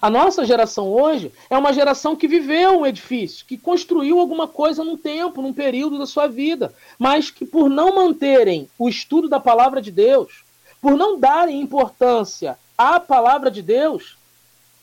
A 0.00 0.08
nossa 0.08 0.46
geração 0.46 0.88
hoje 0.88 1.30
é 1.50 1.58
uma 1.58 1.74
geração 1.74 2.16
que 2.16 2.26
viveu 2.26 2.80
um 2.80 2.86
edifício, 2.86 3.44
que 3.44 3.58
construiu 3.58 4.18
alguma 4.18 4.48
coisa 4.48 4.82
num 4.82 4.96
tempo, 4.96 5.42
num 5.42 5.52
período 5.52 5.98
da 5.98 6.06
sua 6.06 6.26
vida, 6.26 6.72
mas 6.98 7.30
que 7.30 7.44
por 7.44 7.68
não 7.68 7.94
manterem 7.94 8.68
o 8.78 8.88
estudo 8.88 9.28
da 9.28 9.38
palavra 9.38 9.82
de 9.82 9.90
Deus, 9.90 10.42
por 10.80 10.96
não 10.96 11.20
darem 11.20 11.60
importância 11.60 12.58
à 12.78 12.98
palavra 12.98 13.50
de 13.50 13.60
Deus, 13.60 14.16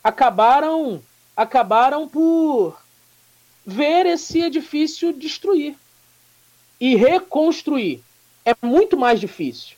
acabaram 0.04 1.02
acabaram 1.36 2.08
por 2.08 2.76
ver 3.64 4.06
esse 4.06 4.40
edifício 4.40 5.12
destruir 5.12 5.76
e 6.80 6.96
reconstruir. 6.96 8.02
É 8.44 8.54
muito 8.62 8.96
mais 8.96 9.20
difícil. 9.20 9.77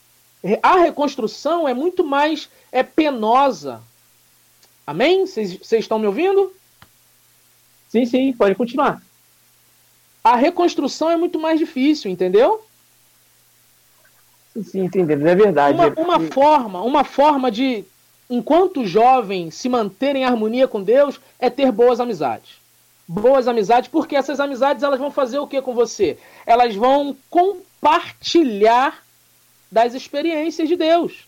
A 0.63 0.77
reconstrução 0.77 1.69
é 1.69 1.75
muito 1.75 2.03
mais 2.03 2.49
é 2.73 2.83
penosa, 2.83 3.83
Amém? 4.91 5.25
Vocês 5.25 5.73
estão 5.73 6.01
me 6.01 6.07
ouvindo? 6.09 6.53
Sim, 7.89 8.05
sim, 8.05 8.33
pode 8.33 8.57
continuar. 8.57 9.01
A 10.25 10.35
reconstrução 10.35 11.09
é 11.09 11.17
muito 11.17 11.39
mais 11.39 11.61
difícil, 11.61 12.11
entendeu? 12.11 12.61
Sim, 14.53 14.65
sim 14.65 14.81
entendendo, 14.81 15.25
é 15.29 15.35
verdade. 15.37 15.79
Uma, 15.79 16.17
uma 16.17 16.21
forma, 16.33 16.83
uma 16.83 17.05
forma 17.05 17.53
de 17.53 17.85
enquanto 18.29 18.85
jovem, 18.85 19.53
se 19.53 19.69
manter 19.69 20.17
em 20.17 20.25
harmonia 20.25 20.67
com 20.67 20.83
Deus 20.83 21.21
é 21.39 21.49
ter 21.49 21.71
boas 21.71 22.01
amizades. 22.01 22.57
Boas 23.07 23.47
amizades, 23.47 23.89
porque 23.89 24.17
essas 24.17 24.41
amizades 24.41 24.83
elas 24.83 24.99
vão 24.99 25.13
fazer 25.13 25.39
o 25.39 25.47
que 25.47 25.63
com 25.63 25.73
você? 25.73 26.19
Elas 26.45 26.75
vão 26.75 27.17
compartilhar 27.31 29.05
das 29.71 29.95
experiências 29.95 30.69
de 30.69 30.77
Deus. 30.77 31.27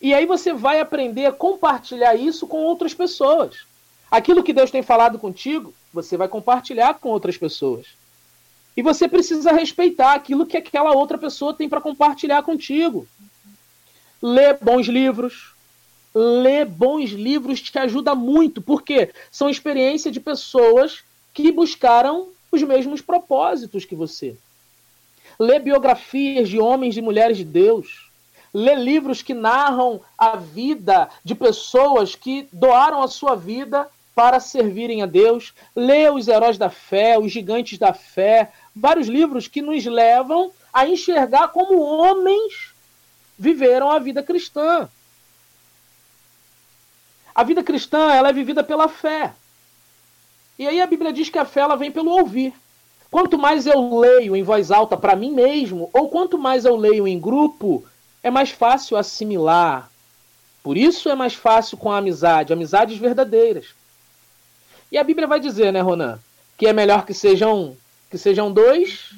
E 0.00 0.14
aí 0.14 0.24
você 0.24 0.52
vai 0.52 0.80
aprender 0.80 1.26
a 1.26 1.32
compartilhar 1.32 2.14
isso 2.14 2.46
com 2.46 2.58
outras 2.58 2.94
pessoas. 2.94 3.64
Aquilo 4.10 4.42
que 4.42 4.52
Deus 4.52 4.70
tem 4.70 4.82
falado 4.82 5.18
contigo, 5.18 5.74
você 5.92 6.16
vai 6.16 6.26
compartilhar 6.26 6.94
com 6.94 7.10
outras 7.10 7.36
pessoas. 7.36 7.86
E 8.76 8.82
você 8.82 9.06
precisa 9.06 9.52
respeitar 9.52 10.14
aquilo 10.14 10.46
que 10.46 10.56
aquela 10.56 10.92
outra 10.92 11.18
pessoa 11.18 11.54
tem 11.54 11.68
para 11.68 11.80
compartilhar 11.80 12.42
contigo. 12.42 13.06
Lê 14.22 14.54
bons 14.54 14.86
livros. 14.86 15.52
Ler 16.14 16.66
bons 16.66 17.10
livros 17.10 17.60
te 17.60 17.78
ajuda 17.78 18.14
muito, 18.14 18.60
porque 18.60 19.10
são 19.30 19.48
experiências 19.48 20.12
de 20.12 20.18
pessoas 20.18 21.04
que 21.32 21.52
buscaram 21.52 22.28
os 22.50 22.62
mesmos 22.62 23.00
propósitos 23.00 23.84
que 23.84 23.94
você. 23.94 24.36
Lê 25.40 25.58
biografias 25.58 26.48
de 26.48 26.60
homens 26.60 26.96
e 26.96 27.02
mulheres 27.02 27.36
de 27.36 27.44
Deus 27.44 28.10
lê 28.52 28.74
livros 28.74 29.22
que 29.22 29.32
narram 29.32 30.00
a 30.18 30.36
vida 30.36 31.08
de 31.24 31.34
pessoas 31.34 32.14
que 32.14 32.48
doaram 32.52 33.02
a 33.02 33.08
sua 33.08 33.34
vida 33.34 33.88
para 34.14 34.40
servirem 34.40 35.02
a 35.02 35.06
Deus, 35.06 35.54
lê 35.74 36.10
os 36.10 36.28
heróis 36.28 36.58
da 36.58 36.68
fé, 36.68 37.18
os 37.18 37.32
gigantes 37.32 37.78
da 37.78 37.94
fé, 37.94 38.52
vários 38.74 39.06
livros 39.06 39.48
que 39.48 39.62
nos 39.62 39.84
levam 39.86 40.52
a 40.72 40.86
enxergar 40.86 41.48
como 41.48 41.80
homens 41.80 42.72
viveram 43.38 43.90
a 43.90 43.98
vida 43.98 44.22
cristã. 44.22 44.88
A 47.34 47.44
vida 47.44 47.62
cristã 47.62 48.12
ela 48.12 48.28
é 48.28 48.32
vivida 48.32 48.62
pela 48.62 48.88
fé. 48.88 49.32
E 50.58 50.66
aí 50.66 50.80
a 50.80 50.86
Bíblia 50.86 51.12
diz 51.12 51.30
que 51.30 51.38
a 51.38 51.44
fé 51.44 51.60
ela 51.60 51.76
vem 51.76 51.90
pelo 51.90 52.10
ouvir. 52.10 52.52
Quanto 53.10 53.36
mais 53.36 53.66
eu 53.66 53.98
leio 53.98 54.36
em 54.36 54.42
voz 54.42 54.70
alta 54.70 54.96
para 54.96 55.16
mim 55.16 55.32
mesmo, 55.32 55.90
ou 55.92 56.08
quanto 56.08 56.38
mais 56.38 56.64
eu 56.64 56.76
leio 56.76 57.08
em 57.08 57.18
grupo, 57.18 57.84
é 58.22 58.30
mais 58.30 58.50
fácil 58.50 58.96
assimilar. 58.96 59.90
Por 60.62 60.76
isso 60.76 61.08
é 61.08 61.14
mais 61.14 61.34
fácil 61.34 61.76
com 61.76 61.90
a 61.90 61.98
amizade, 61.98 62.52
amizades 62.52 62.98
verdadeiras. 62.98 63.74
E 64.92 64.98
a 64.98 65.04
Bíblia 65.04 65.26
vai 65.26 65.40
dizer, 65.40 65.72
né, 65.72 65.80
Ronan, 65.80 66.20
que 66.56 66.66
é 66.66 66.72
melhor 66.72 67.04
que 67.04 67.14
sejam 67.14 67.76
que 68.10 68.18
sejam 68.18 68.52
dois 68.52 69.14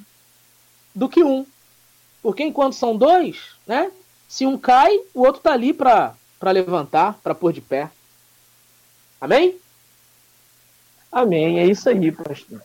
do 0.95 1.09
que 1.09 1.25
um. 1.25 1.47
Porque 2.23 2.43
enquanto 2.43 2.75
são 2.75 2.97
dois, 2.97 3.57
né? 3.67 3.91
Se 4.29 4.47
um 4.47 4.57
cai, 4.57 4.99
o 5.15 5.21
outro 5.21 5.43
tá 5.43 5.53
ali 5.53 5.73
para 5.73 6.15
para 6.39 6.51
levantar, 6.51 7.19
para 7.23 7.35
pôr 7.35 7.53
de 7.53 7.61
pé. 7.61 7.91
Amém? 9.21 9.57
Amém. 11.11 11.61
É 11.61 11.67
isso 11.67 11.89
aí, 11.89 12.11
pastor. 12.11 12.61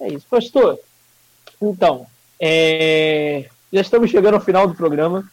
É 0.00 0.08
isso, 0.08 0.26
pastor. 0.28 0.78
Então, 1.60 2.06
é... 2.40 3.46
já 3.72 3.80
estamos 3.80 4.10
chegando 4.10 4.34
ao 4.34 4.40
final 4.40 4.66
do 4.66 4.74
programa 4.74 5.30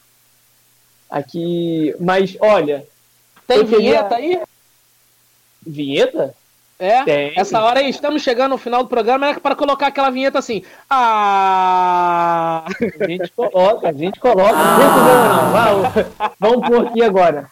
aqui. 1.10 1.96
Mas, 2.00 2.38
olha. 2.40 2.86
Tem 3.48 3.64
vinheta 3.64 4.16
queria... 4.16 4.40
aí? 4.40 4.44
Vinheta? 5.66 6.36
É, 6.80 7.04
Tem. 7.04 7.34
essa 7.36 7.60
hora 7.60 7.80
aí, 7.80 7.90
estamos 7.90 8.22
chegando 8.22 8.52
no 8.52 8.58
final 8.58 8.84
do 8.84 8.90
programa, 8.90 9.30
é 9.30 9.40
para 9.40 9.56
colocar 9.56 9.88
aquela 9.88 10.12
vinheta 10.12 10.38
assim. 10.38 10.62
Ah! 10.88 12.66
A 13.00 13.08
gente 13.08 13.32
coloca, 13.32 13.90
a 13.90 13.94
gente 13.94 14.20
coloca. 14.20 14.54
Ah. 14.56 15.52
Não, 16.40 16.52
vamos 16.52 16.68
por 16.68 16.88
aqui 16.88 17.02
agora. 17.02 17.50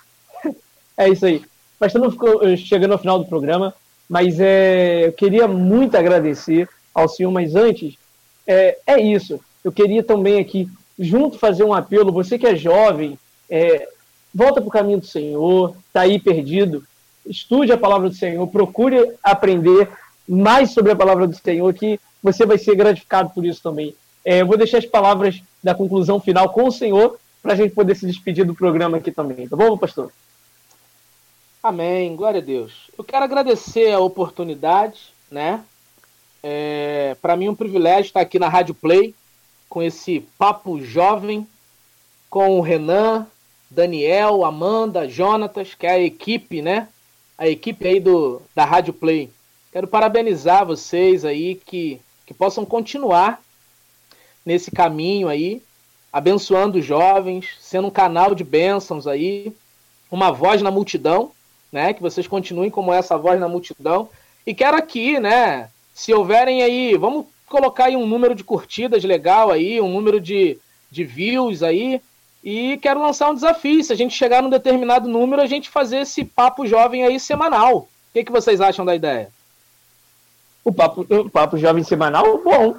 É 0.95 1.09
isso 1.09 1.25
aí. 1.25 1.43
Mas 1.79 1.93
estamos 1.93 2.15
chegando 2.59 2.91
ao 2.91 2.99
final 2.99 3.17
do 3.17 3.25
programa, 3.25 3.73
mas 4.07 4.39
é, 4.39 5.07
eu 5.07 5.13
queria 5.13 5.47
muito 5.47 5.97
agradecer 5.97 6.69
ao 6.95 7.09
senhor, 7.09 7.29
mas 7.29 7.55
antes, 7.55 7.97
é, 8.47 8.77
é 8.87 9.01
isso. 9.01 9.39
Eu 9.61 9.71
queria 9.71 10.01
também 10.01 10.39
aqui, 10.39 10.69
junto, 10.97 11.37
fazer 11.37 11.65
um 11.65 11.73
apelo. 11.73 12.11
Você 12.13 12.39
que 12.39 12.47
é 12.47 12.55
jovem, 12.55 13.19
é, 13.49 13.89
volta 14.33 14.61
para 14.61 14.69
o 14.69 14.71
caminho 14.71 14.99
do 14.99 15.05
Senhor, 15.05 15.75
está 15.87 16.01
aí 16.01 16.17
perdido, 16.17 16.83
estude 17.25 17.71
a 17.71 17.77
palavra 17.77 18.09
do 18.09 18.15
Senhor, 18.15 18.47
procure 18.47 19.13
aprender 19.21 19.89
mais 20.27 20.71
sobre 20.71 20.91
a 20.91 20.95
palavra 20.95 21.27
do 21.27 21.35
Senhor, 21.35 21.73
que 21.73 21.99
você 22.23 22.45
vai 22.45 22.57
ser 22.57 22.75
gratificado 22.75 23.29
por 23.31 23.45
isso 23.45 23.61
também. 23.61 23.93
É, 24.23 24.41
eu 24.41 24.47
vou 24.47 24.57
deixar 24.57 24.77
as 24.77 24.85
palavras 24.85 25.41
da 25.63 25.75
conclusão 25.75 26.19
final 26.19 26.49
com 26.49 26.67
o 26.67 26.71
Senhor, 26.71 27.19
para 27.41 27.53
a 27.53 27.55
gente 27.55 27.75
poder 27.75 27.95
se 27.95 28.07
despedir 28.07 28.43
do 28.45 28.55
programa 28.55 28.97
aqui 28.97 29.11
também, 29.11 29.47
tá 29.47 29.55
bom, 29.55 29.77
pastor? 29.77 30.11
Amém, 31.61 32.15
glória 32.15 32.39
a 32.39 32.43
Deus. 32.43 32.89
Eu 32.97 33.03
quero 33.03 33.23
agradecer 33.23 33.91
a 33.91 33.99
oportunidade, 33.99 35.13
né? 35.29 35.63
É, 36.47 37.17
para 37.23 37.35
mim 37.35 37.47
é 37.47 37.49
um 37.49 37.55
privilégio 37.55 38.09
estar 38.09 38.21
aqui 38.21 38.37
na 38.37 38.47
Rádio 38.47 38.75
Play 38.75 39.15
com 39.67 39.81
esse 39.81 40.19
papo 40.37 40.79
jovem 40.79 41.47
com 42.29 42.59
o 42.59 42.61
Renan, 42.61 43.25
Daniel, 43.67 44.45
Amanda, 44.45 45.09
Jonatas, 45.09 45.73
que 45.73 45.87
é 45.87 45.93
a 45.93 45.99
equipe, 45.99 46.61
né? 46.61 46.87
A 47.35 47.47
equipe 47.47 47.87
aí 47.87 47.99
do, 47.99 48.43
da 48.53 48.63
Rádio 48.63 48.93
Play. 48.93 49.31
Quero 49.71 49.87
parabenizar 49.87 50.67
vocês 50.67 51.25
aí 51.25 51.55
que, 51.55 51.99
que 52.27 52.33
possam 52.33 52.63
continuar 52.63 53.41
nesse 54.45 54.69
caminho 54.69 55.27
aí, 55.27 55.63
abençoando 56.13 56.77
os 56.77 56.85
jovens, 56.85 57.57
sendo 57.59 57.87
um 57.87 57.91
canal 57.91 58.35
de 58.35 58.43
bênçãos 58.43 59.07
aí, 59.07 59.51
uma 60.11 60.31
voz 60.31 60.61
na 60.61 60.69
multidão, 60.69 61.31
né? 61.71 61.91
Que 61.91 62.03
vocês 62.03 62.27
continuem 62.27 62.69
como 62.69 62.93
essa 62.93 63.17
voz 63.17 63.39
na 63.39 63.49
multidão. 63.49 64.09
E 64.45 64.53
quero 64.53 64.77
aqui, 64.77 65.19
né? 65.19 65.71
Se 65.95 66.13
houverem 66.13 66.61
aí, 66.61 66.97
vamos 66.97 67.25
colocar 67.47 67.85
aí 67.85 67.95
um 67.95 68.05
número 68.05 68.35
de 68.35 68.43
curtidas 68.43 69.01
legal 69.05 69.49
aí, 69.49 69.79
um 69.79 69.89
número 69.89 70.19
de, 70.19 70.59
de 70.91 71.05
views 71.05 71.63
aí, 71.63 72.01
e 72.43 72.77
quero 72.81 73.01
lançar 73.01 73.31
um 73.31 73.33
desafio. 73.33 73.81
Se 73.81 73.93
a 73.93 73.95
gente 73.95 74.13
chegar 74.13 74.43
num 74.43 74.49
determinado 74.49 75.07
número, 75.07 75.41
a 75.41 75.45
gente 75.45 75.69
fazer 75.69 75.99
esse 75.99 76.25
papo 76.25 76.67
jovem 76.67 77.05
aí 77.05 77.17
semanal. 77.17 77.77
O 77.77 77.87
que, 78.13 78.25
que 78.25 78.31
vocês 78.31 78.59
acham 78.59 78.83
da 78.83 78.93
ideia? 78.93 79.29
O 80.65 80.73
papo, 80.73 81.07
o 81.09 81.29
papo 81.29 81.57
jovem 81.57 81.83
semanal, 81.83 82.39
bom. 82.43 82.75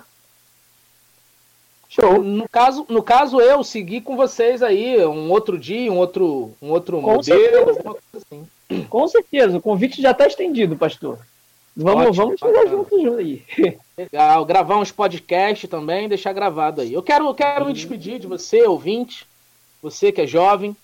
Show. 1.88 2.22
No 2.22 2.46
caso, 2.46 2.84
no 2.90 3.02
caso, 3.02 3.40
eu 3.40 3.64
segui 3.64 4.02
com 4.02 4.14
vocês 4.14 4.62
aí 4.62 5.02
um 5.06 5.30
outro 5.30 5.58
dia, 5.58 5.90
um 5.90 5.96
outro, 5.96 6.54
um 6.60 6.68
outro 6.68 7.00
com 7.00 7.14
modelo. 7.14 7.72
Certeza. 7.72 7.96
Assim. 8.14 8.46
Com 8.90 9.08
certeza, 9.08 9.56
o 9.56 9.62
convite 9.62 10.02
já 10.02 10.10
está 10.10 10.26
estendido, 10.26 10.76
pastor. 10.76 11.18
Vamos, 11.76 12.06
Ótimo, 12.06 12.24
vamos 12.24 12.40
chegar 12.40 12.66
juntos 12.68 13.18
aí. 13.18 13.42
Legal, 13.98 14.44
gravar 14.44 14.78
uns 14.78 14.90
podcasts 14.90 15.68
também, 15.68 16.08
deixar 16.08 16.32
gravado 16.32 16.80
aí. 16.80 16.92
Eu 16.92 17.02
quero, 17.02 17.26
eu 17.26 17.34
quero 17.34 17.66
me 17.66 17.72
despedir 17.72 18.18
de 18.18 18.26
você, 18.26 18.62
ouvinte 18.62 19.26
você 19.82 20.10
que 20.10 20.22
é 20.22 20.26
jovem. 20.26 20.76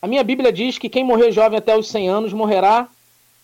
A 0.00 0.06
minha 0.06 0.22
Bíblia 0.22 0.52
diz 0.52 0.78
que 0.78 0.88
quem 0.88 1.02
morrer 1.02 1.32
jovem 1.32 1.58
até 1.58 1.76
os 1.76 1.88
100 1.88 2.08
anos 2.08 2.32
morrerá. 2.32 2.88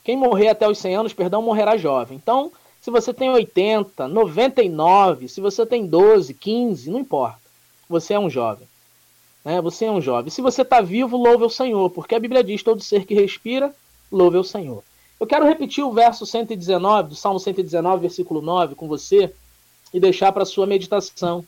Quem 0.05 0.17
morrer 0.17 0.49
até 0.49 0.69
os 0.69 0.79
100 0.79 0.97
anos, 0.97 1.13
perdão, 1.13 1.41
morrerá 1.43 1.77
jovem. 1.77 2.17
Então, 2.17 2.53
se 2.81 2.91
você 2.91 3.15
tem 3.15 3.31
80, 3.31 4.07
99, 4.07 5.29
se 5.29 5.41
você 5.41 5.65
tem 5.65 5.87
12, 5.87 6.35
15, 6.35 6.91
não 6.91 7.01
importa. 7.01 7.39
Você 7.89 8.15
é 8.15 8.19
um 8.19 8.29
jovem. 8.29 8.69
Né? 9.45 9.61
Você 9.61 9.87
é 9.87 9.91
um 9.91 10.01
jovem. 10.01 10.31
Se 10.31 10.43
você 10.43 10.63
está 10.63 10.81
vivo, 10.81 11.17
louve 11.17 11.45
o 11.45 11.51
Senhor, 11.51 11.91
porque 11.91 12.15
a 12.15 12.21
Bíblia 12.21 12.45
diz: 12.45 12.63
todo 12.63 12.83
ser 12.83 13.05
que 13.05 13.15
respira, 13.15 13.75
louve 14.11 14.37
o 14.37 14.45
Senhor. 14.45 14.83
Eu 15.23 15.27
quero 15.29 15.47
repetir 15.47 15.85
o 15.85 15.93
verso 15.93 16.27
119, 16.27 17.11
do 17.11 17.15
Salmo 17.15 17.39
119, 17.39 18.01
versículo 18.01 18.43
9, 18.43 18.75
com 18.75 18.89
você 18.89 19.33
e 19.95 20.01
deixar 20.01 20.33
para 20.33 20.45
sua 20.45 20.67
meditação. 20.67 21.45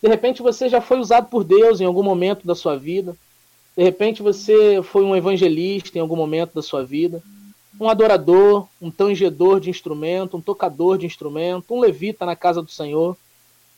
De 0.00 0.08
repente 0.08 0.40
você 0.42 0.68
já 0.68 0.80
foi 0.80 1.00
usado 1.00 1.28
por 1.28 1.42
Deus 1.42 1.80
em 1.80 1.84
algum 1.84 2.04
momento 2.04 2.46
da 2.46 2.54
sua 2.54 2.76
vida. 2.76 3.16
De 3.76 3.82
repente 3.82 4.22
você 4.22 4.80
foi 4.84 5.02
um 5.02 5.16
evangelista 5.16 5.98
em 5.98 6.00
algum 6.00 6.14
momento 6.14 6.54
da 6.54 6.62
sua 6.62 6.84
vida. 6.84 7.20
Um 7.80 7.88
adorador, 7.88 8.68
um 8.80 8.92
tangedor 8.92 9.58
de 9.58 9.70
instrumento, 9.70 10.36
um 10.36 10.40
tocador 10.40 10.96
de 10.96 11.04
instrumento, 11.04 11.74
um 11.74 11.80
levita 11.80 12.24
na 12.24 12.36
casa 12.36 12.62
do 12.62 12.70
Senhor. 12.70 13.16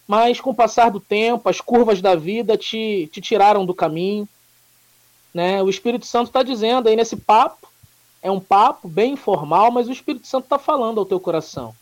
Mas 0.06 0.42
com 0.42 0.50
o 0.50 0.54
passar 0.54 0.90
do 0.90 1.00
tempo, 1.00 1.48
as 1.48 1.58
curvas 1.58 2.02
da 2.02 2.14
vida 2.14 2.58
te, 2.58 3.08
te 3.10 3.22
tiraram 3.22 3.64
do 3.64 3.74
caminho. 3.74 4.28
Né? 5.32 5.62
O 5.62 5.70
Espírito 5.70 6.04
Santo 6.04 6.26
está 6.26 6.42
dizendo 6.42 6.86
aí 6.86 6.96
nesse 6.96 7.16
papo, 7.16 7.71
é 8.22 8.30
um 8.30 8.38
papo 8.38 8.88
bem 8.88 9.14
informal, 9.14 9.72
mas 9.72 9.88
o 9.88 9.92
Espírito 9.92 10.28
Santo 10.28 10.44
está 10.44 10.58
falando 10.58 11.00
ao 11.00 11.04
teu 11.04 11.18
coração. 11.18 11.74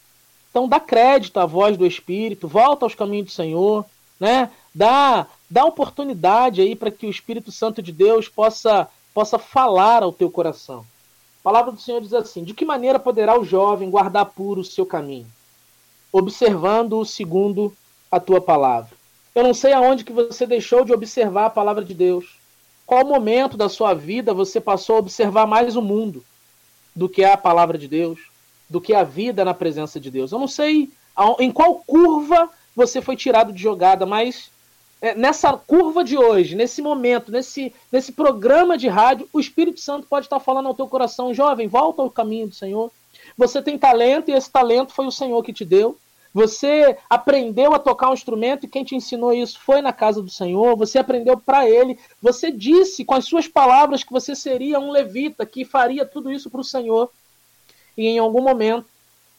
Então 0.51 0.66
dá 0.66 0.80
crédito 0.80 1.38
à 1.38 1.45
voz 1.45 1.76
do 1.76 1.86
Espírito, 1.86 2.49
volta 2.49 2.86
aos 2.86 2.95
caminhos 2.95 3.26
do 3.26 3.32
Senhor, 3.32 3.84
né? 4.18 4.51
Dá, 4.74 5.26
dá 5.49 5.64
oportunidade 5.64 6.62
aí 6.62 6.74
para 6.74 6.91
que 6.91 7.07
o 7.07 7.11
Espírito 7.11 7.53
Santo 7.53 7.82
de 7.82 7.93
Deus 7.93 8.28
possa, 8.28 8.88
possa 9.12 9.38
falar 9.38 10.03
ao 10.03 10.12
teu 10.12 10.30
coração. 10.30 10.84
A 11.41 11.43
palavra 11.43 11.72
do 11.72 11.80
Senhor 11.80 12.01
diz 12.01 12.14
assim: 12.14 12.43
De 12.43 12.55
que 12.55 12.64
maneira 12.64 12.99
poderá 12.99 13.38
o 13.38 13.45
jovem 13.45 13.91
guardar 13.91 14.24
puro 14.26 14.62
o 14.62 14.64
seu 14.64 14.86
caminho? 14.86 15.26
Observando-o 16.11 17.05
segundo 17.05 17.72
a 18.11 18.18
tua 18.18 18.41
palavra. 18.41 18.97
Eu 19.34 19.45
não 19.45 19.55
sei 19.55 19.72
aonde 19.72 20.05
que 20.05 20.12
você 20.12 20.47
deixou 20.47 20.84
de 20.84 20.93
observar 20.93 21.47
a 21.47 21.51
palavra 21.51 21.84
de 21.84 21.95
Deus. 21.95 22.38
qual 22.84 23.07
momento 23.07 23.57
da 23.57 23.68
sua 23.68 23.95
vida 23.95 24.34
você 24.34 24.61
passou 24.61 24.97
a 24.97 24.99
observar 24.99 25.47
mais 25.47 25.76
o 25.76 25.82
mundo 25.82 26.24
do 26.95 27.09
que 27.09 27.24
a 27.24 27.36
palavra 27.36 27.78
de 27.78 27.88
Deus, 27.88 28.18
do 28.68 28.80
que 28.80 28.95
a 28.95 29.03
vida 29.03 29.45
na 29.45 29.55
presença 29.55 29.99
de 29.99 30.11
Deus. 30.11 30.32
Eu 30.32 30.38
não 30.38 30.49
sei 30.49 30.91
em 31.38 31.51
qual 31.51 31.76
curva 31.86 32.49
você 32.74 33.01
foi 33.03 33.16
tirado 33.16 33.53
de 33.53 33.61
jogada, 33.61 34.07
mas 34.07 34.51
é, 35.03 35.14
nessa 35.14 35.53
curva 35.55 36.05
de 36.05 36.16
hoje, 36.16 36.55
nesse 36.55 36.82
momento, 36.82 37.32
nesse, 37.32 37.72
nesse 37.91 38.12
programa 38.12 38.76
de 38.76 38.86
rádio, 38.86 39.28
o 39.32 39.41
Espírito 39.41 39.80
Santo 39.80 40.07
pode 40.07 40.26
estar 40.26 40.38
falando 40.41 40.66
ao 40.66 40.74
teu 40.74 40.86
coração, 40.86 41.32
jovem, 41.32 41.68
volta 41.68 42.03
ao 42.03 42.11
caminho 42.11 42.49
do 42.49 42.55
Senhor. 42.55 42.91
Você 43.36 43.62
tem 43.62 43.78
talento 43.78 44.30
e 44.30 44.34
esse 44.34 44.51
talento 44.51 44.93
foi 44.93 45.07
o 45.07 45.11
Senhor 45.11 45.43
que 45.43 45.53
te 45.53 45.64
deu. 45.64 45.97
Você 46.33 46.97
aprendeu 47.09 47.74
a 47.74 47.78
tocar 47.78 48.11
um 48.11 48.14
instrumento 48.14 48.64
e 48.64 48.68
quem 48.68 48.85
te 48.85 48.95
ensinou 48.95 49.33
isso 49.33 49.59
foi 49.59 49.83
na 49.83 49.93
casa 49.93 50.22
do 50.22 50.31
Senhor. 50.31 50.76
Você 50.76 50.99
aprendeu 50.99 51.37
para 51.37 51.68
ele. 51.68 51.99
Você 52.22 52.53
disse 52.53 53.05
com 53.05 53.14
as 53.14 53.24
suas 53.24 53.49
palavras 53.49 54.05
que 54.05 54.12
você 54.12 54.37
seria 54.37 54.78
um 54.78 54.93
levita 54.93 55.45
que 55.45 55.64
faria 55.64 56.07
tudo 56.07 56.31
isso 56.31 56.49
para 56.49 56.61
o 56.61 56.64
Senhor. 56.64 57.11
E 57.97 58.07
em 58.07 58.18
algum 58.18 58.43
momento, 58.43 58.87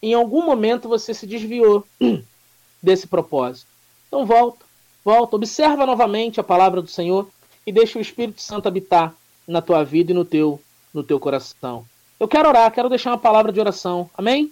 em 0.02 0.14
algum 0.14 0.46
momento 0.46 0.90
você 0.90 1.14
se 1.14 1.26
desviou 1.26 1.86
desse 2.84 3.08
propósito. 3.08 3.68
Então 4.08 4.26
volta, 4.26 4.66
volta, 5.06 5.36
observa 5.38 5.86
novamente 5.86 6.42
a 6.42 6.44
palavra 6.44 6.82
do 6.82 6.90
Senhor 6.90 7.30
e 7.66 7.72
deixa 7.72 7.98
o 7.98 8.02
Espírito 8.02 8.42
Santo 8.42 8.68
habitar 8.68 9.16
na 9.48 9.62
tua 9.62 9.84
vida 9.84 10.12
e 10.12 10.16
no 10.16 10.26
teu 10.26 10.60
no 10.94 11.04
teu 11.04 11.18
coração. 11.20 11.86
Eu 12.20 12.28
quero 12.28 12.50
orar, 12.50 12.70
quero 12.72 12.90
deixar 12.90 13.12
uma 13.12 13.18
palavra 13.18 13.52
de 13.52 13.60
oração. 13.60 14.10
Amém? 14.18 14.52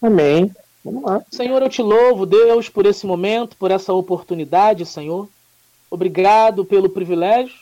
Amém. 0.00 0.50
Vamos 0.86 1.02
lá. 1.02 1.20
Senhor, 1.32 1.60
eu 1.60 1.68
te 1.68 1.82
louvo, 1.82 2.24
Deus, 2.24 2.68
por 2.68 2.86
esse 2.86 3.04
momento, 3.04 3.56
por 3.56 3.72
essa 3.72 3.92
oportunidade, 3.92 4.86
Senhor. 4.86 5.28
Obrigado 5.90 6.64
pelo 6.64 6.88
privilégio, 6.88 7.58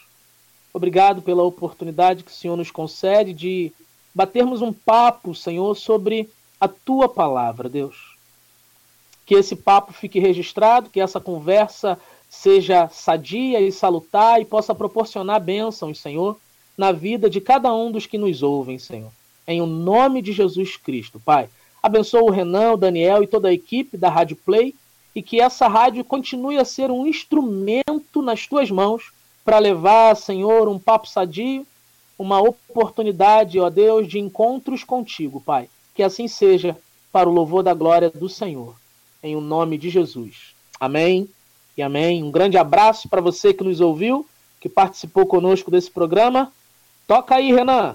obrigado 0.75 1.23
pela 1.23 1.43
oportunidade 1.43 2.23
que 2.23 2.31
o 2.31 2.35
Senhor 2.35 2.55
nos 2.55 2.71
concede 2.71 3.33
de 3.33 3.73
batermos 4.15 4.61
um 4.61 4.75
papo, 4.75 5.35
Senhor, 5.35 5.75
sobre 5.75 6.29
a 6.61 6.69
tua 6.69 7.09
palavra, 7.09 7.67
Deus. 7.67 8.15
Que 9.25 9.37
esse 9.37 9.57
papo 9.57 9.95
fique 9.95 10.21
registrado, 10.21 10.91
que 10.91 11.01
essa 11.01 11.19
conversa 11.19 11.99
seja 12.29 12.91
sadia 12.91 13.59
e 13.59 13.73
salutar 13.73 14.39
e 14.39 14.45
possa 14.45 14.75
proporcionar 14.75 15.41
bênçãos, 15.41 15.99
Senhor, 15.99 16.39
na 16.77 16.93
vida 16.93 17.31
de 17.31 17.41
cada 17.41 17.73
um 17.73 17.91
dos 17.91 18.05
que 18.05 18.19
nos 18.19 18.43
ouvem, 18.43 18.79
Senhor. 18.79 19.11
Em 19.49 19.63
o 19.63 19.67
nome 19.67 20.21
de 20.21 20.33
Jesus 20.33 20.77
Cristo, 20.77 21.19
Pai. 21.19 21.49
Abençoa 21.85 22.23
o 22.23 22.31
Renan, 22.31 22.73
o 22.73 22.77
Daniel 22.79 23.23
e 23.23 23.27
toda 23.27 23.49
a 23.49 23.53
equipe 23.53 23.99
da 23.99 24.09
Rádio 24.09 24.37
Play 24.37 24.75
e 25.15 25.21
que 25.21 25.39
essa 25.39 25.69
rádio 25.69 26.03
continue 26.03 26.57
a 26.57 26.65
ser 26.65 26.91
um 26.91 27.07
instrumento 27.07 28.23
nas 28.23 28.47
tuas 28.47 28.71
mãos 28.71 29.13
para 29.45 29.59
levar, 29.59 30.17
Senhor, 30.17 30.67
um 30.67 30.79
papo 30.79 31.07
sadio, 31.07 31.67
uma 32.19 32.41
oportunidade, 32.41 33.61
ó 33.61 33.69
Deus, 33.69 34.09
de 34.09 34.19
encontros 34.19 34.83
contigo, 34.83 35.43
Pai. 35.43 35.69
Que 35.95 36.03
assim 36.03 36.27
seja, 36.27 36.75
para 37.13 37.29
o 37.29 37.33
louvor 37.33 37.63
da 37.63 37.75
glória 37.75 38.09
do 38.09 38.31
Senhor. 38.31 38.75
Em 39.23 39.37
o 39.37 39.41
nome 39.43 39.77
de 39.77 39.91
Jesus. 39.91 40.55
Amém 40.81 41.29
e 41.77 41.83
amém. 41.83 42.25
Um 42.25 42.31
grande 42.31 42.57
abraço 42.57 43.11
para 43.11 43.21
você 43.21 43.53
que 43.53 43.63
nos 43.63 43.83
ouviu, 43.83 44.27
que 44.59 44.71
participou 44.71 45.27
conosco 45.27 45.71
desse 45.71 45.91
programa. 45.91 46.51
Toca 47.07 47.35
aí, 47.35 47.53
Renan. 47.53 47.95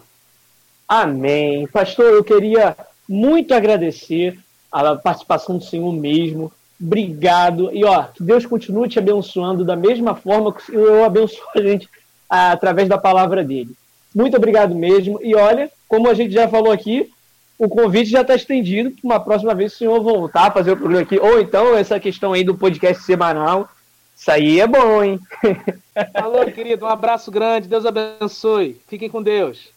Amém. 0.87 1.65
Pastor, 1.65 2.13
eu 2.13 2.23
queria 2.23 2.77
muito 3.09 3.55
agradecer 3.55 4.37
a 4.71 4.95
participação 4.95 5.57
do 5.57 5.63
Senhor 5.63 5.91
mesmo. 5.91 6.53
Obrigado. 6.79 7.73
E 7.73 7.83
ó, 7.83 8.03
que 8.03 8.21
Deus 8.21 8.45
continue 8.45 8.87
te 8.87 8.99
abençoando 8.99 9.65
da 9.65 9.75
mesma 9.75 10.13
forma 10.13 10.53
que 10.53 10.71
eu 10.71 11.03
abençoo 11.03 11.43
a 11.55 11.61
gente 11.61 11.89
através 12.29 12.87
da 12.87 12.99
palavra 12.99 13.43
dele. 13.43 13.71
Muito 14.13 14.37
obrigado 14.37 14.75
mesmo. 14.75 15.19
E 15.23 15.35
olha, 15.35 15.71
como 15.87 16.07
a 16.07 16.13
gente 16.13 16.31
já 16.31 16.47
falou 16.47 16.71
aqui, 16.71 17.11
o 17.57 17.67
convite 17.67 18.11
já 18.11 18.21
está 18.21 18.35
estendido 18.35 18.91
para 18.91 19.01
uma 19.03 19.19
próxima 19.19 19.55
vez 19.55 19.73
o 19.73 19.77
senhor 19.77 20.01
voltar 20.01 20.47
a 20.47 20.51
fazer 20.51 20.71
o 20.71 20.77
programa 20.77 21.01
aqui. 21.01 21.17
Ou 21.19 21.41
então 21.41 21.75
essa 21.75 21.99
questão 21.99 22.33
aí 22.33 22.43
do 22.43 22.55
podcast 22.55 23.03
semanal. 23.03 23.67
Isso 24.15 24.29
aí 24.29 24.59
é 24.59 24.67
bom, 24.67 25.03
hein? 25.03 25.19
Alô, 26.13 26.45
querido. 26.45 26.85
Um 26.85 26.89
abraço 26.89 27.31
grande. 27.31 27.67
Deus 27.67 27.85
abençoe. 27.85 28.79
Fiquem 28.87 29.09
com 29.09 29.23
Deus. 29.23 29.69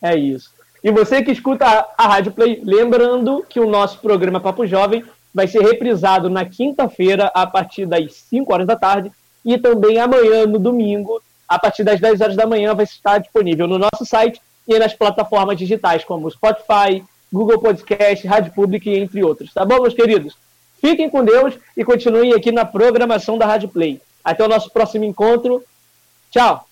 É 0.00 0.14
isso. 0.16 0.57
E 0.88 0.90
você 0.90 1.22
que 1.22 1.30
escuta 1.30 1.86
a 1.98 2.08
Rádio 2.08 2.32
Play, 2.32 2.62
lembrando 2.64 3.44
que 3.46 3.60
o 3.60 3.68
nosso 3.68 3.98
programa 3.98 4.40
Papo 4.40 4.66
Jovem 4.66 5.04
vai 5.34 5.46
ser 5.46 5.60
reprisado 5.60 6.30
na 6.30 6.46
quinta-feira, 6.46 7.30
a 7.34 7.46
partir 7.46 7.84
das 7.84 8.14
5 8.14 8.50
horas 8.50 8.66
da 8.66 8.74
tarde, 8.74 9.12
e 9.44 9.58
também 9.58 9.98
amanhã, 9.98 10.46
no 10.46 10.58
domingo, 10.58 11.22
a 11.46 11.58
partir 11.58 11.84
das 11.84 12.00
10 12.00 12.22
horas 12.22 12.36
da 12.36 12.46
manhã, 12.46 12.74
vai 12.74 12.84
estar 12.84 13.18
disponível 13.18 13.66
no 13.66 13.76
nosso 13.78 14.06
site 14.06 14.40
e 14.66 14.78
nas 14.78 14.94
plataformas 14.94 15.58
digitais 15.58 16.04
como 16.04 16.30
Spotify, 16.30 17.04
Google 17.30 17.58
Podcast, 17.58 18.26
Rádio 18.26 18.54
Public, 18.54 18.88
entre 18.88 19.22
outros. 19.22 19.52
Tá 19.52 19.66
bom, 19.66 19.82
meus 19.82 19.92
queridos? 19.92 20.38
Fiquem 20.80 21.10
com 21.10 21.22
Deus 21.22 21.52
e 21.76 21.84
continuem 21.84 22.32
aqui 22.32 22.50
na 22.50 22.64
programação 22.64 23.36
da 23.36 23.44
Rádio 23.44 23.68
Play. 23.68 24.00
Até 24.24 24.42
o 24.42 24.48
nosso 24.48 24.70
próximo 24.70 25.04
encontro. 25.04 25.62
Tchau! 26.30 26.67